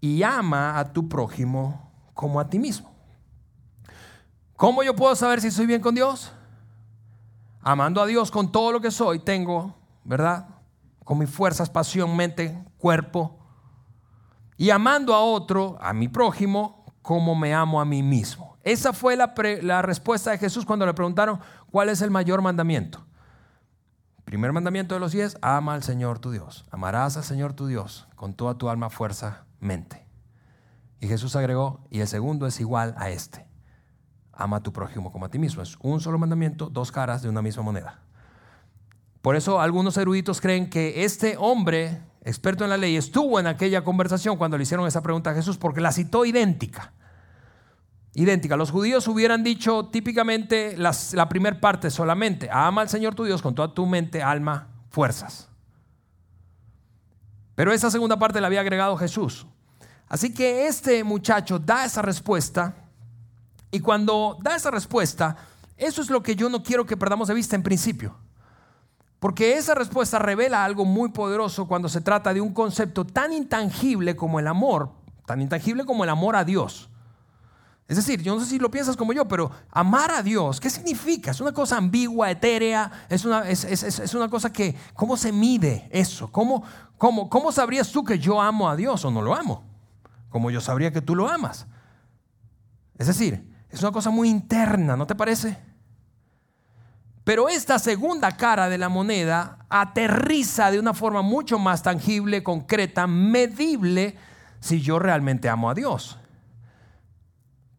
Y 0.00 0.24
ama 0.24 0.76
a 0.76 0.92
tu 0.92 1.08
prójimo 1.08 1.92
como 2.14 2.40
a 2.40 2.50
ti 2.50 2.58
mismo. 2.58 2.90
¿Cómo 4.56 4.82
yo 4.82 4.96
puedo 4.96 5.14
saber 5.14 5.40
si 5.40 5.52
soy 5.52 5.66
bien 5.66 5.80
con 5.80 5.94
Dios? 5.94 6.32
Amando 7.60 8.02
a 8.02 8.06
Dios 8.06 8.32
con 8.32 8.50
todo 8.50 8.72
lo 8.72 8.80
que 8.80 8.90
soy, 8.90 9.20
tengo, 9.20 9.76
¿verdad? 10.02 10.48
Con 11.04 11.18
mis 11.18 11.30
fuerzas, 11.30 11.70
pasión, 11.70 12.16
mente, 12.16 12.60
cuerpo. 12.76 13.38
Y 14.56 14.70
amando 14.70 15.14
a 15.14 15.20
otro, 15.20 15.78
a 15.80 15.92
mi 15.92 16.08
prójimo, 16.08 16.84
como 17.02 17.36
me 17.36 17.54
amo 17.54 17.80
a 17.80 17.84
mí 17.84 18.02
mismo. 18.02 18.58
Esa 18.64 18.92
fue 18.92 19.14
la, 19.14 19.32
la 19.62 19.80
respuesta 19.80 20.32
de 20.32 20.38
Jesús 20.38 20.66
cuando 20.66 20.86
le 20.86 20.94
preguntaron 20.94 21.38
cuál 21.70 21.88
es 21.88 22.02
el 22.02 22.10
mayor 22.10 22.42
mandamiento. 22.42 23.06
Primer 24.30 24.52
mandamiento 24.52 24.94
de 24.94 25.00
los 25.00 25.10
diez, 25.10 25.36
ama 25.42 25.74
al 25.74 25.82
Señor 25.82 26.20
tu 26.20 26.30
Dios. 26.30 26.64
Amarás 26.70 27.16
al 27.16 27.24
Señor 27.24 27.52
tu 27.52 27.66
Dios 27.66 28.06
con 28.14 28.32
toda 28.32 28.54
tu 28.54 28.68
alma, 28.68 28.88
fuerza, 28.88 29.44
mente. 29.58 30.06
Y 31.00 31.08
Jesús 31.08 31.34
agregó, 31.34 31.80
y 31.90 31.98
el 31.98 32.06
segundo 32.06 32.46
es 32.46 32.60
igual 32.60 32.94
a 32.96 33.10
este. 33.10 33.44
Ama 34.32 34.58
a 34.58 34.62
tu 34.62 34.72
prójimo 34.72 35.10
como 35.10 35.24
a 35.24 35.30
ti 35.30 35.40
mismo. 35.40 35.62
Es 35.62 35.76
un 35.80 35.98
solo 35.98 36.16
mandamiento, 36.16 36.70
dos 36.70 36.92
caras 36.92 37.22
de 37.22 37.28
una 37.28 37.42
misma 37.42 37.64
moneda. 37.64 38.04
Por 39.20 39.34
eso 39.34 39.60
algunos 39.60 39.96
eruditos 39.96 40.40
creen 40.40 40.70
que 40.70 41.02
este 41.02 41.34
hombre, 41.36 42.00
experto 42.22 42.62
en 42.62 42.70
la 42.70 42.76
ley, 42.76 42.96
estuvo 42.96 43.40
en 43.40 43.48
aquella 43.48 43.82
conversación 43.82 44.36
cuando 44.36 44.56
le 44.56 44.62
hicieron 44.62 44.86
esa 44.86 45.02
pregunta 45.02 45.30
a 45.30 45.34
Jesús 45.34 45.58
porque 45.58 45.80
la 45.80 45.90
citó 45.90 46.24
idéntica. 46.24 46.92
Idéntica. 48.14 48.56
Los 48.56 48.70
judíos 48.70 49.06
hubieran 49.06 49.44
dicho 49.44 49.86
típicamente 49.86 50.76
la 50.76 51.28
primera 51.28 51.60
parte 51.60 51.90
solamente. 51.90 52.48
Ama 52.50 52.82
al 52.82 52.88
Señor 52.88 53.14
tu 53.14 53.24
Dios 53.24 53.40
con 53.40 53.54
toda 53.54 53.72
tu 53.72 53.86
mente, 53.86 54.22
alma, 54.22 54.68
fuerzas. 54.90 55.48
Pero 57.54 57.72
esa 57.72 57.90
segunda 57.90 58.18
parte 58.18 58.40
la 58.40 58.48
había 58.48 58.60
agregado 58.60 58.96
Jesús. 58.96 59.46
Así 60.08 60.34
que 60.34 60.66
este 60.66 61.04
muchacho 61.04 61.58
da 61.58 61.84
esa 61.84 62.02
respuesta 62.02 62.74
y 63.70 63.80
cuando 63.80 64.38
da 64.42 64.56
esa 64.56 64.70
respuesta, 64.72 65.36
eso 65.76 66.02
es 66.02 66.10
lo 66.10 66.22
que 66.22 66.34
yo 66.34 66.48
no 66.48 66.62
quiero 66.62 66.84
que 66.84 66.96
perdamos 66.96 67.28
de 67.28 67.34
vista 67.34 67.54
en 67.54 67.62
principio. 67.62 68.16
Porque 69.20 69.52
esa 69.52 69.74
respuesta 69.74 70.18
revela 70.18 70.64
algo 70.64 70.84
muy 70.84 71.10
poderoso 71.10 71.68
cuando 71.68 71.88
se 71.88 72.00
trata 72.00 72.34
de 72.34 72.40
un 72.40 72.52
concepto 72.52 73.04
tan 73.04 73.32
intangible 73.32 74.16
como 74.16 74.40
el 74.40 74.48
amor, 74.48 74.90
tan 75.26 75.40
intangible 75.40 75.84
como 75.84 76.02
el 76.02 76.10
amor 76.10 76.34
a 76.36 76.44
Dios. 76.44 76.89
Es 77.90 77.96
decir, 77.96 78.22
yo 78.22 78.36
no 78.36 78.40
sé 78.40 78.46
si 78.46 78.60
lo 78.60 78.70
piensas 78.70 78.96
como 78.96 79.12
yo, 79.12 79.26
pero 79.26 79.50
amar 79.72 80.12
a 80.12 80.22
Dios, 80.22 80.60
¿qué 80.60 80.70
significa? 80.70 81.32
Es 81.32 81.40
una 81.40 81.50
cosa 81.50 81.76
ambigua, 81.76 82.30
etérea, 82.30 82.88
es 83.08 83.24
una, 83.24 83.48
es, 83.48 84.14
una 84.14 84.28
cosa 84.28 84.52
que, 84.52 84.76
¿cómo 84.94 85.16
se 85.16 85.32
mide 85.32 85.88
eso? 85.90 86.30
¿Cómo, 86.30 86.62
cómo, 86.96 87.28
¿Cómo 87.28 87.50
sabrías 87.50 87.90
tú 87.90 88.04
que 88.04 88.20
yo 88.20 88.40
amo 88.40 88.68
a 88.68 88.76
Dios 88.76 89.04
o 89.04 89.10
no 89.10 89.22
lo 89.22 89.34
amo? 89.34 89.64
Como 90.28 90.52
yo 90.52 90.60
sabría 90.60 90.92
que 90.92 91.00
tú 91.00 91.16
lo 91.16 91.28
amas. 91.28 91.66
Es 92.96 93.08
decir, 93.08 93.52
es 93.68 93.82
una 93.82 93.90
cosa 93.90 94.10
muy 94.10 94.28
interna, 94.28 94.96
¿no 94.96 95.08
te 95.08 95.16
parece? 95.16 95.58
Pero 97.24 97.48
esta 97.48 97.80
segunda 97.80 98.36
cara 98.36 98.68
de 98.68 98.78
la 98.78 98.88
moneda 98.88 99.66
aterriza 99.68 100.70
de 100.70 100.78
una 100.78 100.94
forma 100.94 101.22
mucho 101.22 101.58
más 101.58 101.82
tangible, 101.82 102.44
concreta, 102.44 103.08
medible, 103.08 104.16
si 104.60 104.80
yo 104.80 105.00
realmente 105.00 105.48
amo 105.48 105.68
a 105.68 105.74
Dios. 105.74 106.20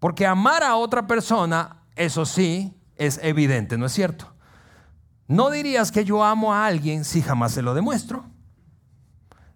Porque 0.01 0.27
amar 0.27 0.63
a 0.63 0.75
otra 0.75 1.07
persona, 1.07 1.83
eso 1.95 2.25
sí, 2.25 2.77
es 2.97 3.21
evidente, 3.23 3.77
¿no 3.77 3.85
es 3.85 3.93
cierto? 3.93 4.33
No 5.29 5.49
dirías 5.49 5.93
que 5.93 6.03
yo 6.03 6.25
amo 6.25 6.53
a 6.53 6.65
alguien 6.65 7.05
si 7.05 7.21
jamás 7.21 7.53
se 7.53 7.61
lo 7.61 7.73
demuestro. 7.73 8.25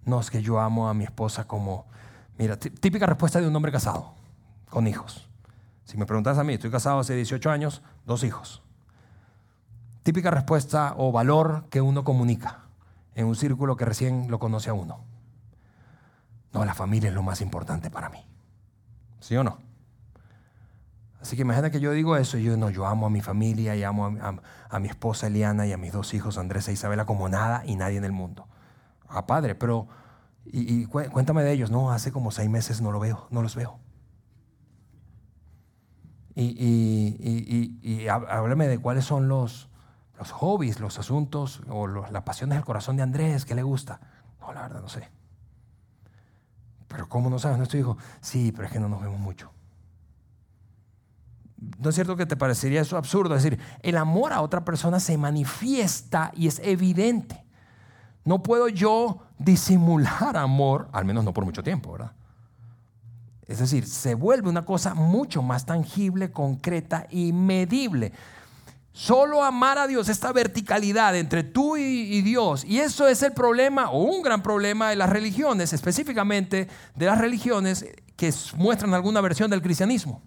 No 0.06 0.22
es 0.22 0.32
que 0.32 0.42
yo 0.42 0.62
amo 0.62 0.88
a 0.88 0.94
mi 0.94 1.04
esposa 1.04 1.46
como, 1.46 1.88
mira, 2.38 2.58
típica 2.58 3.06
respuesta 3.06 3.42
de 3.42 3.50
un 3.50 3.56
hombre 3.58 3.74
casado, 3.74 4.14
con 4.70 4.88
hijos. 4.88 5.28
Si 5.84 5.98
me 5.98 6.06
preguntas 6.06 6.38
a 6.38 6.46
mí, 6.46 6.54
estoy 6.54 6.72
casado 6.72 7.00
hace 7.00 7.14
18 7.14 7.52
años, 7.52 7.82
dos 8.06 8.24
hijos 8.24 8.62
típica 10.06 10.30
respuesta 10.30 10.94
o 10.98 11.12
valor 11.12 11.66
que 11.72 11.82
uno 11.82 12.04
comunica 12.04 12.60
en 13.16 13.26
un 13.26 13.36
círculo 13.36 13.76
que 13.76 13.86
recién 13.86 14.30
lo 14.30 14.38
conoce 14.38 14.70
a 14.70 14.74
uno. 14.74 15.04
No, 16.54 16.64
la 16.64 16.76
familia 16.76 17.10
es 17.10 17.16
lo 17.16 17.24
más 17.24 17.42
importante 17.42 17.90
para 17.90 18.10
mí. 18.10 18.24
¿Sí 19.20 19.36
o 19.36 19.44
no? 19.44 19.58
Así 21.26 21.36
que 21.36 21.42
imagina 21.42 21.72
que 21.72 21.80
yo 21.80 21.92
digo 21.92 22.16
eso 22.18 22.38
y 22.38 22.44
yo 22.44 22.56
no, 22.56 22.70
yo 22.70 22.86
amo 22.86 23.08
a 23.08 23.10
mi 23.10 23.20
familia 23.20 23.76
y 23.76 23.82
amo 23.82 24.16
a, 24.70 24.80
mi 24.80 24.88
esposa 24.88 25.26
Eliana 25.26 25.66
y 25.66 25.72
a 25.72 25.78
mis 25.78 25.92
dos 25.92 26.14
hijos 26.14 26.38
Andrés 26.38 26.68
e 26.68 26.74
Isabela 26.74 27.08
como 27.08 27.28
nada 27.30 27.64
y 27.66 27.76
nadie 27.76 27.98
en 27.98 28.04
el 28.04 28.12
mundo. 28.12 28.48
Ah, 29.08 29.26
padre, 29.26 29.56
pero 29.56 29.88
y, 30.46 30.86
cuéntame 30.86 31.44
de 31.44 31.52
ellos. 31.52 31.72
No, 31.72 31.90
hace 31.90 32.12
como 32.12 32.30
seis 32.30 32.48
meses 32.48 32.80
no 32.80 32.92
lo 32.92 33.00
veo, 33.00 33.26
no 33.32 33.42
los 33.42 33.56
veo. 33.56 33.80
Y, 36.36 36.44
y, 36.44 37.80
y 37.82 38.08
háblame 38.08 38.68
de 38.68 38.78
cuáles 38.78 39.06
son 39.06 39.28
los, 39.28 39.68
los 40.20 40.32
hobbies, 40.32 40.80
los 40.80 41.00
asuntos 41.00 41.64
o 41.70 41.88
las 41.88 42.22
pasiones 42.22 42.56
del 42.56 42.66
corazón 42.66 42.98
de 42.98 43.02
Andrés, 43.02 43.46
¿qué 43.46 43.56
le 43.56 43.64
gusta? 43.64 44.00
No, 44.40 44.54
la 44.54 44.62
verdad 44.62 44.82
no 44.82 44.90
sé. 44.90 45.10
Pero 46.88 47.10
¿cómo 47.10 47.32
no 47.32 47.40
sabes 47.40 47.58
nuestro 47.58 47.80
hijo? 47.80 47.98
Sí, 48.22 48.52
pero 48.52 48.68
es 48.68 48.72
que 48.72 48.80
no 48.80 48.90
nos 48.90 49.02
vemos 49.02 49.20
mucho. 49.20 49.55
¿No 51.80 51.90
es 51.90 51.96
cierto 51.96 52.16
que 52.16 52.26
te 52.26 52.36
parecería 52.36 52.82
eso 52.82 52.98
absurdo? 52.98 53.36
Es 53.36 53.44
decir, 53.44 53.60
el 53.82 53.98
amor 53.98 54.34
a 54.34 54.42
otra 54.42 54.66
persona 54.66 55.00
se 55.00 55.18
manifiesta 55.18 56.32
y 56.36 56.48
es 56.48 56.60
evidente. 56.60 57.44
No 58.24 58.42
puedo 58.42 58.68
yo 58.68 59.20
disimular 59.38 60.36
amor, 60.38 60.90
al 60.92 61.06
menos 61.06 61.24
no 61.24 61.34
por 61.34 61.46
mucho 61.46 61.64
tiempo, 61.64 61.92
¿verdad? 61.92 62.14
Es 63.48 63.60
decir, 63.60 63.86
se 63.86 64.16
vuelve 64.16 64.50
una 64.50 64.66
cosa 64.66 64.96
mucho 64.96 65.44
más 65.44 65.66
tangible, 65.66 66.32
concreta 66.32 67.06
y 67.12 67.32
medible. 67.32 68.12
Solo 68.92 69.44
amar 69.44 69.78
a 69.78 69.88
Dios, 69.88 70.10
esta 70.10 70.32
verticalidad 70.32 71.16
entre 71.16 71.44
tú 71.44 71.78
y, 71.78 72.22
Dios. 72.22 72.64
Y 72.64 72.80
eso 72.80 73.08
es 73.08 73.22
el 73.22 73.34
problema 73.34 73.92
o 73.92 74.04
un 74.04 74.24
gran 74.24 74.42
problema 74.42 74.90
de 74.90 74.96
las 74.96 75.10
religiones, 75.10 75.74
específicamente 75.74 76.68
de 76.96 77.06
las 77.06 77.20
religiones 77.20 77.86
que 78.16 78.34
muestran 78.56 78.94
alguna 78.94 79.22
versión 79.22 79.52
del 79.52 79.62
cristianismo. 79.62 80.24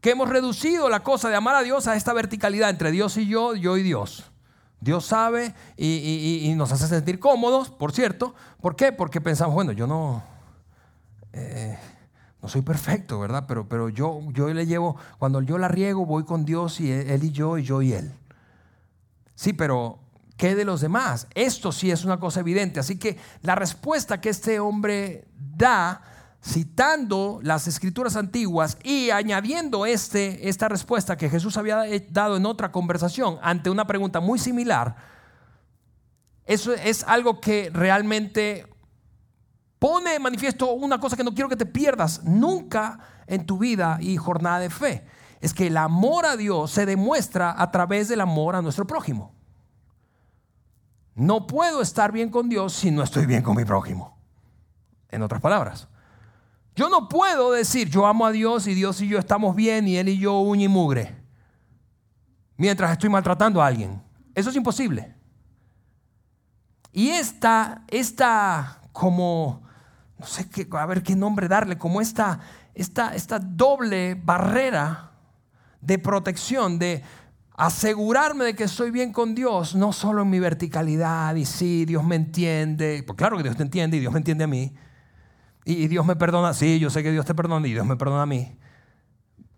Que 0.00 0.10
hemos 0.10 0.28
reducido 0.28 0.88
la 0.88 1.00
cosa 1.00 1.28
de 1.28 1.36
amar 1.36 1.54
a 1.54 1.62
Dios 1.62 1.86
a 1.86 1.96
esta 1.96 2.12
verticalidad 2.12 2.70
entre 2.70 2.90
Dios 2.90 3.16
y 3.16 3.26
yo, 3.26 3.54
yo 3.54 3.76
y 3.76 3.82
Dios. 3.82 4.30
Dios 4.80 5.04
sabe 5.04 5.54
y, 5.76 6.52
nos 6.56 6.72
hace 6.72 6.88
sentir 6.88 7.18
cómodos, 7.18 7.70
por 7.70 7.92
cierto. 7.92 8.34
¿Por 8.60 8.76
qué? 8.76 8.92
Porque 8.92 9.20
pensamos, 9.20 9.54
bueno, 9.54 9.72
yo 9.72 9.86
no... 9.86 10.22
Eh, 11.32 11.78
no 12.42 12.48
soy 12.48 12.62
perfecto, 12.62 13.20
¿verdad? 13.20 13.44
Pero, 13.46 13.68
pero 13.68 13.88
yo, 13.90 14.20
yo 14.32 14.48
le 14.48 14.66
llevo, 14.66 14.96
cuando 15.18 15.42
yo 15.42 15.58
la 15.58 15.68
riego, 15.68 16.06
voy 16.06 16.24
con 16.24 16.44
Dios 16.44 16.80
y 16.80 16.90
él, 16.90 17.22
y 17.22 17.30
yo, 17.30 17.58
y 17.58 17.64
yo 17.64 17.82
y 17.82 17.92
Él. 17.92 18.12
Sí, 19.34 19.52
pero 19.52 19.98
¿qué 20.36 20.54
de 20.54 20.64
los 20.64 20.80
demás? 20.80 21.26
Esto 21.34 21.70
sí 21.70 21.90
es 21.90 22.04
una 22.04 22.18
cosa 22.18 22.40
evidente. 22.40 22.80
Así 22.80 22.98
que 22.98 23.18
la 23.42 23.54
respuesta 23.54 24.20
que 24.20 24.30
este 24.30 24.58
hombre 24.58 25.28
da, 25.36 26.02
citando 26.42 27.38
las 27.42 27.66
escrituras 27.68 28.16
antiguas 28.16 28.78
y 28.82 29.10
añadiendo 29.10 29.84
este, 29.84 30.48
esta 30.48 30.68
respuesta 30.68 31.16
que 31.16 31.28
Jesús 31.28 31.56
había 31.56 31.82
dado 32.10 32.36
en 32.36 32.46
otra 32.46 32.72
conversación 32.72 33.38
ante 33.42 33.68
una 33.68 33.86
pregunta 33.86 34.20
muy 34.20 34.38
similar, 34.38 34.96
eso 36.46 36.72
es 36.72 37.04
algo 37.04 37.40
que 37.40 37.70
realmente 37.72 38.66
pone 39.78 40.14
en 40.14 40.22
manifiesto 40.22 40.72
una 40.72 40.98
cosa 40.98 41.16
que 41.16 41.24
no 41.24 41.34
quiero 41.34 41.48
que 41.48 41.56
te 41.56 41.66
pierdas 41.66 42.24
nunca 42.24 42.98
en 43.26 43.46
tu 43.46 43.58
vida 43.58 43.98
y 44.00 44.16
jornada 44.16 44.58
de 44.58 44.70
fe. 44.70 45.06
Es 45.40 45.54
que 45.54 45.68
el 45.68 45.76
amor 45.76 46.26
a 46.26 46.36
Dios 46.36 46.70
se 46.70 46.86
demuestra 46.86 47.54
a 47.56 47.70
través 47.70 48.08
del 48.08 48.20
amor 48.20 48.56
a 48.56 48.62
nuestro 48.62 48.86
prójimo. 48.86 49.32
No 51.14 51.46
puedo 51.46 51.82
estar 51.82 52.12
bien 52.12 52.30
con 52.30 52.48
Dios 52.48 52.72
si 52.72 52.90
no 52.90 53.02
estoy 53.02 53.26
bien 53.26 53.42
con 53.42 53.56
mi 53.56 53.64
prójimo. 53.64 54.18
En 55.08 55.22
otras 55.22 55.40
palabras, 55.40 55.88
yo 56.80 56.88
no 56.88 57.10
puedo 57.10 57.52
decir 57.52 57.90
yo 57.90 58.06
amo 58.06 58.24
a 58.24 58.32
Dios 58.32 58.66
y 58.66 58.72
Dios 58.72 59.02
y 59.02 59.08
yo 59.08 59.18
estamos 59.18 59.54
bien 59.54 59.86
y 59.86 59.98
Él 59.98 60.08
y 60.08 60.18
yo 60.18 60.40
uña 60.40 60.64
y 60.64 60.68
mugre 60.68 61.14
mientras 62.56 62.92
estoy 62.92 63.10
maltratando 63.10 63.60
a 63.60 63.66
alguien. 63.66 64.02
Eso 64.34 64.48
es 64.48 64.56
imposible. 64.56 65.14
Y 66.90 67.10
esta, 67.10 67.84
esta 67.88 68.80
como 68.92 69.62
no 70.18 70.24
sé 70.24 70.48
qué, 70.48 70.66
a 70.72 70.86
ver 70.86 71.02
qué 71.02 71.14
nombre 71.14 71.48
darle, 71.48 71.76
como 71.76 72.00
esta, 72.00 72.40
esta, 72.74 73.14
esta 73.14 73.38
doble 73.38 74.14
barrera 74.14 75.12
de 75.82 75.98
protección, 75.98 76.78
de 76.78 77.02
asegurarme 77.58 78.46
de 78.46 78.54
que 78.54 78.64
estoy 78.64 78.90
bien 78.90 79.12
con 79.12 79.34
Dios, 79.34 79.74
no 79.74 79.92
solo 79.92 80.22
en 80.22 80.30
mi 80.30 80.38
verticalidad 80.38 81.34
y 81.34 81.44
sí, 81.44 81.84
Dios 81.84 82.04
me 82.04 82.16
entiende, 82.16 83.04
pues 83.06 83.18
claro 83.18 83.36
que 83.36 83.42
Dios 83.42 83.56
te 83.56 83.64
entiende 83.64 83.98
y 83.98 84.00
Dios 84.00 84.14
me 84.14 84.18
entiende 84.18 84.44
a 84.44 84.46
mí, 84.46 84.72
y, 85.64 85.88
Dios 85.88 86.04
me 86.06 86.16
perdona, 86.16 86.54
sí, 86.54 86.78
yo 86.78 86.90
sé 86.90 87.02
que 87.02 87.12
Dios 87.12 87.26
te 87.26 87.34
perdona 87.34 87.66
y 87.66 87.72
Dios 87.72 87.86
me 87.86 87.96
perdona 87.96 88.22
a 88.22 88.26
mí, 88.26 88.58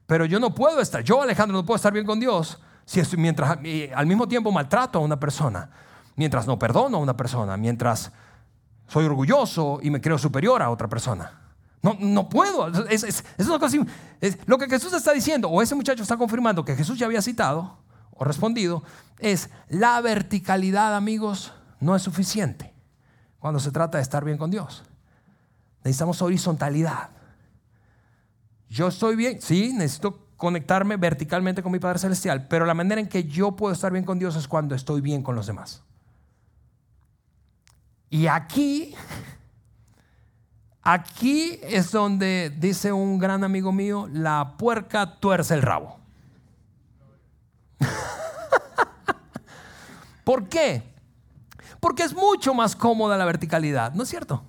pero 0.06 0.24
yo 0.24 0.40
no 0.40 0.54
puedo 0.54 0.80
estar, 0.80 1.02
yo 1.02 1.22
Alejandro 1.22 1.56
no 1.56 1.64
puedo 1.64 1.76
estar 1.76 1.92
bien 1.92 2.04
con 2.04 2.20
Dios 2.20 2.60
si 2.84 3.00
mientras 3.16 3.58
al 3.94 4.06
mismo 4.06 4.26
tiempo 4.28 4.50
maltrato 4.50 4.98
a 4.98 5.02
una 5.02 5.18
persona, 5.18 5.70
mientras 6.16 6.46
no 6.46 6.58
perdono 6.58 6.98
a 6.98 7.00
una 7.00 7.16
persona, 7.16 7.56
mientras 7.56 8.12
soy 8.88 9.06
orgulloso 9.06 9.78
y 9.82 9.90
me 9.90 10.00
creo 10.00 10.18
superior 10.18 10.60
a 10.62 10.70
otra 10.70 10.88
persona. 10.88 11.38
No, 11.80 11.96
no 11.98 12.28
puedo. 12.28 12.68
Es, 12.88 13.02
es, 13.02 13.24
una 13.46 13.58
cosa, 13.58 13.76
lo 14.46 14.58
que 14.58 14.68
Jesús 14.68 14.92
está 14.92 15.12
diciendo, 15.12 15.48
o 15.48 15.62
ese 15.62 15.74
muchacho 15.74 16.02
está 16.02 16.16
confirmando 16.16 16.64
que 16.64 16.76
Jesús 16.76 16.98
ya 16.98 17.06
había 17.06 17.22
citado 17.22 17.78
o 18.12 18.24
respondido, 18.24 18.82
es 19.18 19.50
la 19.68 20.00
verticalidad, 20.00 20.94
amigos, 20.94 21.52
no 21.80 21.96
es 21.96 22.02
suficiente 22.02 22.72
cuando 23.38 23.58
se 23.58 23.72
trata 23.72 23.98
de 23.98 24.02
estar 24.02 24.24
bien 24.24 24.38
con 24.38 24.50
Dios. 24.50 24.84
Necesitamos 25.84 26.22
horizontalidad. 26.22 27.10
Yo 28.68 28.88
estoy 28.88 29.16
bien, 29.16 29.40
sí, 29.42 29.72
necesito 29.74 30.28
conectarme 30.36 30.96
verticalmente 30.96 31.62
con 31.62 31.72
mi 31.72 31.78
Padre 31.78 31.98
Celestial, 31.98 32.48
pero 32.48 32.66
la 32.66 32.74
manera 32.74 33.00
en 33.00 33.08
que 33.08 33.24
yo 33.24 33.52
puedo 33.52 33.72
estar 33.72 33.92
bien 33.92 34.04
con 34.04 34.18
Dios 34.18 34.34
es 34.34 34.48
cuando 34.48 34.74
estoy 34.74 35.00
bien 35.00 35.22
con 35.22 35.34
los 35.34 35.46
demás. 35.46 35.82
Y 38.10 38.26
aquí, 38.26 38.94
aquí 40.82 41.58
es 41.62 41.92
donde 41.92 42.54
dice 42.58 42.92
un 42.92 43.18
gran 43.18 43.44
amigo 43.44 43.72
mío, 43.72 44.08
la 44.12 44.56
puerca 44.58 45.20
tuerce 45.20 45.54
el 45.54 45.62
rabo. 45.62 45.98
¿Por 50.24 50.48
qué? 50.48 50.82
Porque 51.78 52.02
es 52.02 52.14
mucho 52.14 52.54
más 52.54 52.76
cómoda 52.76 53.16
la 53.16 53.24
verticalidad, 53.24 53.92
¿no 53.94 54.02
es 54.02 54.08
cierto? 54.08 54.44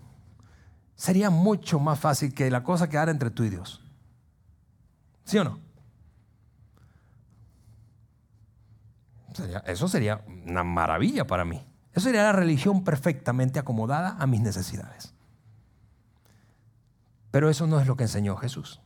Sería 1.04 1.30
mucho 1.30 1.82
más 1.82 2.00
fácil 2.00 2.34
que 2.34 2.50
la 2.50 2.64
cosa 2.64 2.88
quedara 2.88 3.12
entre 3.12 3.30
tú 3.30 3.44
y 3.44 3.50
Dios. 3.50 3.82
¿Sí 5.26 5.38
o 5.38 5.44
no? 5.44 5.60
eso 9.66 9.90
sería 9.90 10.24
una 10.48 10.64
maravilla 10.64 11.28
para 11.28 11.44
mí. 11.44 11.62
Eso 11.92 12.06
sería 12.06 12.24
la 12.24 12.32
religión 12.32 12.86
perfectamente 12.86 13.60
acomodada 13.60 14.16
a 14.18 14.26
mis 14.28 14.40
necesidades. 14.40 15.14
Pero 17.32 17.50
eso 17.50 17.68
no 17.68 17.82
es 17.82 17.88
lo 17.88 17.98
que 17.98 18.04
enseñó 18.04 18.38
Jesús. 18.38 18.80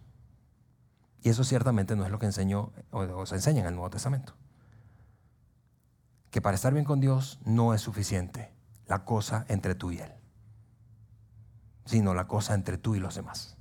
Y 1.21 1.30
eso 1.30 1.43
ciertamente 1.43 1.95
no 1.95 2.03
es 2.03 2.10
lo 2.10 2.17
que 2.17 2.25
enseñó 2.25 2.71
o, 2.89 3.27
se 3.27 3.36
enseña 3.36 3.62
en 3.62 3.67
el 3.67 3.75
Nuevo 3.75 3.91
Testamento. 3.91 4.34
Que 6.32 6.41
para 6.41 6.56
estar 6.56 6.73
bien 6.73 6.84
con 6.84 6.99
Dios 6.99 7.39
no 7.45 7.75
es 7.75 7.82
suficiente 7.82 8.51
la 8.88 9.06
cosa 9.06 9.45
entre 9.49 9.75
tú 9.75 9.91
y 9.91 9.99
Él, 9.99 10.16
sino 11.88 12.13
la 12.13 12.28
cosa 12.28 12.54
entre 12.54 12.78
tú 12.78 12.95
y 12.95 13.00
los 13.00 13.15
demás. 13.15 13.58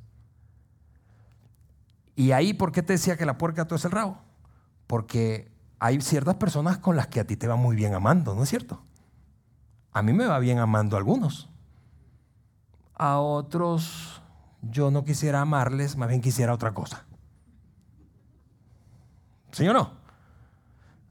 Y 2.16 2.32
ahí, 2.32 2.52
¿por 2.54 2.72
qué 2.72 2.82
te 2.82 2.94
decía 2.94 3.16
que 3.16 3.24
la 3.24 3.38
puerca 3.38 3.66
todo 3.66 3.76
es 3.76 3.84
el 3.84 3.92
rabo? 3.92 4.18
Porque 4.86 5.50
hay 5.78 6.00
ciertas 6.00 6.34
personas 6.34 6.78
con 6.78 6.96
las 6.96 7.06
que 7.06 7.20
a 7.20 7.26
ti 7.26 7.36
te 7.36 7.46
va 7.46 7.56
muy 7.56 7.76
bien 7.76 7.94
amando, 7.94 8.34
¿no 8.34 8.42
es 8.42 8.48
cierto? 8.48 8.82
A 9.92 10.02
mí 10.02 10.12
me 10.12 10.26
va 10.26 10.38
bien 10.38 10.58
amando 10.58 10.96
a 10.96 10.98
algunos. 10.98 11.48
A 12.94 13.18
otros 13.18 14.22
yo 14.62 14.90
no 14.90 15.04
quisiera 15.04 15.40
amarles, 15.40 15.96
más 15.96 16.08
bien 16.08 16.20
quisiera 16.20 16.52
otra 16.52 16.72
cosa. 16.72 17.04
¿Sí 19.52 19.68
o 19.68 19.72
no? 19.72 19.92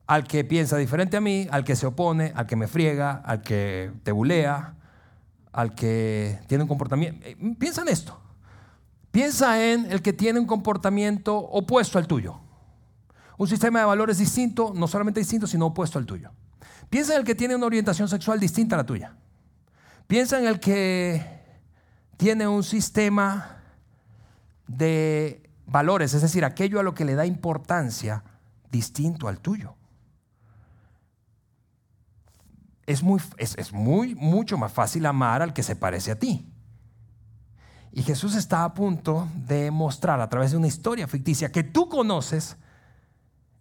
Al 0.08 0.26
que 0.28 0.44
piensa 0.44 0.78
diferente 0.78 1.18
a 1.18 1.22
mí, 1.22 1.48
al 1.50 1.64
que 1.64 1.76
se 1.76 1.86
opone, 1.86 2.34
al 2.36 2.46
que 2.46 2.56
me 2.56 2.68
friega, 2.68 3.14
al 3.26 3.42
que 3.42 3.92
te 4.04 4.12
bulea, 4.12 4.76
al 5.56 5.74
que 5.74 6.38
tiene 6.48 6.66
un 6.66 6.68
comportamiento. 6.68 7.26
Eh, 7.26 7.38
piensa 7.58 7.82
en 7.82 7.88
esto. 7.88 8.20
Piensa 9.10 9.66
en 9.66 9.90
el 9.90 10.02
que 10.02 10.12
tiene 10.12 10.38
un 10.38 10.46
comportamiento 10.46 11.38
opuesto 11.38 11.98
al 11.98 12.08
tuyo. 12.08 12.42
Un 13.38 13.48
sistema 13.48 13.80
de 13.80 13.86
valores 13.86 14.18
distinto, 14.18 14.74
no 14.76 14.86
solamente 14.90 15.22
distinto, 15.22 15.48
sino 15.48 15.68
opuesto 15.68 15.98
al 15.98 16.06
tuyo. 16.06 16.32
Piensa 16.90 17.14
en 17.14 17.20
el 17.20 17.26
que 17.26 17.36
tiene 17.36 17.56
una 17.56 17.68
orientación 17.68 18.10
sexual 18.10 18.38
distinta 18.38 18.76
a 18.76 18.80
la 18.80 18.86
tuya. 18.86 19.16
Piensa 20.08 20.38
en 20.40 20.46
el 20.46 20.60
que 20.60 21.26
tiene 22.18 22.50
un 22.50 22.64
sistema 22.64 23.62
de 24.68 25.50
valores, 25.66 26.14
es 26.14 26.22
decir, 26.22 26.44
aquello 26.44 26.82
a 26.82 26.84
lo 26.84 26.94
que 26.94 27.06
le 27.06 27.16
da 27.16 27.26
importancia 27.26 28.26
distinto 28.72 29.30
al 29.30 29.40
tuyo. 29.40 29.76
Es, 32.86 33.02
muy, 33.02 33.20
es, 33.38 33.74
muy, 33.74 34.16
mucho 34.16 34.58
más 34.58 34.72
fácil 34.72 35.06
amar 35.06 35.42
al 35.42 35.54
que 35.54 35.64
se 35.64 35.76
parece 35.76 36.12
a 36.12 36.20
ti. 36.20 36.52
Y 37.92 38.04
Jesús 38.04 38.36
está 38.36 38.64
a 38.64 38.74
punto 38.74 39.28
de 39.36 39.72
mostrar 39.72 40.20
a 40.20 40.30
través 40.30 40.52
de 40.52 40.58
una 40.58 40.68
historia 40.68 41.08
ficticia 41.08 41.52
que 41.52 41.64
tú 41.64 41.88
conoces 41.88 42.58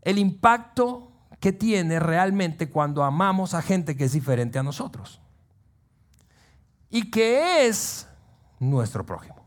el 0.02 0.18
impacto 0.18 1.12
que 1.40 1.52
tiene 1.52 2.00
realmente 2.00 2.68
cuando 2.68 3.04
amamos 3.04 3.54
a 3.54 3.62
gente 3.62 3.96
que 3.96 4.04
es 4.04 4.12
diferente 4.12 4.58
a 4.58 4.62
nosotros 4.62 5.20
y 6.90 7.10
que 7.10 7.66
es 7.66 8.08
nuestro 8.58 9.04
prójimo. 9.06 9.44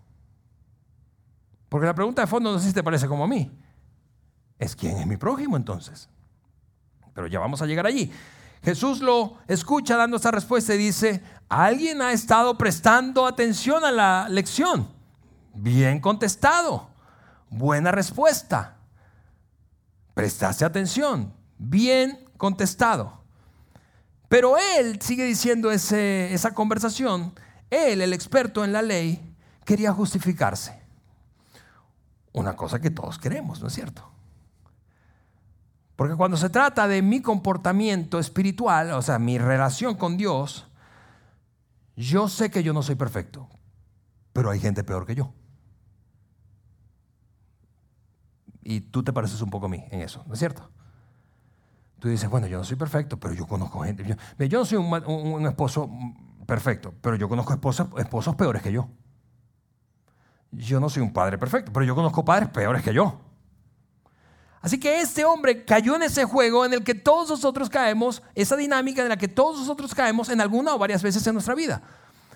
Porque 1.69 1.85
la 1.85 1.93
pregunta 1.93 2.21
de 2.21 2.27
fondo 2.27 2.51
no 2.51 2.59
sé 2.59 2.67
si 2.67 2.73
te 2.73 2.83
parece 2.83 3.07
como 3.07 3.23
a 3.23 3.27
mí. 3.27 3.51
Es 4.57 4.75
quién 4.75 4.97
es 4.97 5.05
mi 5.05 5.17
prójimo 5.17 5.57
entonces. 5.57 6.09
Pero 7.13 7.27
ya 7.27 7.39
vamos 7.39 7.61
a 7.61 7.65
llegar 7.65 7.85
allí. 7.85 8.11
Jesús 8.67 8.99
lo 8.99 9.37
escucha 9.47 9.95
dando 9.95 10.17
esta 10.17 10.29
respuesta 10.29 10.75
y 10.75 10.77
dice, 10.77 11.23
alguien 11.47 12.01
ha 12.01 12.11
estado 12.11 12.57
prestando 12.57 13.25
atención 13.25 13.85
a 13.85 13.93
la 13.93 14.27
lección. 14.27 14.89
Bien 15.53 16.01
contestado. 16.01 16.89
Buena 17.49 17.93
respuesta. 17.93 18.75
Prestaste 20.13 20.65
atención. 20.65 21.33
Bien 21.57 22.27
contestado. 22.35 23.21
Pero 24.27 24.57
él 24.57 24.99
sigue 25.01 25.23
diciendo 25.23 25.71
esa 25.71 26.53
conversación. 26.53 27.33
Él, 27.69 28.01
el 28.01 28.11
experto 28.11 28.65
en 28.65 28.73
la 28.73 28.81
ley, 28.81 29.33
quería 29.63 29.93
justificarse. 29.93 30.77
Una 32.33 32.57
cosa 32.57 32.81
que 32.81 32.89
todos 32.89 33.17
queremos, 33.17 33.61
¿no 33.61 33.69
es 33.69 33.73
cierto? 33.73 34.11
Porque 35.97 36.15
cuando 36.15 36.37
se 36.37 36.51
trata 36.51 36.87
de 36.87 37.01
mi 37.01 37.23
comportamiento 37.23 38.19
espiritual, 38.19 38.91
o 38.91 39.01
sea, 39.01 39.17
mi 39.17 39.39
relación 39.39 39.95
con 39.95 40.15
Dios, 40.15 40.67
yo 41.95 42.29
sé 42.29 42.51
que 42.51 42.61
yo 42.61 42.71
no 42.71 42.83
soy 42.83 42.93
perfecto, 42.93 43.49
pero 44.31 44.51
hay 44.51 44.59
gente 44.59 44.83
peor 44.83 45.07
que 45.07 45.15
yo. 45.15 45.33
Y 48.61 48.81
tú 48.81 49.03
te 49.03 49.11
pareces 49.11 49.41
un 49.41 49.49
poco 49.49 49.65
a 49.65 49.69
mí 49.69 49.83
en 49.89 50.01
eso, 50.01 50.23
¿no 50.27 50.33
es 50.35 50.39
cierto? 50.39 50.69
Tú 51.97 52.09
dices, 52.09 52.29
bueno, 52.29 52.45
yo 52.45 52.59
no 52.59 52.63
soy 52.63 52.77
perfecto, 52.77 53.19
pero 53.19 53.33
yo 53.33 53.47
conozco 53.47 53.79
gente. 53.79 54.03
Yo, 54.37 54.59
no 54.59 54.65
soy 54.65 54.77
un, 54.77 55.47
esposo 55.47 55.89
perfecto, 56.45 56.93
pero 57.01 57.15
yo 57.15 57.27
conozco 57.27 57.53
esposos, 57.53 57.87
esposos 57.97 58.35
peores 58.35 58.61
que 58.61 58.71
yo. 58.71 58.87
Yo 60.51 60.79
no 60.79 60.89
soy 60.89 61.01
un 61.01 61.11
padre 61.11 61.39
perfecto, 61.39 61.73
pero 61.73 61.87
yo 61.87 61.95
conozco 61.95 62.23
padres 62.23 62.49
peores 62.49 62.83
que 62.83 62.93
yo. 62.93 63.26
Así 64.67 64.77
que 64.77 64.99
este 64.99 65.23
hombre 65.23 65.63
cayó 65.63 65.95
en 65.95 66.03
ese 66.03 66.25
juego 66.25 66.65
en 66.65 66.73
el 66.73 66.83
que 66.83 66.93
todos 66.93 67.29
nosotros 67.29 67.69
caemos, 67.69 68.21
esa 68.35 68.57
dinámica 68.57 69.01
en 69.01 69.07
la 69.07 69.15
que 69.15 69.29
todos 69.29 69.59
nosotros 69.59 69.95
caemos 69.95 70.27
en 70.27 70.41
alguna 70.41 70.75
o 70.75 70.77
varias 70.77 71.01
veces 71.01 71.25
en 71.25 71.31
nuestra 71.31 71.55
vida. 71.55 71.81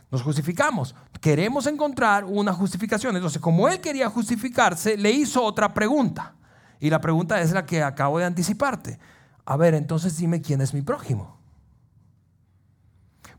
Nos 0.09 0.21
justificamos. 0.21 0.95
Queremos 1.19 1.67
encontrar 1.67 2.23
una 2.23 2.53
justificación. 2.53 3.17
Entonces, 3.17 3.41
como 3.41 3.67
él 3.67 3.81
quería 3.81 4.09
justificarse, 4.09 4.95
le 4.95 5.11
hizo 5.11 5.43
otra 5.43 5.73
pregunta. 5.73 6.33
Y 6.79 6.89
la 6.89 7.01
pregunta 7.01 7.41
es 7.41 7.51
la 7.51 7.65
que 7.65 7.83
acabo 7.83 8.17
de 8.17 8.23
anticiparte. 8.23 8.97
A 9.43 9.57
ver, 9.57 9.73
entonces 9.73 10.15
dime 10.15 10.41
quién 10.41 10.61
es 10.61 10.73
mi 10.73 10.83
prójimo. 10.83 11.37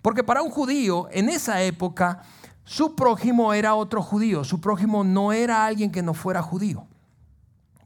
Porque 0.02 0.22
para 0.22 0.42
un 0.42 0.50
judío, 0.50 1.08
en 1.12 1.30
esa 1.30 1.62
época, 1.62 2.24
su 2.62 2.94
prójimo 2.94 3.54
era 3.54 3.74
otro 3.74 4.02
judío. 4.02 4.44
Su 4.44 4.60
prójimo 4.60 5.02
no 5.02 5.32
era 5.32 5.64
alguien 5.64 5.90
que 5.90 6.02
no 6.02 6.12
fuera 6.12 6.42
judío. 6.42 6.86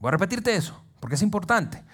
Voy 0.00 0.08
a 0.08 0.10
repetirte 0.10 0.56
eso, 0.56 0.82
porque 1.00 1.16
es 1.16 1.22
importante 1.22 1.84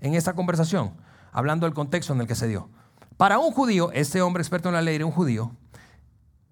en 0.00 0.14
esta 0.14 0.34
conversación, 0.34 0.92
hablando 1.32 1.66
del 1.66 1.74
contexto 1.74 2.12
en 2.12 2.20
el 2.20 2.26
que 2.26 2.34
se 2.34 2.48
dio. 2.48 2.68
Para 3.16 3.38
un 3.38 3.52
judío, 3.52 3.90
este 3.92 4.22
hombre 4.22 4.42
experto 4.42 4.68
en 4.68 4.74
la 4.74 4.82
ley 4.82 4.96
era 4.96 5.06
un 5.06 5.12
judío, 5.12 5.52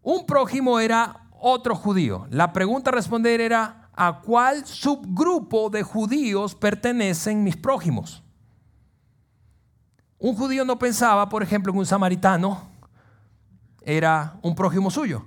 un 0.03 0.27
prójimo 0.27 0.81
era 0.81 1.29
otro 1.41 1.75
judío. 1.75 2.27
La 2.31 2.53
pregunta 2.53 2.91
a 2.91 2.95
responder 2.95 3.41
era, 3.41 3.91
¿a 3.95 4.21
cuál 4.21 4.67
subgrupo 4.67 5.71
de 5.71 5.83
judíos 5.83 6.55
pertenecen 6.55 7.43
mis 7.45 7.57
prójimos? 7.57 8.23
Un 10.19 10.35
judío 10.35 10.65
no 10.65 10.79
pensaba, 10.79 11.29
por 11.29 11.43
ejemplo, 11.43 11.73
que 11.73 11.79
un 11.79 11.87
samaritano 11.87 12.69
era 13.83 14.39
un 14.43 14.55
prójimo 14.55 14.91
suyo. 14.91 15.27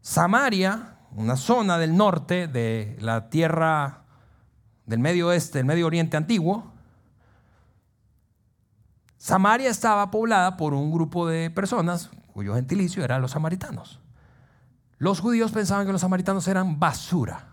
Samaria, 0.00 0.98
una 1.12 1.36
zona 1.36 1.78
del 1.78 1.96
norte 1.96 2.46
de 2.46 2.96
la 3.00 3.30
tierra 3.30 4.04
del 4.88 4.98
medio 4.98 5.28
oeste, 5.28 5.58
del 5.58 5.66
medio 5.66 5.86
oriente 5.86 6.16
antiguo, 6.16 6.72
Samaria 9.18 9.68
estaba 9.68 10.10
poblada 10.10 10.56
por 10.56 10.72
un 10.72 10.90
grupo 10.90 11.26
de 11.26 11.50
personas 11.50 12.10
cuyo 12.32 12.54
gentilicio 12.54 13.04
eran 13.04 13.20
los 13.20 13.32
samaritanos. 13.32 14.00
Los 14.96 15.20
judíos 15.20 15.52
pensaban 15.52 15.84
que 15.86 15.92
los 15.92 16.00
samaritanos 16.00 16.48
eran 16.48 16.80
basura, 16.80 17.48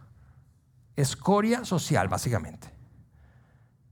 escoria 0.95 1.65
social 1.65 2.07
básicamente. 2.07 2.73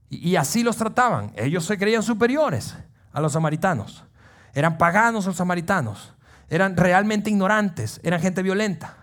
Y, 0.08 0.36
así 0.36 0.62
los 0.62 0.76
trataban. 0.76 1.32
Ellos 1.34 1.64
se 1.64 1.76
creían 1.76 2.02
superiores 2.02 2.76
a 3.12 3.20
los 3.20 3.32
samaritanos. 3.32 4.04
Eran 4.54 4.78
paganos 4.78 5.26
los 5.26 5.36
samaritanos. 5.36 6.14
Eran 6.48 6.76
realmente 6.76 7.30
ignorantes. 7.30 8.00
Eran 8.04 8.20
gente 8.20 8.42
violenta. 8.42 8.96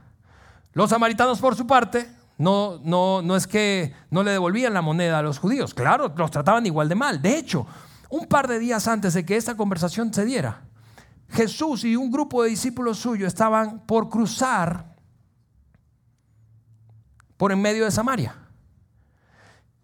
Los 0.72 0.92
samaritanos, 0.92 1.42
por 1.42 1.56
su 1.56 1.68
parte, 1.68 2.10
no, 2.42 2.80
no, 2.84 3.22
no 3.22 3.36
es 3.36 3.46
que 3.46 3.94
no 4.10 4.24
le 4.24 4.32
devolvían 4.32 4.74
la 4.74 4.82
moneda 4.82 5.20
a 5.20 5.22
los 5.22 5.40
judíos. 5.40 5.74
Claro, 5.74 6.14
los 6.16 6.32
trataban 6.32 6.66
igual 6.66 6.90
de 6.90 6.96
mal. 6.96 7.22
De 7.22 7.38
hecho, 7.38 7.68
un 8.10 8.26
par 8.26 8.48
de 8.48 8.60
días 8.60 8.88
antes 8.88 9.14
de 9.14 9.26
que 9.26 9.38
esta 9.38 9.56
conversación 9.56 10.14
se 10.14 10.26
diera, 10.26 10.64
Jesús 11.30 11.84
y 11.84 11.96
un 11.96 12.12
grupo 12.12 12.44
de 12.44 12.50
discípulos 12.50 12.98
suyos 12.98 13.28
estaban 13.28 13.86
por 13.86 14.10
cruzar 14.10 14.96
por 17.38 17.52
en 17.52 17.62
medio 17.62 17.86
de 17.86 17.92
Samaria. 17.92 18.36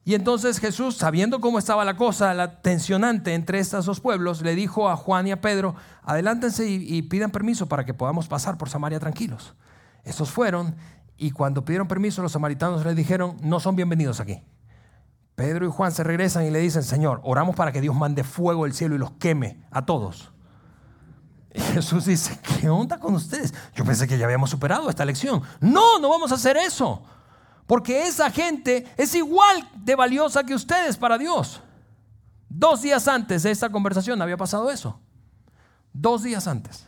Y 0.04 0.16
entonces 0.16 0.60
Jesús, 0.60 0.96
sabiendo 0.96 1.42
cómo 1.42 1.60
estaba 1.60 1.86
la 1.86 1.98
cosa, 1.98 2.34
la 2.34 2.62
tensionante 2.62 3.34
entre 3.34 3.60
estos 3.60 3.86
dos 3.86 4.00
pueblos, 4.00 4.42
le 4.42 4.56
dijo 4.56 4.90
a 4.90 4.96
Juan 4.96 5.28
y 5.28 5.32
a 5.32 5.42
Pedro, 5.42 5.76
adelántense 6.02 6.68
y, 6.68 7.02
pidan 7.04 7.30
permiso 7.30 7.68
para 7.68 7.86
que 7.86 7.94
podamos 7.94 8.28
pasar 8.28 8.58
por 8.58 8.70
Samaria 8.70 9.00
tranquilos. 9.00 9.54
Estos 10.04 10.32
fueron 10.32 10.76
y 11.18 11.32
cuando 11.32 11.66
pidieron 11.66 11.88
permiso 11.88 12.22
los 12.22 12.32
samaritanos 12.32 12.86
les 12.86 12.96
dijeron, 12.96 13.38
no 13.42 13.60
son 13.60 13.76
bienvenidos 13.76 14.20
aquí. 14.20 14.44
Pedro 15.36 15.68
y 15.68 15.72
Juan 15.72 15.92
se 15.92 16.04
regresan 16.04 16.46
y 16.46 16.52
le 16.52 16.60
dicen, 16.60 16.84
Señor, 16.84 17.22
oramos 17.24 17.56
para 17.56 17.72
que 17.72 17.82
Dios 17.82 17.96
mande 17.96 18.24
fuego 18.24 18.64
del 18.64 18.74
cielo 18.74 18.96
y 18.96 18.98
los 18.98 19.12
queme 19.12 19.64
a 19.72 19.86
todos. 19.86 20.32
Y 21.54 21.60
Jesús 21.74 22.06
dice, 22.06 22.40
¿qué 22.42 22.70
onda 22.70 23.00
con 23.00 23.16
ustedes? 23.16 23.54
Yo 23.76 23.84
pensé 23.84 24.08
que 24.08 24.18
ya 24.18 24.26
habíamos 24.26 24.50
superado 24.50 24.90
esta 24.90 25.06
lección. 25.06 25.42
No, 25.60 26.00
no 26.00 26.10
vamos 26.10 26.32
a 26.32 26.36
hacer 26.36 26.58
eso. 26.58 27.04
Porque 27.66 28.08
esa 28.08 28.32
gente 28.32 28.88
es 28.96 29.14
igual 29.14 29.70
de 29.76 29.96
valiosa 29.96 30.44
que 30.44 30.56
ustedes 30.56 30.98
para 30.98 31.18
Dios. 31.18 31.62
Dos 32.50 32.82
días 32.82 33.08
antes 33.08 33.44
de 33.44 33.52
esta 33.52 33.70
conversación 33.70 34.22
había 34.22 34.38
pasado 34.38 34.72
eso. 34.72 35.00
Dos 35.94 36.24
días 36.24 36.48
antes. 36.48 36.88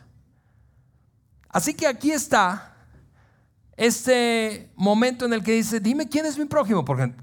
Así 1.48 1.74
que 1.74 1.86
aquí 1.86 2.12
está 2.12 2.69
este 3.80 4.70
momento 4.76 5.24
en 5.24 5.32
el 5.32 5.42
que 5.42 5.52
dice, 5.52 5.80
dime 5.80 6.06
quién 6.06 6.26
es 6.26 6.38
mi 6.38 6.44
prójimo, 6.44 6.84
porque, 6.84 7.14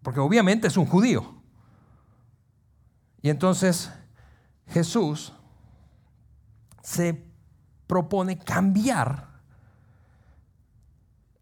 porque 0.00 0.20
obviamente 0.20 0.68
es 0.68 0.76
un 0.76 0.86
judío. 0.86 1.42
Y 3.20 3.30
entonces 3.30 3.90
Jesús 4.68 5.32
se 6.84 7.20
propone 7.88 8.38
cambiar 8.38 9.26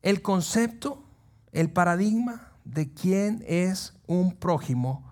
el 0.00 0.22
concepto 0.22 1.04
el 1.52 1.70
paradigma 1.70 2.52
de 2.64 2.92
quién 2.94 3.44
es 3.46 3.94
un 4.06 4.36
prójimo 4.36 5.04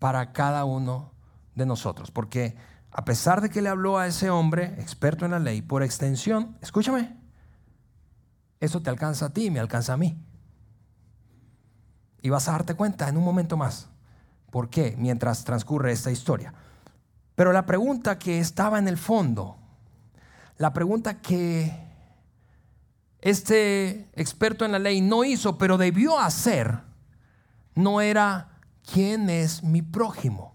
para 0.00 0.32
cada 0.32 0.64
uno 0.64 1.12
de 1.54 1.64
nosotros. 1.64 2.10
Porque 2.10 2.56
a 2.90 3.04
pesar 3.04 3.40
de 3.40 3.50
que 3.50 3.62
le 3.62 3.68
habló 3.68 3.98
a 3.98 4.08
ese 4.08 4.30
hombre, 4.30 4.74
experto 4.78 5.24
en 5.24 5.30
la 5.30 5.38
ley, 5.38 5.62
por 5.62 5.84
extensión, 5.84 6.56
escúchame, 6.60 7.17
eso 8.60 8.82
te 8.82 8.90
alcanza 8.90 9.26
a 9.26 9.30
ti 9.30 9.50
me 9.50 9.60
alcanza 9.60 9.92
a 9.92 9.96
mí. 9.96 10.16
Y 12.20 12.30
vas 12.30 12.48
a 12.48 12.52
darte 12.52 12.74
cuenta 12.74 13.08
en 13.08 13.16
un 13.16 13.24
momento 13.24 13.56
más 13.56 13.88
por 14.50 14.70
qué 14.70 14.94
mientras 14.98 15.44
transcurre 15.44 15.92
esta 15.92 16.10
historia. 16.10 16.52
Pero 17.34 17.52
la 17.52 17.66
pregunta 17.66 18.18
que 18.18 18.40
estaba 18.40 18.78
en 18.78 18.88
el 18.88 18.98
fondo, 18.98 19.56
la 20.56 20.72
pregunta 20.72 21.20
que 21.20 21.86
este 23.20 24.10
experto 24.14 24.64
en 24.64 24.72
la 24.72 24.78
ley 24.78 25.00
no 25.00 25.24
hizo, 25.24 25.58
pero 25.58 25.78
debió 25.78 26.18
hacer, 26.18 26.80
no 27.74 28.00
era 28.00 28.58
¿quién 28.92 29.30
es 29.30 29.62
mi 29.62 29.82
prójimo? 29.82 30.54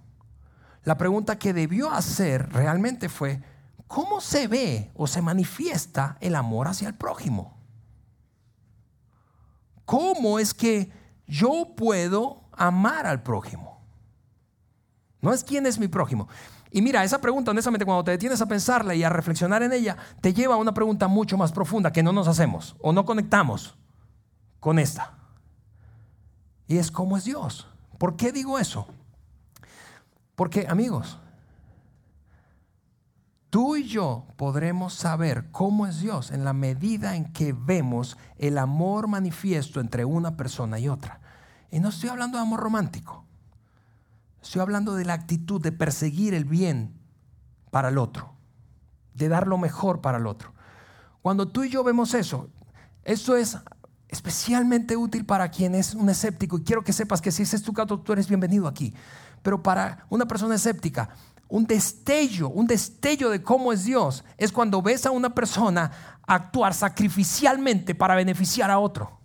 La 0.84 0.98
pregunta 0.98 1.38
que 1.38 1.54
debió 1.54 1.92
hacer 1.92 2.52
realmente 2.52 3.08
fue, 3.08 3.42
¿cómo 3.88 4.20
se 4.20 4.48
ve 4.48 4.92
o 4.96 5.08
se 5.08 5.22
manifiesta 5.22 6.18
el 6.20 6.36
amor 6.36 6.68
hacia 6.68 6.90
el 6.90 6.96
prójimo? 6.96 7.53
¿Cómo 9.94 10.40
es 10.40 10.56
que 10.56 10.92
yo 11.28 11.76
puedo 11.78 12.42
amar 12.52 13.06
al 13.06 13.22
prójimo? 13.22 13.80
No 15.22 15.32
es 15.32 15.44
quién 15.44 15.68
es 15.68 15.78
mi 15.78 15.88
prójimo. 15.88 16.28
Y 16.72 16.82
mira, 16.82 17.04
esa 17.04 17.22
pregunta, 17.22 17.52
honestamente, 17.52 17.86
cuando 17.86 18.04
te 18.04 18.10
detienes 18.10 18.42
a 18.42 18.48
pensarla 18.48 18.96
y 18.96 19.04
a 19.04 19.10
reflexionar 19.10 19.62
en 19.62 19.72
ella, 19.72 19.96
te 20.20 20.34
lleva 20.34 20.56
a 20.56 20.58
una 20.58 20.74
pregunta 20.74 21.08
mucho 21.08 21.38
más 21.38 21.52
profunda 21.52 21.92
que 21.94 22.02
no 22.02 22.12
nos 22.12 22.28
hacemos 22.28 22.76
o 22.82 22.92
no 22.92 23.06
conectamos 23.06 23.78
con 24.60 24.80
esta. 24.80 25.14
Y 26.66 26.78
es 26.78 26.90
cómo 26.90 27.16
es 27.16 27.26
Dios. 27.26 27.68
¿Por 28.00 28.16
qué 28.16 28.32
digo 28.32 28.58
eso? 28.58 28.88
Porque, 30.34 30.66
amigos, 30.68 31.20
tú 33.54 33.76
y 33.76 33.84
yo 33.84 34.26
podremos 34.36 34.96
saber 34.96 35.52
cómo 35.52 35.86
es 35.86 36.00
Dios 36.00 36.32
en 36.32 36.44
la 36.44 36.54
medida 36.54 37.16
en 37.16 37.32
que 37.32 37.54
vemos 37.54 38.18
el 38.40 38.58
amor 38.58 39.08
manifiesto 39.08 39.80
entre 39.80 40.06
una 40.06 40.36
persona 40.36 40.80
y 40.80 40.90
otra. 40.90 41.22
Y 41.70 41.80
no 41.80 41.90
estoy 41.90 42.10
hablando 42.10 42.40
de 42.40 42.42
amor 42.42 42.62
romántico. 42.62 43.28
Estoy 44.42 44.62
hablando 44.62 44.96
de 44.96 45.06
la 45.06 45.14
actitud 45.14 45.62
de 45.62 45.72
perseguir 45.72 46.34
el 46.34 46.46
bien 46.46 47.00
para 47.70 47.90
el 47.90 48.00
otro, 48.00 48.34
de 49.14 49.30
dar 49.30 49.48
lo 49.48 49.60
mejor 49.60 50.02
para 50.02 50.18
el 50.18 50.26
otro. 50.26 50.52
Cuando 51.22 51.48
tú 51.48 51.64
y 51.64 51.70
yo 51.70 51.84
vemos 51.84 52.16
eso, 52.16 52.50
eso 53.04 53.38
es 53.38 53.60
especialmente 54.08 54.98
útil 54.98 55.28
para 55.28 55.50
quien 55.50 55.76
es 55.76 55.94
un 55.94 56.10
escéptico. 56.10 56.58
Y 56.58 56.64
quiero 56.64 56.84
que 56.84 56.92
sepas 56.92 57.22
que 57.22 57.32
si 57.32 57.44
ese 57.44 57.58
es 57.58 57.62
tu 57.62 57.72
caso, 57.72 58.00
tú 58.00 58.14
eres 58.14 58.28
bienvenido 58.28 58.68
aquí. 58.68 58.96
Pero 59.44 59.62
para 59.62 60.08
una 60.10 60.26
persona 60.26 60.56
escéptica, 60.56 61.10
un 61.54 61.68
destello, 61.68 62.50
un 62.50 62.66
destello 62.66 63.30
de 63.30 63.44
cómo 63.44 63.72
es 63.72 63.84
Dios, 63.84 64.24
es 64.40 64.52
cuando 64.52 64.82
ves 64.82 65.06
a 65.06 65.12
una 65.12 65.36
persona 65.36 65.92
actuar 66.26 66.74
sacrificialmente 66.74 67.94
para 67.94 68.16
beneficiar 68.16 68.72
a 68.72 68.80
otro. 68.80 69.20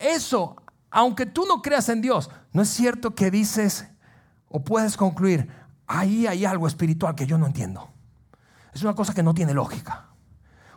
Eso, 0.00 0.56
aunque 0.90 1.26
tú 1.26 1.46
no 1.46 1.62
creas 1.62 1.90
en 1.90 2.02
Dios, 2.02 2.28
no 2.52 2.62
es 2.62 2.68
cierto 2.68 3.14
que 3.14 3.30
dices, 3.30 3.86
o 4.48 4.64
puedes 4.64 4.96
concluir, 4.96 5.48
ahí 5.86 6.26
hay 6.26 6.44
algo 6.44 6.66
espiritual 6.66 7.14
que 7.14 7.28
yo 7.28 7.38
no 7.38 7.46
entiendo. 7.46 7.88
Es 8.74 8.82
una 8.82 8.96
cosa 8.96 9.14
que 9.14 9.22
no 9.22 9.32
tiene 9.32 9.54
lógica. 9.54 10.08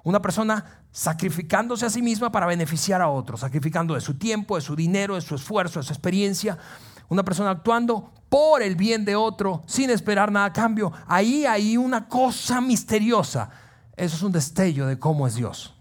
Una 0.03 0.21
persona 0.21 0.83
sacrificándose 0.91 1.87
a 1.87 1.89
sí 1.89 2.03
misma 2.03 2.31
para 2.31 2.45
beneficiar 2.45 3.01
a 3.01 3.09
otros, 3.09 3.39
sacrificando 3.39 3.95
de 3.95 4.01
su 4.01 4.19
tiempo, 4.19 4.57
de 4.57 4.61
su 4.61 4.75
dinero, 4.75 5.15
de 5.15 5.21
su 5.21 5.33
esfuerzo, 5.33 5.79
de 5.79 5.87
su 5.87 5.93
experiencia. 5.93 6.59
Una 7.09 7.23
persona 7.23 7.49
actuando 7.49 8.11
por 8.31 8.61
el 8.61 8.77
bien 8.77 9.03
de 9.03 9.17
otro 9.17 9.61
sin 9.65 9.89
esperar 9.89 10.31
nada 10.31 10.45
a 10.45 10.53
cambio. 10.53 10.93
Ahí 11.05 11.45
hay 11.45 11.75
una 11.75 12.07
cosa 12.07 12.61
misteriosa. 12.61 13.49
Eso 13.97 14.15
es 14.15 14.23
un 14.23 14.31
destello 14.31 14.87
de 14.87 14.97
cómo 14.97 15.27
es 15.27 15.35
Dios. 15.35 15.73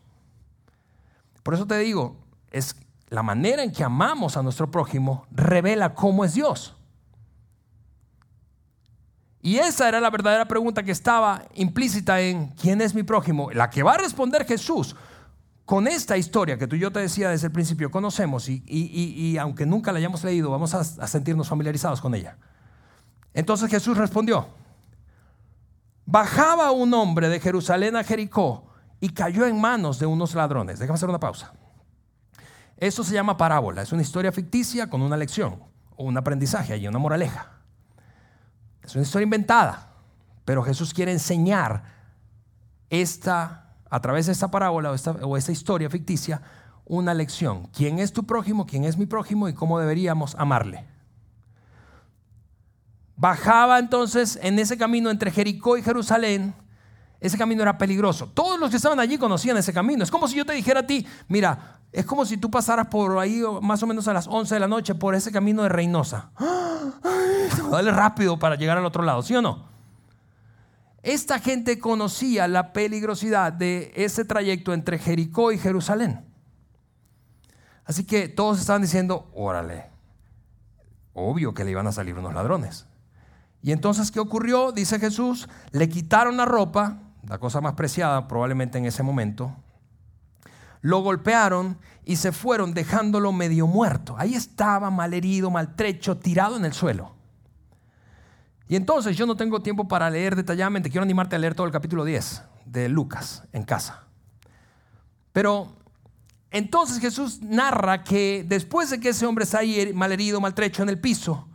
Por 1.45 1.55
eso 1.55 1.65
te 1.65 1.79
digo, 1.79 2.17
es 2.51 2.75
la 3.09 3.23
manera 3.23 3.63
en 3.63 3.71
que 3.71 3.85
amamos 3.85 4.37
a 4.37 4.43
nuestro 4.43 4.69
prójimo 4.69 5.29
revela 5.31 5.95
cómo 5.95 6.25
es 6.25 6.35
Dios. 6.35 6.75
Y 9.43 9.59
esa 9.59 9.89
era 9.89 10.01
la 10.01 10.11
verdadera 10.11 10.47
pregunta 10.47 10.83
que 10.83 10.91
estaba 10.91 11.45
implícita 11.55 12.21
en 12.21 12.49
¿quién 12.49 12.81
es 12.81 12.97
mi 12.97 13.05
prójimo? 13.05 13.53
La 13.53 13.71
que 13.71 13.85
va 13.85 13.95
a 13.95 13.99
responder 13.99 14.45
Jesús 14.45 14.97
con 15.71 15.87
esta 15.87 16.17
historia 16.17 16.59
que 16.59 16.67
tú 16.67 16.75
y 16.75 16.81
yo 16.81 16.91
te 16.91 16.99
decía 16.99 17.31
desde 17.31 17.47
el 17.47 17.53
principio, 17.53 17.93
conocemos 17.93 18.49
y, 18.49 19.39
aunque 19.39 19.65
nunca 19.65 19.93
la 19.93 19.99
hayamos 19.99 20.25
leído, 20.25 20.51
vamos 20.51 20.75
a, 20.75 20.81
a 20.81 21.07
sentirnos 21.07 21.47
familiarizados 21.47 22.01
con 22.01 22.13
ella. 22.13 22.37
Entonces 23.35 23.71
Jesús 23.71 23.97
respondió, 23.97 24.49
bajaba 26.05 26.73
un 26.73 26.93
hombre 26.93 27.29
de 27.29 27.39
Jerusalén 27.39 27.95
a 27.95 28.03
Jericó 28.03 28.67
y 28.99 29.11
cayó 29.11 29.47
en 29.47 29.61
manos 29.61 30.01
de 30.01 30.07
unos 30.07 30.35
ladrones. 30.35 30.81
Déjame 30.81 30.97
hacer 30.97 31.09
una 31.09 31.21
pausa. 31.21 31.53
Eso 32.77 33.05
se 33.05 33.15
llama 33.15 33.37
parábola, 33.37 33.83
es 33.83 33.93
una 33.93 34.03
historia 34.03 34.33
ficticia 34.33 34.91
con 34.91 35.03
una 35.03 35.17
lección 35.17 35.71
un 36.05 36.17
aprendizaje, 36.17 36.73
hay 36.73 36.89
una 36.89 36.99
moraleja. 36.99 37.47
Es 38.83 38.97
una 38.97 39.03
historia 39.05 39.23
inventada, 39.23 39.93
pero 40.45 40.65
Jesús 40.65 40.93
quiere 40.93 41.13
enseñar 41.13 41.85
esta, 42.89 43.60
a 43.91 44.01
través 44.01 44.27
de 44.27 44.33
esta 44.33 44.51
parábola 44.51 44.93
o 44.93 44.95
esta, 44.95 45.11
o 45.11 45.37
esta 45.37 45.53
historia 45.53 45.91
ficticia, 45.91 46.41
una 46.87 47.13
lección. 47.13 47.69
¿Quién 47.75 47.99
es 47.99 48.13
tu 48.13 48.25
prójimo? 48.25 48.67
¿Quién 48.67 48.85
es 48.85 48.97
mi 48.97 49.07
prójimo? 49.07 49.49
Y 49.49 49.55
cómo 49.55 49.79
deberíamos 49.79 50.35
amarle. 50.37 50.87
Bajaba 53.17 53.79
entonces 53.79 54.39
en 54.43 54.59
ese 54.59 54.79
camino 54.79 55.11
entre 55.11 55.31
Jericó 55.31 55.77
y 55.77 55.83
Jerusalén. 55.83 56.55
Ese 57.21 57.37
camino 57.37 57.61
era 57.63 57.77
peligroso. 57.77 58.29
Todos 58.29 58.59
los 58.59 58.71
que 58.71 58.77
estaban 58.77 58.99
allí 58.99 59.19
conocían 59.19 59.59
ese 59.59 59.75
camino. 59.75 60.03
Es 60.03 60.11
como 60.11 60.27
si 60.27 60.37
yo 60.37 60.47
te 60.47 60.55
dijera 60.55 60.81
a 60.81 60.87
ti, 60.87 61.07
mira, 61.29 61.81
es 61.93 62.07
como 62.07 62.25
si 62.25 62.39
tú 62.39 62.51
pasaras 62.51 62.87
por 62.87 63.19
ahí 63.19 63.43
más 63.61 63.83
o 63.83 63.87
menos 63.87 64.09
a 64.09 64.15
las 64.15 64.27
11 64.27 64.55
de 64.55 64.61
la 64.61 64.69
noche 64.69 64.95
por 64.95 65.15
ese 65.15 65.31
camino 65.31 65.63
de 65.63 65.69
Reynosa. 65.69 66.31
Dale 67.71 67.91
rápido 67.91 68.39
para 68.39 68.57
llegar 68.57 68.79
al 68.79 68.87
otro 68.87 69.03
lado, 69.03 69.23
¿sí 69.23 69.35
o 69.35 69.43
no? 69.43 69.69
Esta 71.03 71.39
gente 71.39 71.79
conocía 71.79 72.47
la 72.47 72.73
peligrosidad 72.73 73.53
de 73.53 73.93
ese 73.97 74.25
trayecto 74.25 74.75
entre 74.75 74.99
Jericó 74.99 75.51
y 75.53 75.59
Jerusalén. 75.59 76.27
Así 77.85 78.05
que 78.05 78.29
todos 78.29 78.61
estaban 78.61 78.83
diciendo, 78.83 79.31
órale, 79.35 79.87
obvio 81.15 81.55
que 81.55 81.65
le 81.65 81.71
iban 81.71 81.87
a 81.87 81.93
salir 81.93 82.19
unos 82.19 82.35
ladrones. 82.35 82.87
Y 83.63 83.73
entonces, 83.73 84.11
¿qué 84.11 84.21
ocurrió? 84.21 84.73
Dice 84.73 84.99
Jesús, 84.99 85.49
le 85.73 85.89
quitaron 85.89 86.37
la 86.37 86.45
ropa, 86.45 87.01
la 87.27 87.39
cosa 87.39 87.61
más 87.61 87.75
preciada 87.75 88.29
probablemente 88.29 88.79
en 88.79 88.85
ese 88.85 89.03
momento, 89.03 89.57
lo 90.83 91.03
golpearon 91.03 91.79
y 92.05 92.17
se 92.17 92.33
fueron 92.33 92.73
dejándolo 92.73 93.33
medio 93.33 93.67
muerto. 93.67 94.15
Ahí 94.19 94.35
estaba 94.35 94.91
malherido, 94.91 95.51
maltrecho, 95.51 96.19
tirado 96.19 96.57
en 96.57 96.65
el 96.65 96.73
suelo. 96.73 97.20
Y 98.71 98.77
entonces 98.77 99.17
yo 99.17 99.27
no 99.27 99.35
tengo 99.35 99.61
tiempo 99.61 99.89
para 99.89 100.09
leer 100.09 100.37
detalladamente, 100.37 100.91
quiero 100.91 101.03
animarte 101.03 101.35
a 101.35 101.41
leer 101.41 101.57
todo 101.57 101.67
el 101.67 101.73
capítulo 101.73 102.05
10 102.05 102.45
de 102.67 102.89
Lucas 102.89 103.43
en 103.51 103.65
casa. 103.65 104.05
Pero 105.33 105.77
entonces 106.53 107.01
Jesús 107.01 107.43
narra 107.43 108.05
que 108.05 108.45
después 108.47 108.91
de 108.91 109.01
que 109.01 109.09
ese 109.09 109.27
hombre 109.27 109.43
está 109.43 109.59
ahí 109.59 109.93
malherido, 109.93 110.41
maltrecho 110.41 110.85
en 110.85 110.89
el 110.89 111.01
piso, 111.01 111.49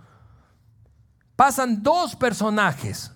pasan 1.38 1.82
dos 1.82 2.18
personajes, 2.18 3.14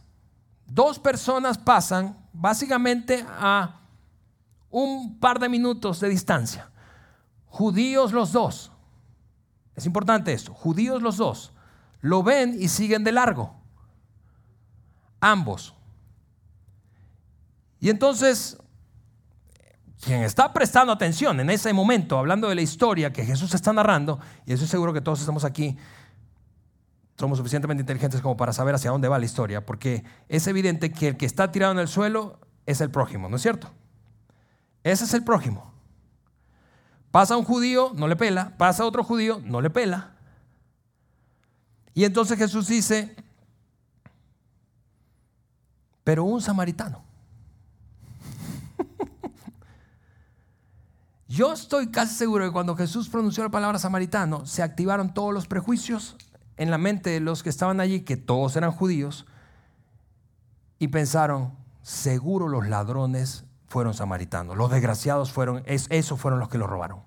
dos 0.66 0.98
personas 0.98 1.58
pasan 1.58 2.26
básicamente 2.32 3.26
a 3.28 3.82
un 4.70 5.20
par 5.20 5.40
de 5.40 5.50
minutos 5.50 6.00
de 6.00 6.08
distancia. 6.08 6.72
Judíos 7.48 8.14
los 8.14 8.32
dos. 8.32 8.72
Es 9.76 9.86
importante 9.86 10.32
esto. 10.32 10.54
Judíos 10.54 11.02
los 11.02 11.18
dos. 11.18 11.52
Lo 12.00 12.24
ven 12.24 12.56
y 12.58 12.70
siguen 12.70 13.04
de 13.04 13.12
largo. 13.12 13.59
Ambos. 15.20 15.74
Y 17.80 17.90
entonces 17.90 18.58
quien 20.02 20.24
está 20.24 20.54
prestando 20.54 20.94
atención 20.94 21.40
en 21.40 21.50
ese 21.50 21.74
momento, 21.74 22.18
hablando 22.18 22.48
de 22.48 22.56
la 22.56 22.62
historia 22.62 23.12
que 23.12 23.26
Jesús 23.26 23.54
está 23.54 23.74
narrando, 23.74 24.20
y 24.46 24.54
eso 24.54 24.64
es 24.64 24.70
seguro 24.70 24.94
que 24.94 25.02
todos 25.02 25.20
estamos 25.20 25.44
aquí, 25.44 25.78
somos 27.18 27.38
suficientemente 27.38 27.82
inteligentes 27.82 28.22
como 28.22 28.38
para 28.38 28.54
saber 28.54 28.76
hacia 28.76 28.92
dónde 28.92 29.10
va 29.10 29.20
la 29.20 29.26
historia, 29.26 29.66
porque 29.66 30.06
es 30.30 30.48
evidente 30.48 30.92
que 30.92 31.10
el 31.10 31.18
que 31.18 31.26
está 31.26 31.52
tirado 31.52 31.74
en 31.74 31.80
el 31.80 31.90
suelo 31.90 32.40
es 32.66 32.80
el 32.80 32.90
prójimo, 32.90 33.28
¿no 33.28 33.36
es 33.36 33.42
cierto? 33.42 33.70
Ese 34.84 35.04
es 35.04 35.14
el 35.14 35.26
prójimo. 35.26 35.74
Pasa 37.12 37.36
un 37.36 37.44
judío, 37.44 37.92
no 37.96 38.08
le 38.08 38.16
pela, 38.16 38.56
pasa 38.58 38.86
otro 38.86 39.04
judío, 39.04 39.42
no 39.44 39.60
le 39.60 39.70
pela. 39.70 40.16
Y 41.94 42.06
entonces 42.06 42.38
Jesús 42.38 42.68
dice, 42.68 43.16
pero 46.10 46.24
un 46.24 46.42
samaritano. 46.42 47.04
Yo 51.28 51.54
estoy 51.54 51.92
casi 51.92 52.16
seguro 52.16 52.46
que 52.46 52.52
cuando 52.52 52.76
Jesús 52.76 53.10
pronunció 53.10 53.44
la 53.44 53.52
palabra 53.52 53.78
samaritano, 53.78 54.44
se 54.48 54.64
activaron 54.64 55.14
todos 55.14 55.36
los 55.36 55.46
prejuicios 55.46 56.18
en 56.58 56.72
la 56.72 56.80
mente 56.80 57.12
de 57.12 57.20
los 57.20 57.44
que 57.44 57.50
estaban 57.52 57.80
allí, 57.80 58.00
que 58.00 58.18
todos 58.18 58.56
eran 58.56 58.72
judíos, 58.72 59.28
y 60.80 60.88
pensaron, 60.88 61.54
seguro 61.84 62.48
los 62.48 62.68
ladrones 62.68 63.44
fueron 63.68 63.94
samaritanos, 63.94 64.58
los 64.58 64.72
desgraciados 64.72 65.32
fueron, 65.32 65.62
esos 65.68 66.20
fueron 66.20 66.40
los 66.40 66.50
que 66.50 66.58
lo 66.58 66.66
robaron. 66.66 67.04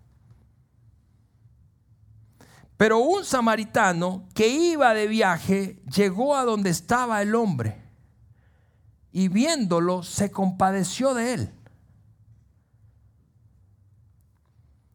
Pero 2.76 2.98
un 2.98 3.24
samaritano 3.24 4.28
que 4.32 4.46
iba 4.46 4.94
de 4.94 5.08
viaje 5.08 5.82
llegó 5.92 6.36
a 6.36 6.44
donde 6.44 6.70
estaba 6.70 7.20
el 7.20 7.34
hombre 7.34 7.81
y 9.12 9.28
viéndolo 9.28 10.02
se 10.02 10.30
compadeció 10.30 11.14
de 11.14 11.34
él 11.34 11.54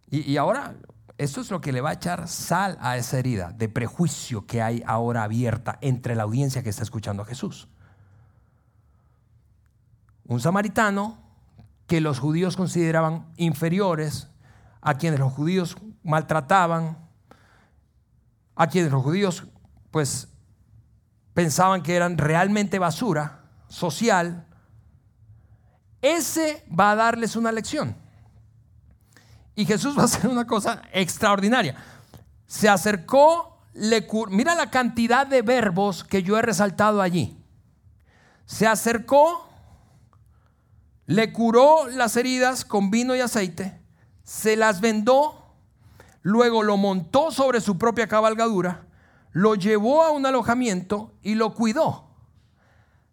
Y, 0.10 0.38
ahora, 0.38 0.76
esto 1.18 1.42
es 1.42 1.52
lo 1.52 1.60
que 1.60 1.74
le 1.74 1.82
va 1.82 1.90
a 1.90 1.94
echar 1.94 2.30
sal 2.30 2.78
a 2.80 2.96
esa 2.96 3.20
herida 3.20 3.52
de 3.52 3.68
prejuicio 3.68 4.46
que 4.46 4.62
hay 4.62 4.82
ahora 4.86 5.24
abierta 5.24 5.78
entre 5.82 6.16
la 6.16 6.24
audiencia 6.24 6.64
que 6.64 6.70
está 6.70 6.84
escuchando 6.84 7.24
a 7.24 7.26
Jesús. 7.26 7.68
Un 10.26 10.40
samaritano 10.40 11.18
que 11.88 12.00
los 12.00 12.20
judíos 12.20 12.56
consideraban 12.56 13.28
inferiores, 13.36 14.30
a 14.82 14.94
quienes 14.94 15.20
los 15.20 15.34
judíos 15.34 15.76
maltrataban, 16.04 16.98
a 18.56 18.68
quienes 18.68 18.92
los 18.92 19.04
judíos 19.04 19.46
pues 19.92 20.30
pensaban 21.34 21.84
que 21.84 21.96
eran 21.96 22.18
realmente 22.18 22.80
basura 22.80 23.47
social, 23.68 24.46
ese 26.02 26.66
va 26.78 26.92
a 26.92 26.96
darles 26.96 27.36
una 27.36 27.52
lección. 27.52 27.96
Y 29.56 29.66
Jesús 29.66 29.98
va 29.98 30.04
a 30.04 30.06
hacer 30.06 30.30
una 30.30 30.46
cosa 30.46 30.84
extraordinaria. 30.94 31.76
Se 32.46 32.70
acercó, 32.70 33.60
le 33.74 34.08
mira 34.30 34.56
la 34.56 34.70
cantidad 34.70 35.26
de 35.26 35.42
verbos 35.42 36.04
que 36.04 36.24
yo 36.24 36.38
he 36.38 36.42
resaltado 36.42 37.02
allí. 37.02 37.38
Se 38.46 38.68
acercó, 38.68 39.50
le 41.08 41.34
curó 41.34 41.88
las 41.90 42.16
heridas 42.18 42.64
con 42.64 42.92
vino 42.92 43.16
y 43.16 43.20
aceite, 43.20 43.82
se 44.24 44.56
las 44.56 44.80
vendó, 44.80 45.56
luego 46.22 46.64
lo 46.64 46.78
montó 46.78 47.32
sobre 47.32 47.62
su 47.62 47.78
propia 47.78 48.08
cabalgadura, 48.08 48.86
lo 49.32 49.56
llevó 49.56 50.04
a 50.04 50.12
un 50.12 50.26
alojamiento 50.26 51.14
y 51.22 51.36
lo 51.36 51.54
cuidó. 51.54 52.07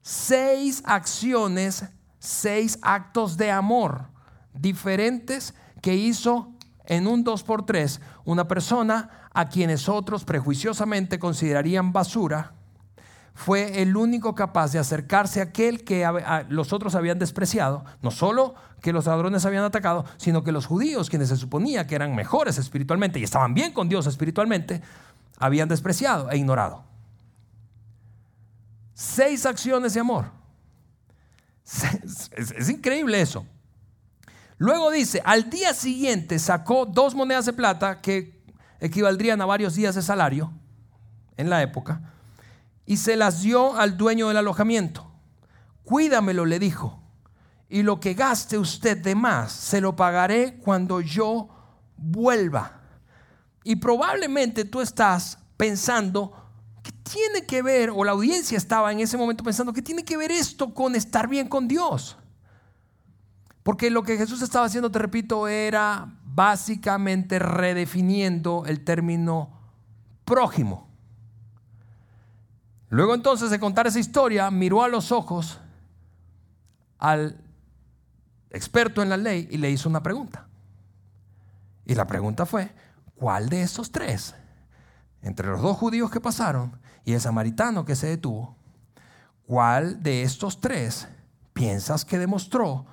Seis 0.07 0.83
acciones, 0.85 1.87
seis 2.19 2.79
actos 2.83 3.39
de 3.39 3.51
amor 3.51 4.03
diferentes 4.53 5.55
que 5.81 5.95
hizo 5.95 6.53
en 6.85 7.07
un 7.07 7.25
2x3 7.25 8.01
una 8.27 8.47
persona 8.47 9.09
a 9.33 9.49
quienes 9.49 9.89
otros 9.89 10.27
prejuiciosamente 10.27 11.19
considerarían 11.19 11.95
basura, 11.95 12.53
fue 13.33 13.81
el 13.81 13.97
único 13.97 14.35
capaz 14.35 14.73
de 14.73 14.79
acercarse 14.79 15.41
a 15.41 15.45
aquel 15.45 15.85
que 15.85 16.07
los 16.51 16.75
otros 16.75 16.95
habían 16.95 17.19
despreciado, 17.19 17.87
no 18.03 18.11
solo 18.11 18.55
que 18.83 18.93
los 18.93 19.07
ladrones 19.07 19.47
habían 19.47 19.65
atacado, 19.65 20.05
sino 20.19 20.45
que 20.45 20.53
los 20.53 20.67
judíos, 20.67 21.09
quienes 21.09 21.31
se 21.31 21.39
suponía 21.39 21.87
que 21.87 21.95
eran 21.95 22.15
mejores 22.15 22.59
espiritualmente 22.59 23.21
y 23.21 23.25
estaban 23.25 23.55
bien 23.55 23.73
con 23.73 23.89
Dios 23.89 24.07
espiritualmente, 24.07 24.83
habían 25.39 25.71
despreciado 25.71 26.31
e 26.31 26.37
ignorado. 26.37 26.94
Seis 28.95 29.45
acciones 29.45 29.95
de 29.95 30.01
amor. 30.01 30.31
es 32.37 32.69
increíble 32.71 33.21
eso. 33.21 33.47
Luego 34.57 34.91
dice, 34.91 35.21
al 35.25 35.51
día 35.51 35.75
siguiente 35.75 36.39
sacó 36.39 36.87
dos 36.87 37.15
monedas 37.15 37.47
de 37.47 37.53
plata 37.53 38.01
que 38.01 38.43
equivaldrían 38.81 39.41
a 39.41 39.47
varios 39.47 39.75
días 39.75 39.95
de 39.95 40.03
salario 40.03 40.53
en 41.37 41.51
la 41.51 41.63
época 41.63 42.13
y 42.87 42.99
se 42.99 43.17
las 43.17 43.43
dio 43.43 43.77
al 43.77 43.97
dueño 43.97 44.29
del 44.29 44.37
alojamiento. 44.37 45.11
Cuídamelo, 45.85 46.45
le 46.45 46.59
dijo, 46.59 47.03
y 47.69 47.83
lo 47.83 47.99
que 47.99 48.15
gaste 48.15 48.59
usted 48.59 48.99
de 48.99 49.15
más 49.15 49.53
se 49.53 49.81
lo 49.81 49.97
pagaré 49.97 50.59
cuando 50.59 51.01
yo 51.01 51.49
vuelva. 51.97 52.81
Y 53.65 53.77
probablemente 53.77 54.65
tú 54.65 54.81
estás 54.81 55.39
pensando, 55.57 56.33
¿qué 56.33 56.44
tiene 57.05 57.47
que 57.47 57.63
ver? 57.63 57.91
O 57.91 58.03
la 58.05 58.13
audiencia 58.13 58.59
estaba 58.59 58.91
en 58.91 59.01
ese 59.01 59.17
momento 59.17 59.45
pensando, 59.45 59.73
¿qué 59.73 59.83
tiene 59.83 60.05
que 60.05 60.17
ver 60.17 60.33
esto 60.33 60.75
con 60.75 60.97
estar 60.97 61.29
bien 61.29 61.49
con 61.49 61.69
Dios? 61.69 62.17
Porque 63.63 63.91
lo 63.91 64.03
que 64.03 64.17
Jesús 64.17 64.43
estaba 64.43 64.67
haciendo, 64.67 64.91
te 64.91 64.99
repito, 64.99 65.47
era 65.47 66.19
básicamente 66.25 67.39
redefiniendo 67.39 68.65
el 68.67 68.85
término 68.85 69.51
prójimo. 70.25 70.89
Luego 72.89 73.15
entonces 73.15 73.51
de 73.51 73.61
contar 73.61 73.87
esa 73.87 73.99
historia, 73.99 74.51
miró 74.51 74.83
a 74.83 74.89
los 74.89 75.13
ojos 75.13 75.61
al 76.99 77.41
experto 78.51 79.03
en 79.03 79.09
la 79.09 79.17
ley 79.17 79.49
y 79.51 79.59
le 79.59 79.71
hizo 79.71 79.89
una 79.89 80.03
pregunta. 80.03 80.47
Y 81.87 81.95
la 81.95 82.07
pregunta 82.07 82.47
fue, 82.47 82.71
¿cuál 83.15 83.49
de 83.49 83.63
estos 83.63 83.91
tres, 83.91 84.35
entre 85.23 85.49
los 85.49 85.61
dos 85.61 85.77
judíos 85.77 86.11
que 86.11 86.21
pasaron 86.21 86.79
y 87.05 87.13
el 87.13 87.21
samaritano 87.21 87.85
que 87.85 87.97
se 87.97 88.07
detuvo, 88.07 88.57
cuál 89.47 90.03
de 90.03 90.23
estos 90.23 90.61
tres 90.61 91.09
piensas 91.53 92.05
que 92.05 92.19
demostró 92.19 92.87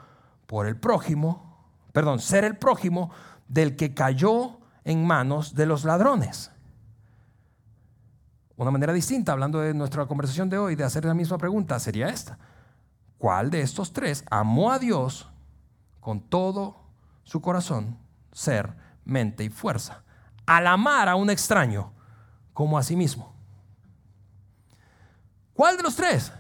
por 0.45 0.67
el 0.67 0.77
prójimo, 0.77 1.65
perdón, 1.93 2.19
ser 2.19 2.43
el 2.43 2.57
prójimo 2.57 3.11
del 3.47 3.75
que 3.75 3.93
cayó 3.93 4.59
en 4.83 5.05
manos 5.05 5.55
de 5.55 5.65
los 5.65 5.83
ladrones. 5.85 6.51
Una 8.57 8.71
manera 8.71 8.93
distinta, 8.93 9.31
hablando 9.31 9.59
de 9.59 9.73
nuestra 9.73 10.05
conversación 10.05 10.49
de 10.49 10.57
hoy, 10.57 10.75
de 10.75 10.83
hacer 10.83 11.05
la 11.05 11.13
misma 11.13 11.37
pregunta, 11.37 11.79
sería 11.79 12.09
esta. 12.09 12.37
¿Cuál 13.17 13.49
de 13.49 13.61
estos 13.61 13.93
tres 13.93 14.23
amó 14.29 14.71
a 14.71 14.79
Dios 14.79 15.29
con 15.99 16.21
todo 16.21 16.75
su 17.23 17.41
corazón, 17.41 17.97
ser, 18.31 18.75
mente 19.03 19.43
y 19.43 19.49
fuerza? 19.49 20.03
Al 20.45 20.67
amar 20.67 21.09
a 21.09 21.15
un 21.15 21.29
extraño 21.29 21.91
como 22.53 22.77
a 22.77 22.83
sí 22.83 22.95
mismo. 22.95 23.30
¿Cuál 25.53 25.77
de 25.77 25.83
los 25.83 25.95
tres? 25.95 26.31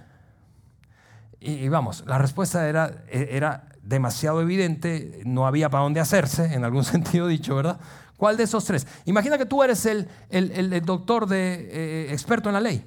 Y, 1.39 1.67
vamos, 1.69 2.03
la 2.05 2.17
respuesta 2.19 2.67
era, 2.69 3.03
era 3.09 3.67
demasiado 3.81 4.41
evidente, 4.41 5.21
no 5.25 5.47
había 5.47 5.69
para 5.69 5.83
dónde 5.83 5.99
hacerse, 5.99 6.53
en 6.53 6.63
algún 6.63 6.83
sentido 6.85 7.27
dicho, 7.27 7.55
¿verdad? 7.55 7.79
¿Cuál 8.17 8.37
de 8.37 8.43
esos 8.43 8.63
tres? 8.65 8.85
Imagina 9.05 9.37
que 9.37 9.47
tú 9.47 9.63
eres 9.63 9.85
el, 9.87 10.07
el, 10.29 10.85
doctor 10.85 11.25
de, 11.25 11.69
eh, 11.71 12.13
experto 12.13 12.49
en 12.49 12.53
la 12.53 12.61
ley. 12.61 12.85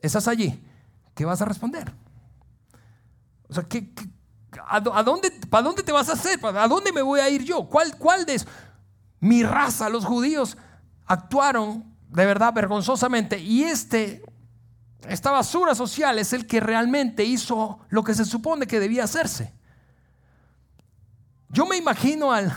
Estás 0.00 0.28
allí. 0.28 0.62
¿Qué 1.14 1.24
vas 1.24 1.40
a 1.40 1.46
responder? 1.46 1.90
O 3.48 3.54
sea, 3.54 3.62
¿qué, 3.64 3.90
a, 4.66 4.80
dónde, 4.80 5.30
¿para 5.48 5.62
dónde 5.62 5.82
te 5.82 5.92
vas 5.92 6.08
a 6.08 6.12
hacer? 6.12 6.38
¿A 6.44 6.68
dónde 6.68 6.92
me 6.92 7.02
voy 7.02 7.20
a 7.20 7.30
ir 7.30 7.44
yo? 7.44 7.64
¿Cuál, 7.68 7.96
cuál 7.96 8.26
de 8.26 8.42
Mi 9.20 9.42
raza, 9.42 9.88
los 9.88 10.04
judíos, 10.04 10.58
actuaron 11.06 11.84
de 12.08 12.26
verdad 12.26 12.52
vergonzosamente 12.52 13.38
y 13.38 13.64
este, 13.64 14.22
esta 15.08 15.30
basura 15.30 15.74
social 15.74 16.18
es 16.18 16.32
el 16.32 16.46
que 16.46 16.60
realmente 16.60 17.24
hizo 17.24 17.80
lo 17.88 18.04
que 18.04 18.14
se 18.14 18.24
supone 18.24 18.66
que 18.66 18.80
debía 18.80 19.04
hacerse. 19.04 19.52
Yo 21.48 21.66
me 21.66 21.76
imagino 21.76 22.32
al, 22.32 22.52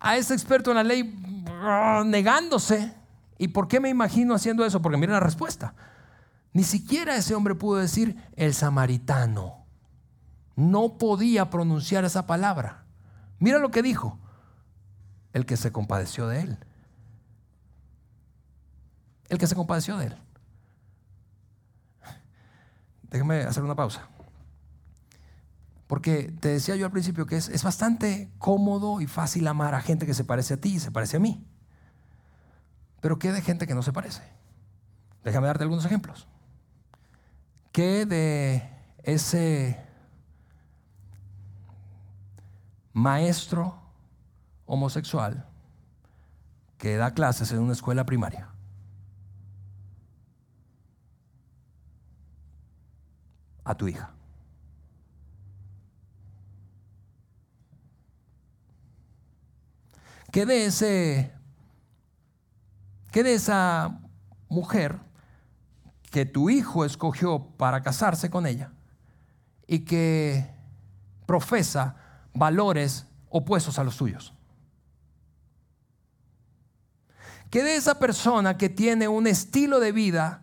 a 0.00 0.16
ese 0.16 0.34
experto 0.34 0.70
en 0.70 0.76
la 0.76 0.84
ley 0.84 1.44
ah, 1.48 2.02
negándose. 2.06 2.94
¿Y 3.38 3.48
por 3.48 3.68
qué 3.68 3.80
me 3.80 3.88
imagino 3.88 4.34
haciendo 4.34 4.64
eso? 4.64 4.80
Porque 4.80 4.98
mira 4.98 5.14
la 5.14 5.20
respuesta. 5.20 5.74
Ni 6.52 6.64
siquiera 6.64 7.16
ese 7.16 7.34
hombre 7.34 7.54
pudo 7.54 7.78
decir 7.78 8.16
el 8.36 8.54
samaritano. 8.54 9.64
No 10.54 10.98
podía 10.98 11.50
pronunciar 11.50 12.04
esa 12.04 12.26
palabra. 12.26 12.84
Mira 13.38 13.58
lo 13.58 13.70
que 13.70 13.82
dijo. 13.82 14.18
El 15.32 15.46
que 15.46 15.56
se 15.56 15.72
compadeció 15.72 16.28
de 16.28 16.40
él. 16.40 16.58
El 19.32 19.38
que 19.38 19.46
se 19.46 19.54
compadeció 19.54 19.96
de 19.96 20.08
él. 20.08 20.16
Déjame 23.04 23.40
hacer 23.44 23.62
una 23.62 23.74
pausa. 23.74 24.06
Porque 25.86 26.24
te 26.38 26.48
decía 26.48 26.76
yo 26.76 26.84
al 26.84 26.92
principio 26.92 27.24
que 27.24 27.38
es, 27.38 27.48
es, 27.48 27.62
bastante 27.62 28.30
cómodo 28.36 29.00
y 29.00 29.06
fácil 29.06 29.48
amar 29.48 29.74
a 29.74 29.80
gente 29.80 30.04
que 30.04 30.12
se 30.12 30.24
parece 30.24 30.52
a 30.52 30.56
ti 30.58 30.74
y 30.74 30.80
se 30.80 30.90
parece 30.90 31.16
a 31.16 31.20
mí. 31.20 31.46
Pero 33.00 33.18
¿qué 33.18 33.32
de 33.32 33.40
gente 33.40 33.66
que 33.66 33.74
no 33.74 33.80
se 33.80 33.94
parece? 33.94 34.20
Déjame 35.24 35.46
darte 35.46 35.62
algunos 35.62 35.86
ejemplos. 35.86 36.28
¿Qué 37.72 38.04
de 38.04 38.70
ese 39.02 39.82
maestro 42.92 43.80
homosexual 44.66 45.48
que 46.76 46.96
da 46.96 47.14
clases 47.14 47.50
en 47.52 47.60
una 47.60 47.72
escuela 47.72 48.04
primaria? 48.04 48.51
A 53.64 53.74
tu 53.74 53.88
hija. 53.88 54.12
¿Qué 60.30 60.46
de 60.46 60.66
ese 60.66 61.32
¿Qué 63.12 63.22
de 63.22 63.34
esa 63.34 64.00
mujer 64.48 64.98
que 66.10 66.24
tu 66.24 66.48
hijo 66.48 66.86
escogió 66.86 67.46
para 67.58 67.82
casarse 67.82 68.30
con 68.30 68.46
ella 68.46 68.72
y 69.66 69.80
que 69.80 70.50
profesa 71.26 71.96
valores 72.32 73.06
opuestos 73.28 73.78
a 73.78 73.84
los 73.84 73.98
tuyos? 73.98 74.32
¿Qué 77.50 77.62
de 77.62 77.76
esa 77.76 77.98
persona 77.98 78.56
que 78.56 78.70
tiene 78.70 79.08
un 79.08 79.26
estilo 79.26 79.78
de 79.78 79.92
vida 79.92 80.41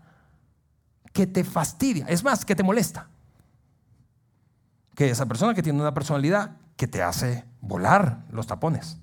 que 1.19 1.27
te 1.27 1.43
fastidia? 1.43 2.05
Es 2.07 2.23
más, 2.23 2.45
que 2.45 2.55
te 2.55 2.63
molesta. 2.63 3.09
Que 4.95 5.09
esa 5.09 5.25
persona 5.25 5.53
que 5.53 5.61
tiene 5.61 5.81
una 5.81 5.93
personalidad 5.93 6.55
que 6.77 6.87
te 6.87 7.03
hace 7.03 7.43
volar 7.59 8.23
los 8.31 8.47
tapones. 8.47 8.95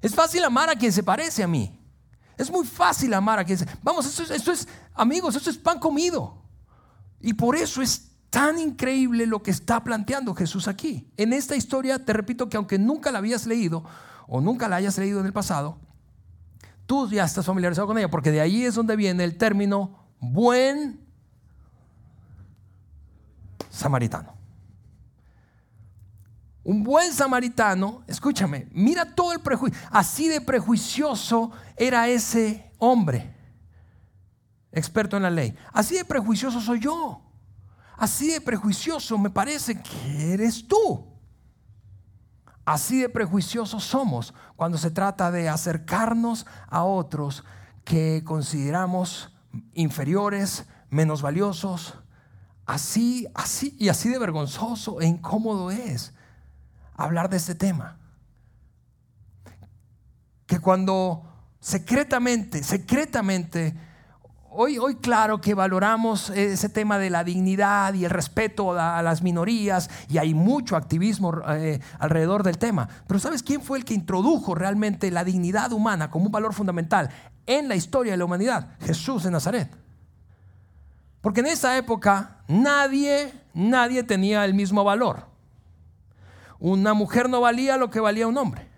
Es 0.00 0.14
fácil 0.14 0.44
amar 0.44 0.70
a 0.70 0.76
quien 0.76 0.92
se 0.92 1.02
parece 1.02 1.42
a 1.42 1.48
mí. 1.48 1.76
Es 2.38 2.52
muy 2.52 2.64
fácil 2.64 3.12
amar 3.14 3.40
a 3.40 3.44
quien 3.44 3.58
se... 3.58 3.66
Vamos, 3.82 4.06
esto 4.06 4.52
es, 4.52 4.68
amigos, 4.94 5.34
esto 5.34 5.50
es 5.50 5.58
pan 5.58 5.80
comido. 5.80 6.40
Y 7.20 7.34
por 7.34 7.56
eso 7.56 7.82
es 7.82 8.12
tan 8.30 8.60
increíble 8.60 9.26
lo 9.26 9.42
que 9.42 9.50
está 9.50 9.82
planteando 9.82 10.36
Jesús 10.36 10.68
aquí. 10.68 11.10
En 11.16 11.32
esta 11.32 11.56
historia, 11.56 12.04
te 12.04 12.12
repito 12.12 12.48
que 12.48 12.58
aunque 12.58 12.78
nunca 12.78 13.10
la 13.10 13.18
habías 13.18 13.44
leído 13.44 13.82
o 14.28 14.40
nunca 14.40 14.68
la 14.68 14.76
hayas 14.76 14.96
leído 14.98 15.18
en 15.18 15.26
el 15.26 15.32
pasado, 15.32 15.80
tú 16.86 17.10
ya 17.10 17.24
estás 17.24 17.44
familiarizado 17.44 17.88
con 17.88 17.98
ella, 17.98 18.08
porque 18.08 18.30
de 18.30 18.40
ahí 18.40 18.64
es 18.64 18.76
donde 18.76 18.94
viene 18.94 19.24
el 19.24 19.36
término 19.36 20.03
buen 20.32 21.00
samaritano. 23.70 24.34
Un 26.62 26.82
buen 26.82 27.12
samaritano, 27.12 28.02
escúchame, 28.06 28.68
mira 28.72 29.14
todo 29.14 29.32
el 29.32 29.40
prejuicio. 29.40 29.78
Así 29.90 30.28
de 30.28 30.40
prejuicioso 30.40 31.52
era 31.76 32.08
ese 32.08 32.72
hombre, 32.78 33.36
experto 34.72 35.16
en 35.16 35.24
la 35.24 35.30
ley. 35.30 35.54
Así 35.72 35.96
de 35.96 36.06
prejuicioso 36.06 36.60
soy 36.60 36.80
yo. 36.80 37.20
Así 37.98 38.30
de 38.32 38.40
prejuicioso 38.40 39.18
me 39.18 39.28
parece 39.28 39.80
que 39.80 40.32
eres 40.32 40.66
tú. 40.66 41.06
Así 42.64 43.02
de 43.02 43.10
prejuiciosos 43.10 43.84
somos 43.84 44.32
cuando 44.56 44.78
se 44.78 44.90
trata 44.90 45.30
de 45.30 45.50
acercarnos 45.50 46.46
a 46.68 46.84
otros 46.84 47.44
que 47.84 48.22
consideramos 48.24 49.33
inferiores, 49.72 50.66
menos 50.90 51.22
valiosos. 51.22 51.98
Así, 52.66 53.26
así 53.34 53.76
y 53.78 53.88
así 53.88 54.08
de 54.08 54.18
vergonzoso 54.18 55.00
e 55.00 55.06
incómodo 55.06 55.70
es 55.70 56.14
hablar 56.94 57.28
de 57.28 57.36
este 57.36 57.54
tema. 57.54 57.98
Que 60.46 60.58
cuando 60.58 61.28
secretamente, 61.60 62.62
secretamente, 62.62 63.74
hoy, 64.56 64.78
hoy 64.78 64.96
claro 64.96 65.40
que 65.40 65.54
valoramos 65.54 66.30
ese 66.30 66.68
tema 66.68 66.98
de 66.98 67.10
la 67.10 67.24
dignidad 67.24 67.94
y 67.94 68.04
el 68.04 68.10
respeto 68.10 68.72
a, 68.78 69.02
las 69.02 69.22
minorías 69.22 69.90
y 70.08 70.18
hay 70.18 70.34
mucho 70.34 70.76
activismo 70.76 71.42
eh, 71.48 71.80
alrededor 71.98 72.42
del 72.42 72.58
tema. 72.58 72.88
Pero 73.06 73.20
¿sabes 73.20 73.42
quién 73.42 73.62
fue 73.62 73.78
el 73.78 73.84
que 73.84 73.94
introdujo 73.94 74.54
realmente 74.54 75.10
la 75.10 75.24
dignidad 75.24 75.72
humana 75.72 76.10
como 76.10 76.26
un 76.26 76.32
valor 76.32 76.54
fundamental 76.54 77.10
en 77.46 77.68
la 77.68 77.74
historia 77.74 78.12
de 78.12 78.18
la 78.18 78.24
humanidad? 78.24 78.68
Jesús 78.80 79.24
de 79.24 79.30
Nazaret. 79.30 79.70
Porque 81.20 81.40
en 81.40 81.46
esa 81.46 81.76
época 81.76 82.38
nadie, 82.48 83.32
nadie 83.54 84.02
tenía 84.02 84.44
el 84.44 84.54
mismo 84.54 84.84
valor. 84.84 85.26
Una 86.60 86.94
mujer 86.94 87.28
no 87.28 87.40
valía 87.40 87.76
lo 87.76 87.90
que 87.90 88.00
valía 88.00 88.26
un 88.26 88.38
hombre. 88.38 88.68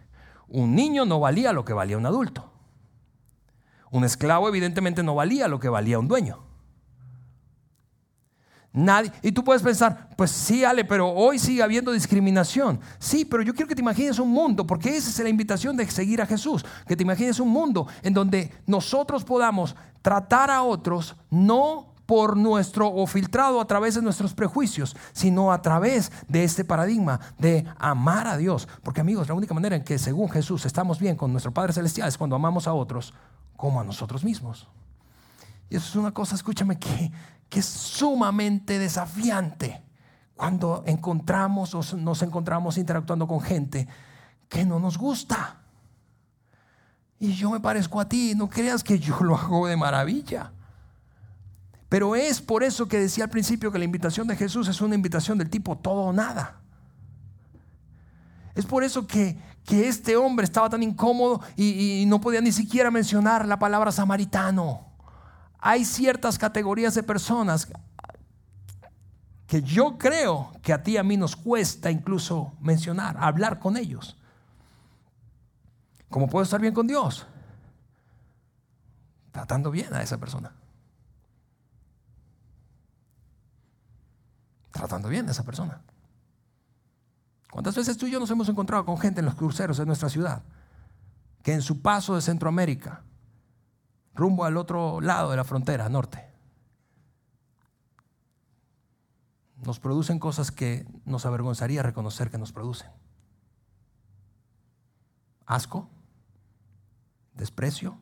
Un 0.48 0.74
niño 0.74 1.04
no 1.04 1.20
valía 1.20 1.52
lo 1.52 1.64
que 1.64 1.72
valía 1.72 1.98
un 1.98 2.06
adulto. 2.06 2.55
Un 3.90 4.04
esclavo 4.04 4.48
evidentemente 4.48 5.02
no 5.02 5.14
valía 5.14 5.48
lo 5.48 5.60
que 5.60 5.68
valía 5.68 5.98
un 5.98 6.08
dueño. 6.08 6.46
Nadie, 8.76 9.10
y 9.22 9.32
tú 9.32 9.42
puedes 9.42 9.62
pensar, 9.62 10.10
pues 10.18 10.30
sí, 10.30 10.62
Ale, 10.62 10.84
pero 10.84 11.08
hoy 11.08 11.38
sigue 11.38 11.62
habiendo 11.62 11.92
discriminación. 11.92 12.78
Sí, 12.98 13.24
pero 13.24 13.42
yo 13.42 13.54
quiero 13.54 13.68
que 13.68 13.74
te 13.74 13.80
imagines 13.80 14.18
un 14.18 14.28
mundo, 14.28 14.66
porque 14.66 14.94
esa 14.94 15.08
es 15.08 15.18
la 15.18 15.30
invitación 15.30 15.78
de 15.78 15.90
seguir 15.90 16.20
a 16.20 16.26
Jesús, 16.26 16.62
que 16.86 16.94
te 16.94 17.02
imagines 17.02 17.40
un 17.40 17.48
mundo 17.48 17.86
en 18.02 18.12
donde 18.12 18.52
nosotros 18.66 19.24
podamos 19.24 19.74
tratar 20.02 20.50
a 20.50 20.62
otros 20.62 21.16
no 21.30 21.94
por 22.04 22.36
nuestro 22.36 22.86
o 22.88 23.06
filtrado 23.06 23.62
a 23.62 23.66
través 23.66 23.94
de 23.94 24.02
nuestros 24.02 24.34
prejuicios, 24.34 24.94
sino 25.12 25.52
a 25.52 25.62
través 25.62 26.12
de 26.28 26.44
este 26.44 26.62
paradigma 26.62 27.18
de 27.38 27.64
amar 27.78 28.26
a 28.26 28.36
Dios. 28.36 28.68
Porque 28.82 29.00
amigos, 29.00 29.26
la 29.26 29.34
única 29.34 29.54
manera 29.54 29.74
en 29.76 29.84
que 29.84 29.98
según 29.98 30.28
Jesús 30.28 30.66
estamos 30.66 31.00
bien 31.00 31.16
con 31.16 31.32
nuestro 31.32 31.52
Padre 31.52 31.72
Celestial 31.72 32.08
es 32.08 32.18
cuando 32.18 32.36
amamos 32.36 32.68
a 32.68 32.74
otros 32.74 33.14
como 33.56 33.80
a 33.80 33.84
nosotros 33.84 34.24
mismos. 34.24 34.68
Y 35.68 35.76
eso 35.76 35.88
es 35.88 35.96
una 35.96 36.12
cosa, 36.12 36.34
escúchame, 36.34 36.78
que, 36.78 37.10
que 37.48 37.60
es 37.60 37.66
sumamente 37.66 38.78
desafiante 38.78 39.82
cuando 40.36 40.84
encontramos 40.86 41.74
o 41.74 41.96
nos 41.96 42.22
encontramos 42.22 42.78
interactuando 42.78 43.26
con 43.26 43.40
gente 43.40 43.88
que 44.48 44.64
no 44.64 44.78
nos 44.78 44.98
gusta. 44.98 45.62
Y 47.18 47.32
yo 47.32 47.50
me 47.50 47.60
parezco 47.60 48.00
a 48.00 48.08
ti, 48.08 48.34
no 48.36 48.48
creas 48.48 48.84
que 48.84 48.98
yo 48.98 49.18
lo 49.20 49.36
hago 49.36 49.66
de 49.66 49.76
maravilla. 49.76 50.52
Pero 51.88 52.16
es 52.16 52.40
por 52.42 52.62
eso 52.62 52.88
que 52.88 52.98
decía 52.98 53.24
al 53.24 53.30
principio 53.30 53.72
que 53.72 53.78
la 53.78 53.84
invitación 53.84 54.26
de 54.26 54.36
Jesús 54.36 54.68
es 54.68 54.80
una 54.80 54.94
invitación 54.94 55.38
del 55.38 55.48
tipo 55.48 55.76
todo 55.76 56.02
o 56.02 56.12
nada. 56.12 56.60
Es 58.54 58.66
por 58.66 58.84
eso 58.84 59.06
que, 59.06 59.38
este 59.68 60.16
hombre 60.16 60.44
estaba 60.44 60.70
tan 60.70 60.82
incómodo 60.82 61.40
y, 61.56 62.02
y 62.02 62.06
no 62.06 62.20
podía 62.20 62.40
ni 62.40 62.52
siquiera 62.52 62.90
mencionar 62.90 63.46
la 63.46 63.58
palabra 63.58 63.92
samaritano. 63.92 64.86
Hay 65.58 65.84
ciertas 65.84 66.38
categorías 66.38 66.94
de 66.94 67.02
personas 67.02 67.68
que 69.46 69.62
yo 69.62 69.98
creo 69.98 70.52
que 70.62 70.72
a 70.72 70.82
ti 70.82 70.92
y 70.92 70.96
a 70.96 71.02
mí 71.02 71.16
nos 71.16 71.36
cuesta 71.36 71.90
incluso 71.90 72.52
mencionar, 72.60 73.16
hablar 73.18 73.58
con 73.58 73.76
ellos. 73.76 74.16
¿Cómo 76.10 76.28
puedo 76.28 76.44
estar 76.44 76.60
bien 76.60 76.74
con 76.74 76.86
Dios? 76.86 77.26
Tratando 79.32 79.70
bien 79.70 79.92
a 79.94 80.02
esa 80.02 80.18
persona. 80.18 80.52
tratando 84.76 85.08
bien 85.08 85.28
a 85.28 85.32
esa 85.32 85.42
persona. 85.42 85.80
¿Cuántas 87.56 87.74
veces 87.74 87.96
tú 87.96 88.06
y 88.06 88.10
yo 88.10 88.20
nos 88.20 88.30
hemos 88.30 88.50
encontrado 88.50 88.84
con 88.84 88.98
gente 88.98 89.20
en 89.20 89.24
los 89.24 89.34
cruceros 89.34 89.78
de 89.78 89.86
nuestra 89.86 90.10
ciudad 90.10 90.42
que 91.42 91.54
en 91.54 91.62
su 91.62 91.80
paso 91.80 92.14
de 92.14 92.20
Centroamérica, 92.20 93.02
rumbo 94.14 94.44
al 94.44 94.58
otro 94.58 95.00
lado 95.00 95.30
de 95.30 95.38
la 95.38 95.44
frontera 95.44 95.88
norte, 95.88 96.22
nos 99.64 99.80
producen 99.80 100.18
cosas 100.18 100.50
que 100.50 100.86
nos 101.06 101.24
avergonzaría 101.24 101.82
reconocer 101.82 102.30
que 102.30 102.36
nos 102.36 102.52
producen? 102.52 102.90
Asco, 105.46 105.88
desprecio, 107.32 107.96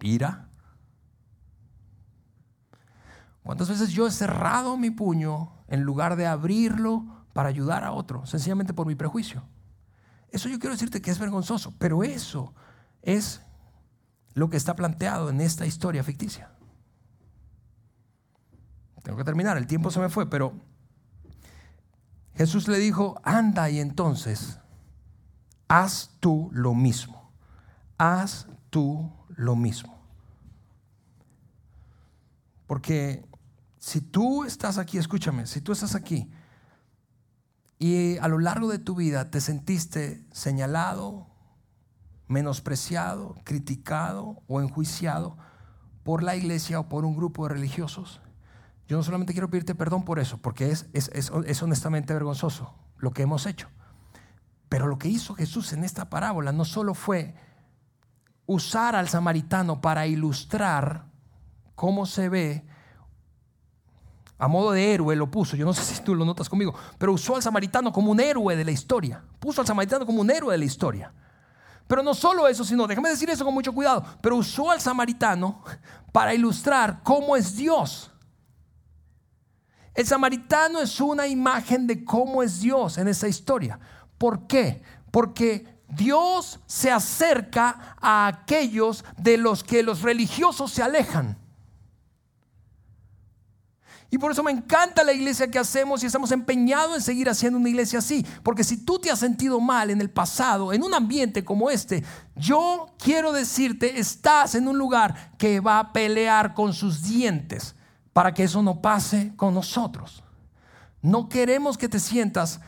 ira, 0.00 0.48
¿Cuántas 3.44 3.68
veces 3.68 3.90
yo 3.90 4.06
he 4.06 4.10
cerrado 4.10 4.76
mi 4.76 4.90
puño 4.90 5.52
en 5.68 5.82
lugar 5.82 6.16
de 6.16 6.26
abrirlo 6.26 7.24
para 7.34 7.48
ayudar 7.48 7.84
a 7.84 7.92
otro, 7.92 8.24
sencillamente 8.24 8.72
por 8.72 8.86
mi 8.86 8.94
prejuicio. 8.94 9.42
Eso 10.30 10.48
yo 10.48 10.58
quiero 10.58 10.74
decirte 10.74 11.02
que 11.02 11.10
es 11.10 11.18
vergonzoso, 11.18 11.74
pero 11.78 12.02
eso 12.02 12.54
es 13.02 13.42
lo 14.32 14.48
que 14.48 14.56
está 14.56 14.74
planteado 14.74 15.28
en 15.28 15.40
esta 15.40 15.66
historia 15.66 16.02
ficticia. 16.02 16.50
Tengo 19.02 19.18
que 19.18 19.24
terminar, 19.24 19.58
el 19.58 19.66
tiempo 19.66 19.90
se 19.90 20.00
me 20.00 20.08
fue, 20.08 20.30
pero 20.30 20.54
Jesús 22.34 22.68
le 22.68 22.78
dijo, 22.78 23.20
anda 23.22 23.68
y 23.68 23.80
entonces 23.80 24.60
haz 25.68 26.16
tú 26.20 26.50
lo 26.52 26.74
mismo, 26.74 27.32
haz 27.98 28.46
tú 28.70 29.12
lo 29.28 29.56
mismo. 29.56 29.98
Porque 32.66 33.28
si 33.84 34.00
tú 34.00 34.44
estás 34.44 34.78
aquí, 34.78 34.96
escúchame, 34.96 35.46
si 35.46 35.60
tú 35.60 35.70
estás 35.72 35.94
aquí 35.94 36.30
y 37.78 38.16
a 38.16 38.28
lo 38.28 38.38
largo 38.38 38.70
de 38.70 38.78
tu 38.78 38.94
vida 38.94 39.30
te 39.30 39.42
sentiste 39.42 40.26
señalado, 40.32 41.26
menospreciado, 42.26 43.34
criticado 43.44 44.42
o 44.48 44.62
enjuiciado 44.62 45.36
por 46.02 46.22
la 46.22 46.34
iglesia 46.34 46.80
o 46.80 46.88
por 46.88 47.04
un 47.04 47.14
grupo 47.14 47.46
de 47.46 47.52
religiosos, 47.52 48.22
yo 48.88 48.96
no 48.96 49.02
solamente 49.02 49.34
quiero 49.34 49.50
pedirte 49.50 49.74
perdón 49.74 50.06
por 50.06 50.18
eso, 50.18 50.38
porque 50.38 50.70
es, 50.70 50.86
es, 50.94 51.10
es, 51.12 51.62
honestamente 51.62 52.14
vergonzoso 52.14 52.74
lo 52.96 53.10
que 53.10 53.20
hemos 53.20 53.44
hecho. 53.44 53.68
Pero 54.70 54.86
lo 54.86 54.96
que 54.96 55.08
hizo 55.08 55.34
Jesús 55.34 55.74
en 55.74 55.84
esta 55.84 56.08
parábola 56.08 56.52
no 56.52 56.64
solo 56.64 56.94
fue 56.94 57.34
usar 58.46 58.96
al 58.96 59.10
samaritano 59.10 59.82
para 59.82 60.06
ilustrar 60.06 61.04
cómo 61.74 62.06
se 62.06 62.30
ve 62.30 62.73
a 64.38 64.48
modo 64.48 64.72
de 64.72 64.92
héroe 64.92 65.14
lo 65.16 65.30
puso, 65.30 65.56
yo 65.56 65.64
no 65.64 65.72
sé 65.72 65.82
si 65.82 66.02
tú 66.02 66.14
lo 66.14 66.24
notas 66.24 66.48
conmigo, 66.48 66.74
pero 66.98 67.12
usó 67.12 67.36
al 67.36 67.42
samaritano 67.42 67.92
como 67.92 68.10
un 68.10 68.20
héroe 68.20 68.56
de 68.56 68.64
la 68.64 68.72
historia, 68.72 69.22
puso 69.38 69.60
al 69.60 69.66
samaritano 69.66 70.04
como 70.04 70.20
un 70.20 70.30
héroe 70.30 70.52
de 70.52 70.58
la 70.58 70.64
historia. 70.64 71.12
Pero 71.86 72.02
no 72.02 72.14
solo 72.14 72.48
eso, 72.48 72.64
sino, 72.64 72.86
déjame 72.86 73.10
decir 73.10 73.28
eso 73.30 73.44
con 73.44 73.54
mucho 73.54 73.72
cuidado, 73.72 74.04
pero 74.20 74.36
usó 74.36 74.70
al 74.70 74.80
samaritano 74.80 75.62
para 76.12 76.34
ilustrar 76.34 77.02
cómo 77.02 77.36
es 77.36 77.56
Dios. 77.56 78.10
El 79.94 80.06
samaritano 80.06 80.80
es 80.80 81.00
una 81.00 81.26
imagen 81.28 81.86
de 81.86 82.04
cómo 82.04 82.42
es 82.42 82.60
Dios 82.60 82.98
en 82.98 83.06
esa 83.06 83.28
historia. 83.28 83.78
¿Por 84.18 84.46
qué? 84.46 84.82
Porque 85.10 85.82
Dios 85.88 86.58
se 86.66 86.90
acerca 86.90 87.96
a 88.00 88.26
aquellos 88.26 89.04
de 89.16 89.36
los 89.36 89.62
que 89.62 89.84
los 89.84 90.02
religiosos 90.02 90.72
se 90.72 90.82
alejan. 90.82 91.38
Y 94.14 94.18
por 94.18 94.30
eso 94.30 94.44
me 94.44 94.52
encanta 94.52 95.02
la 95.02 95.12
iglesia 95.12 95.50
que 95.50 95.58
hacemos 95.58 96.00
y 96.00 96.06
estamos 96.06 96.30
empeñados 96.30 96.94
en 96.94 97.02
seguir 97.02 97.28
haciendo 97.28 97.58
una 97.58 97.68
iglesia 97.68 97.98
así. 97.98 98.24
Porque 98.44 98.62
si 98.62 98.76
tú 98.76 99.00
te 99.00 99.10
has 99.10 99.18
sentido 99.18 99.58
mal 99.58 99.90
en 99.90 100.00
el 100.00 100.08
pasado, 100.08 100.72
en 100.72 100.84
un 100.84 100.94
ambiente 100.94 101.44
como 101.44 101.68
este, 101.68 102.04
yo 102.36 102.94
quiero 102.96 103.32
decirte, 103.32 103.98
estás 103.98 104.54
en 104.54 104.68
un 104.68 104.78
lugar 104.78 105.32
que 105.36 105.58
va 105.58 105.80
a 105.80 105.92
pelear 105.92 106.54
con 106.54 106.74
sus 106.74 107.02
dientes 107.02 107.74
para 108.12 108.32
que 108.32 108.44
eso 108.44 108.62
no 108.62 108.80
pase 108.80 109.32
con 109.34 109.52
nosotros. 109.52 110.22
No 111.02 111.28
queremos 111.28 111.76
que 111.76 111.88
te 111.88 111.98
sientas 111.98 112.60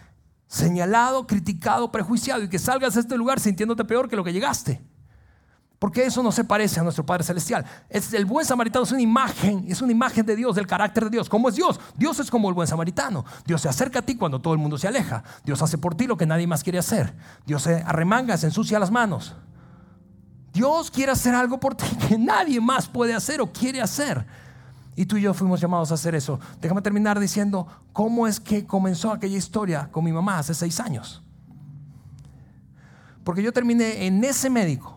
señalado, 0.49 1.29
criticado, 1.29 1.93
prejuiciado 1.93 2.43
y 2.43 2.49
que 2.49 2.59
salgas 2.59 2.95
de 2.95 3.03
este 3.03 3.17
lugar 3.17 3.39
sintiéndote 3.39 3.85
peor 3.85 4.09
que 4.09 4.17
lo 4.17 4.25
que 4.25 4.33
llegaste. 4.33 4.83
Porque 5.79 6.05
eso 6.05 6.23
no 6.23 6.33
se 6.33 6.45
parece 6.45 6.81
a 6.81 6.83
nuestro 6.83 7.05
Padre 7.05 7.25
Celestial. 7.25 7.65
Es 7.91 8.13
el 8.15 8.25
buen 8.25 8.47
samaritano 8.47 8.85
es 8.85 8.93
una 8.93 9.03
imagen, 9.03 9.67
es 9.69 9.83
una 9.83 9.93
imagen 9.93 10.25
de 10.25 10.35
Dios, 10.35 10.57
del 10.57 10.67
carácter 10.67 11.05
de 11.05 11.11
Dios. 11.11 11.29
¿Cómo 11.29 11.51
es 11.51 11.55
Dios? 11.55 11.79
Dios 11.97 12.19
es 12.19 12.31
como 12.31 12.49
el 12.49 12.55
buen 12.55 12.67
samaritano. 12.67 13.25
Dios 13.45 13.61
se 13.61 13.69
acerca 13.69 13.99
a 13.99 14.03
ti 14.03 14.17
cuando 14.17 14.41
todo 14.41 14.55
el 14.55 14.59
mundo 14.59 14.79
se 14.79 14.89
aleja. 14.89 15.23
Dios 15.45 15.61
hace 15.61 15.77
por 15.77 15.95
ti 15.95 16.07
lo 16.07 16.17
que 16.17 16.25
nadie 16.25 16.47
más 16.47 16.63
quiere 16.63 16.79
hacer. 16.79 17.15
Dios 17.45 17.63
se 17.63 17.83
arremanga, 17.83 18.37
se 18.39 18.47
ensucia 18.47 18.79
las 18.79 18.91
manos. 18.91 19.35
Dios 20.55 20.91
quiere 20.91 21.13
hacer 21.13 21.35
algo 21.35 21.61
por 21.61 21.75
ti 21.75 21.85
que 22.09 22.17
nadie 22.17 22.59
más 22.59 22.89
puede 22.89 23.13
hacer 23.15 23.43
o 23.43 23.53
quiere 23.53 23.83
hacer. 23.83 24.27
Y 24.95 25.05
tú 25.05 25.19
y 25.19 25.21
yo 25.21 25.35
fuimos 25.35 25.61
llamados 25.61 25.91
a 25.91 25.95
hacer 25.95 26.15
eso. 26.15 26.41
Déjame 26.63 26.81
terminar 26.81 27.21
diciendo 27.21 27.67
cómo 27.93 28.27
es 28.27 28.41
que 28.41 28.67
comenzó 28.67 29.13
aquella 29.13 29.37
historia 29.37 29.91
con 29.93 30.03
mi 30.03 30.13
mamá 30.13 30.39
hace 30.39 30.55
seis 30.55 30.81
años. 30.81 31.23
Porque 33.23 33.43
yo 33.43 33.53
terminé 33.53 34.07
en 34.07 34.25
ese 34.25 34.49
médico, 34.49 34.96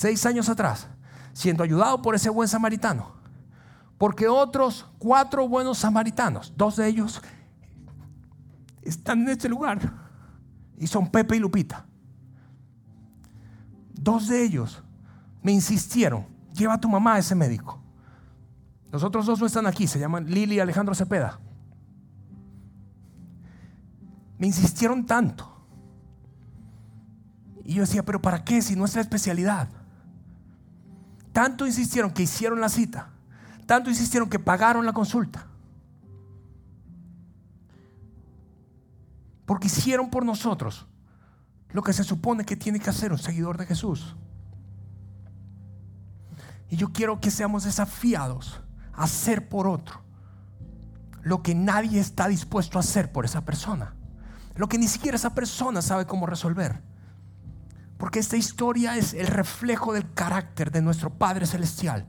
seis 0.00 0.24
años 0.24 0.48
atrás, 0.48 0.88
siendo 1.34 1.62
ayudado 1.62 2.00
por 2.00 2.14
ese 2.14 2.30
buen 2.30 2.48
samaritano. 2.48 3.12
Porque 3.98 4.28
otros 4.28 4.86
cuatro 4.98 5.46
buenos 5.46 5.76
samaritanos, 5.76 6.54
dos 6.56 6.76
de 6.76 6.88
ellos 6.88 7.20
están 8.80 9.20
en 9.20 9.28
este 9.28 9.46
lugar 9.46 9.78
y 10.78 10.86
son 10.86 11.10
Pepe 11.10 11.36
y 11.36 11.38
Lupita. 11.38 11.84
Dos 13.92 14.28
de 14.28 14.42
ellos 14.42 14.82
me 15.42 15.52
insistieron 15.52 16.24
lleva 16.54 16.74
a 16.74 16.80
tu 16.80 16.88
mamá 16.88 17.14
a 17.14 17.18
ese 17.18 17.34
médico. 17.34 17.78
Los 18.90 19.04
otros 19.04 19.26
dos 19.26 19.38
no 19.38 19.46
están 19.46 19.66
aquí, 19.66 19.86
se 19.86 19.98
llaman 19.98 20.24
Lili 20.30 20.56
y 20.56 20.60
Alejandro 20.60 20.94
Cepeda. 20.94 21.38
Me 24.38 24.46
insistieron 24.46 25.04
tanto. 25.04 25.46
Y 27.64 27.74
yo 27.74 27.82
decía, 27.82 28.02
pero 28.02 28.22
¿para 28.22 28.42
qué 28.42 28.62
si 28.62 28.74
nuestra 28.74 29.02
especialidad? 29.02 29.68
Tanto 31.32 31.66
insistieron 31.66 32.12
que 32.12 32.22
hicieron 32.22 32.60
la 32.60 32.68
cita. 32.68 33.10
Tanto 33.66 33.90
insistieron 33.90 34.28
que 34.28 34.38
pagaron 34.38 34.84
la 34.84 34.92
consulta. 34.92 35.46
Porque 39.46 39.68
hicieron 39.68 40.10
por 40.10 40.24
nosotros 40.24 40.86
lo 41.72 41.82
que 41.82 41.92
se 41.92 42.04
supone 42.04 42.44
que 42.44 42.56
tiene 42.56 42.80
que 42.80 42.90
hacer 42.90 43.12
un 43.12 43.18
seguidor 43.18 43.58
de 43.58 43.66
Jesús. 43.66 44.16
Y 46.68 46.76
yo 46.76 46.92
quiero 46.92 47.20
que 47.20 47.30
seamos 47.30 47.64
desafiados 47.64 48.60
a 48.92 49.04
hacer 49.04 49.48
por 49.48 49.66
otro 49.66 50.00
lo 51.22 51.42
que 51.42 51.54
nadie 51.54 52.00
está 52.00 52.28
dispuesto 52.28 52.78
a 52.78 52.80
hacer 52.80 53.12
por 53.12 53.24
esa 53.24 53.44
persona. 53.44 53.94
Lo 54.54 54.68
que 54.68 54.78
ni 54.78 54.88
siquiera 54.88 55.16
esa 55.16 55.34
persona 55.34 55.82
sabe 55.82 56.06
cómo 56.06 56.26
resolver. 56.26 56.80
Porque 58.00 58.18
esta 58.18 58.36
historia 58.36 58.96
es 58.96 59.14
el 59.14 59.28
reflejo 59.28 59.92
del 59.92 60.12
carácter 60.14 60.72
de 60.72 60.82
nuestro 60.82 61.10
Padre 61.10 61.46
Celestial. 61.46 62.08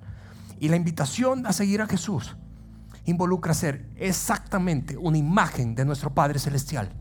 Y 0.58 0.70
la 0.70 0.78
invitación 0.78 1.46
a 1.46 1.54
seguir 1.54 1.82
a 1.82 1.88
Jesús 1.88 2.38
involucra 3.06 3.54
ser 3.54 3.90
exactamente 3.98 4.96
una 4.96 5.18
imagen 5.18 5.76
de 5.76 5.86
nuestro 5.86 6.14
Padre 6.14 6.40
Celestial. 6.40 6.94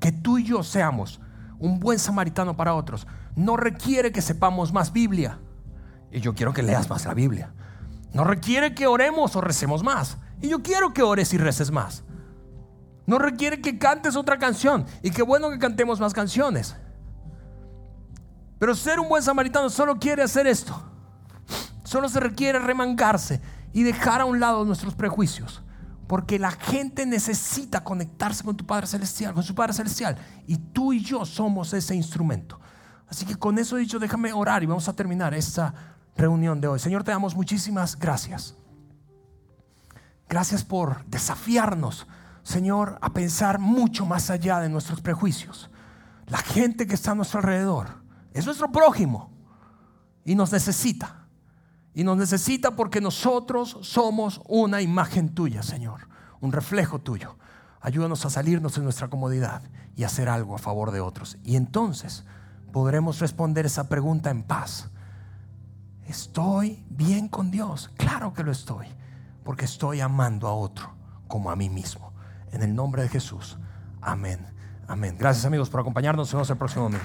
Que 0.00 0.12
tú 0.12 0.38
y 0.38 0.44
yo 0.44 0.64
seamos 0.64 1.20
un 1.58 1.78
buen 1.78 1.98
samaritano 1.98 2.56
para 2.56 2.74
otros 2.74 3.06
no 3.38 3.56
requiere 3.56 4.10
que 4.10 4.20
sepamos 4.20 4.72
más 4.72 4.92
Biblia 4.92 5.38
y 6.10 6.20
yo 6.20 6.34
quiero 6.34 6.52
que 6.52 6.64
leas 6.64 6.90
más 6.90 7.04
la 7.04 7.14
Biblia. 7.14 7.52
No 8.12 8.24
requiere 8.24 8.74
que 8.74 8.88
oremos 8.88 9.36
o 9.36 9.40
recemos 9.40 9.84
más. 9.84 10.18
Y 10.40 10.48
yo 10.48 10.62
quiero 10.62 10.92
que 10.92 11.02
ores 11.02 11.32
y 11.32 11.38
reces 11.38 11.70
más. 11.70 12.02
No 13.06 13.18
requiere 13.18 13.60
que 13.60 13.78
cantes 13.78 14.16
otra 14.16 14.38
canción. 14.38 14.86
Y 15.02 15.12
qué 15.12 15.22
bueno 15.22 15.50
que 15.50 15.58
cantemos 15.58 16.00
más 16.00 16.14
canciones. 16.14 16.74
Pero 18.58 18.74
ser 18.74 18.98
un 18.98 19.08
buen 19.08 19.22
samaritano 19.22 19.70
solo 19.70 19.98
quiere 19.98 20.22
hacer 20.22 20.46
esto. 20.46 20.82
Solo 21.84 22.08
se 22.08 22.20
requiere 22.20 22.58
remangarse 22.58 23.40
y 23.72 23.82
dejar 23.82 24.20
a 24.20 24.24
un 24.24 24.40
lado 24.40 24.64
nuestros 24.64 24.94
prejuicios. 24.94 25.62
Porque 26.06 26.38
la 26.38 26.50
gente 26.50 27.06
necesita 27.06 27.84
conectarse 27.84 28.42
con 28.42 28.56
tu 28.56 28.66
Padre 28.66 28.86
Celestial, 28.86 29.34
con 29.34 29.42
su 29.42 29.54
Padre 29.54 29.74
Celestial. 29.74 30.16
Y 30.46 30.56
tú 30.56 30.92
y 30.92 31.02
yo 31.02 31.24
somos 31.24 31.72
ese 31.72 31.94
instrumento. 31.94 32.58
Así 33.08 33.24
que 33.24 33.36
con 33.36 33.58
eso 33.58 33.76
dicho, 33.76 33.98
déjame 33.98 34.32
orar 34.32 34.62
y 34.62 34.66
vamos 34.66 34.88
a 34.88 34.92
terminar 34.92 35.34
esta 35.34 35.72
reunión 36.16 36.60
de 36.60 36.68
hoy. 36.68 36.78
Señor, 36.78 37.04
te 37.04 37.10
damos 37.10 37.34
muchísimas 37.34 37.96
gracias. 37.98 38.54
Gracias 40.28 40.62
por 40.62 41.04
desafiarnos, 41.06 42.06
Señor, 42.42 42.98
a 43.00 43.12
pensar 43.14 43.58
mucho 43.58 44.04
más 44.04 44.28
allá 44.28 44.60
de 44.60 44.68
nuestros 44.68 45.00
prejuicios. 45.00 45.70
La 46.26 46.38
gente 46.38 46.86
que 46.86 46.94
está 46.94 47.12
a 47.12 47.14
nuestro 47.14 47.40
alrededor 47.40 48.07
es 48.38 48.46
nuestro 48.46 48.70
prójimo 48.70 49.30
y 50.24 50.34
nos 50.34 50.52
necesita. 50.52 51.26
Y 51.94 52.04
nos 52.04 52.16
necesita 52.16 52.72
porque 52.72 53.00
nosotros 53.00 53.78
somos 53.82 54.40
una 54.46 54.80
imagen 54.80 55.34
tuya, 55.34 55.62
Señor, 55.62 56.08
un 56.40 56.52
reflejo 56.52 57.00
tuyo. 57.00 57.36
Ayúdanos 57.80 58.24
a 58.24 58.30
salirnos 58.30 58.74
de 58.74 58.82
nuestra 58.82 59.08
comodidad 59.08 59.62
y 59.96 60.04
hacer 60.04 60.28
algo 60.28 60.54
a 60.54 60.58
favor 60.58 60.92
de 60.92 61.00
otros. 61.00 61.38
Y 61.42 61.56
entonces 61.56 62.24
podremos 62.72 63.18
responder 63.18 63.66
esa 63.66 63.88
pregunta 63.88 64.30
en 64.30 64.42
paz 64.44 64.90
¿Estoy 66.08 66.82
bien 66.88 67.28
con 67.28 67.50
Dios? 67.50 67.90
Claro 67.98 68.32
que 68.32 68.42
lo 68.42 68.50
estoy, 68.50 68.86
porque 69.44 69.66
estoy 69.66 70.00
amando 70.00 70.48
a 70.48 70.54
otro 70.54 70.94
como 71.28 71.50
a 71.50 71.56
mí 71.56 71.68
mismo. 71.68 72.14
En 72.50 72.62
el 72.62 72.74
nombre 72.74 73.02
de 73.02 73.10
Jesús. 73.10 73.58
Amén. 74.00 74.40
Amén. 74.88 75.16
Gracias 75.18 75.44
amigos 75.44 75.68
por 75.68 75.80
acompañarnos. 75.80 76.28
Nos 76.28 76.32
vemos 76.32 76.50
el 76.50 76.56
próximo 76.56 76.84
domingo. 76.84 77.04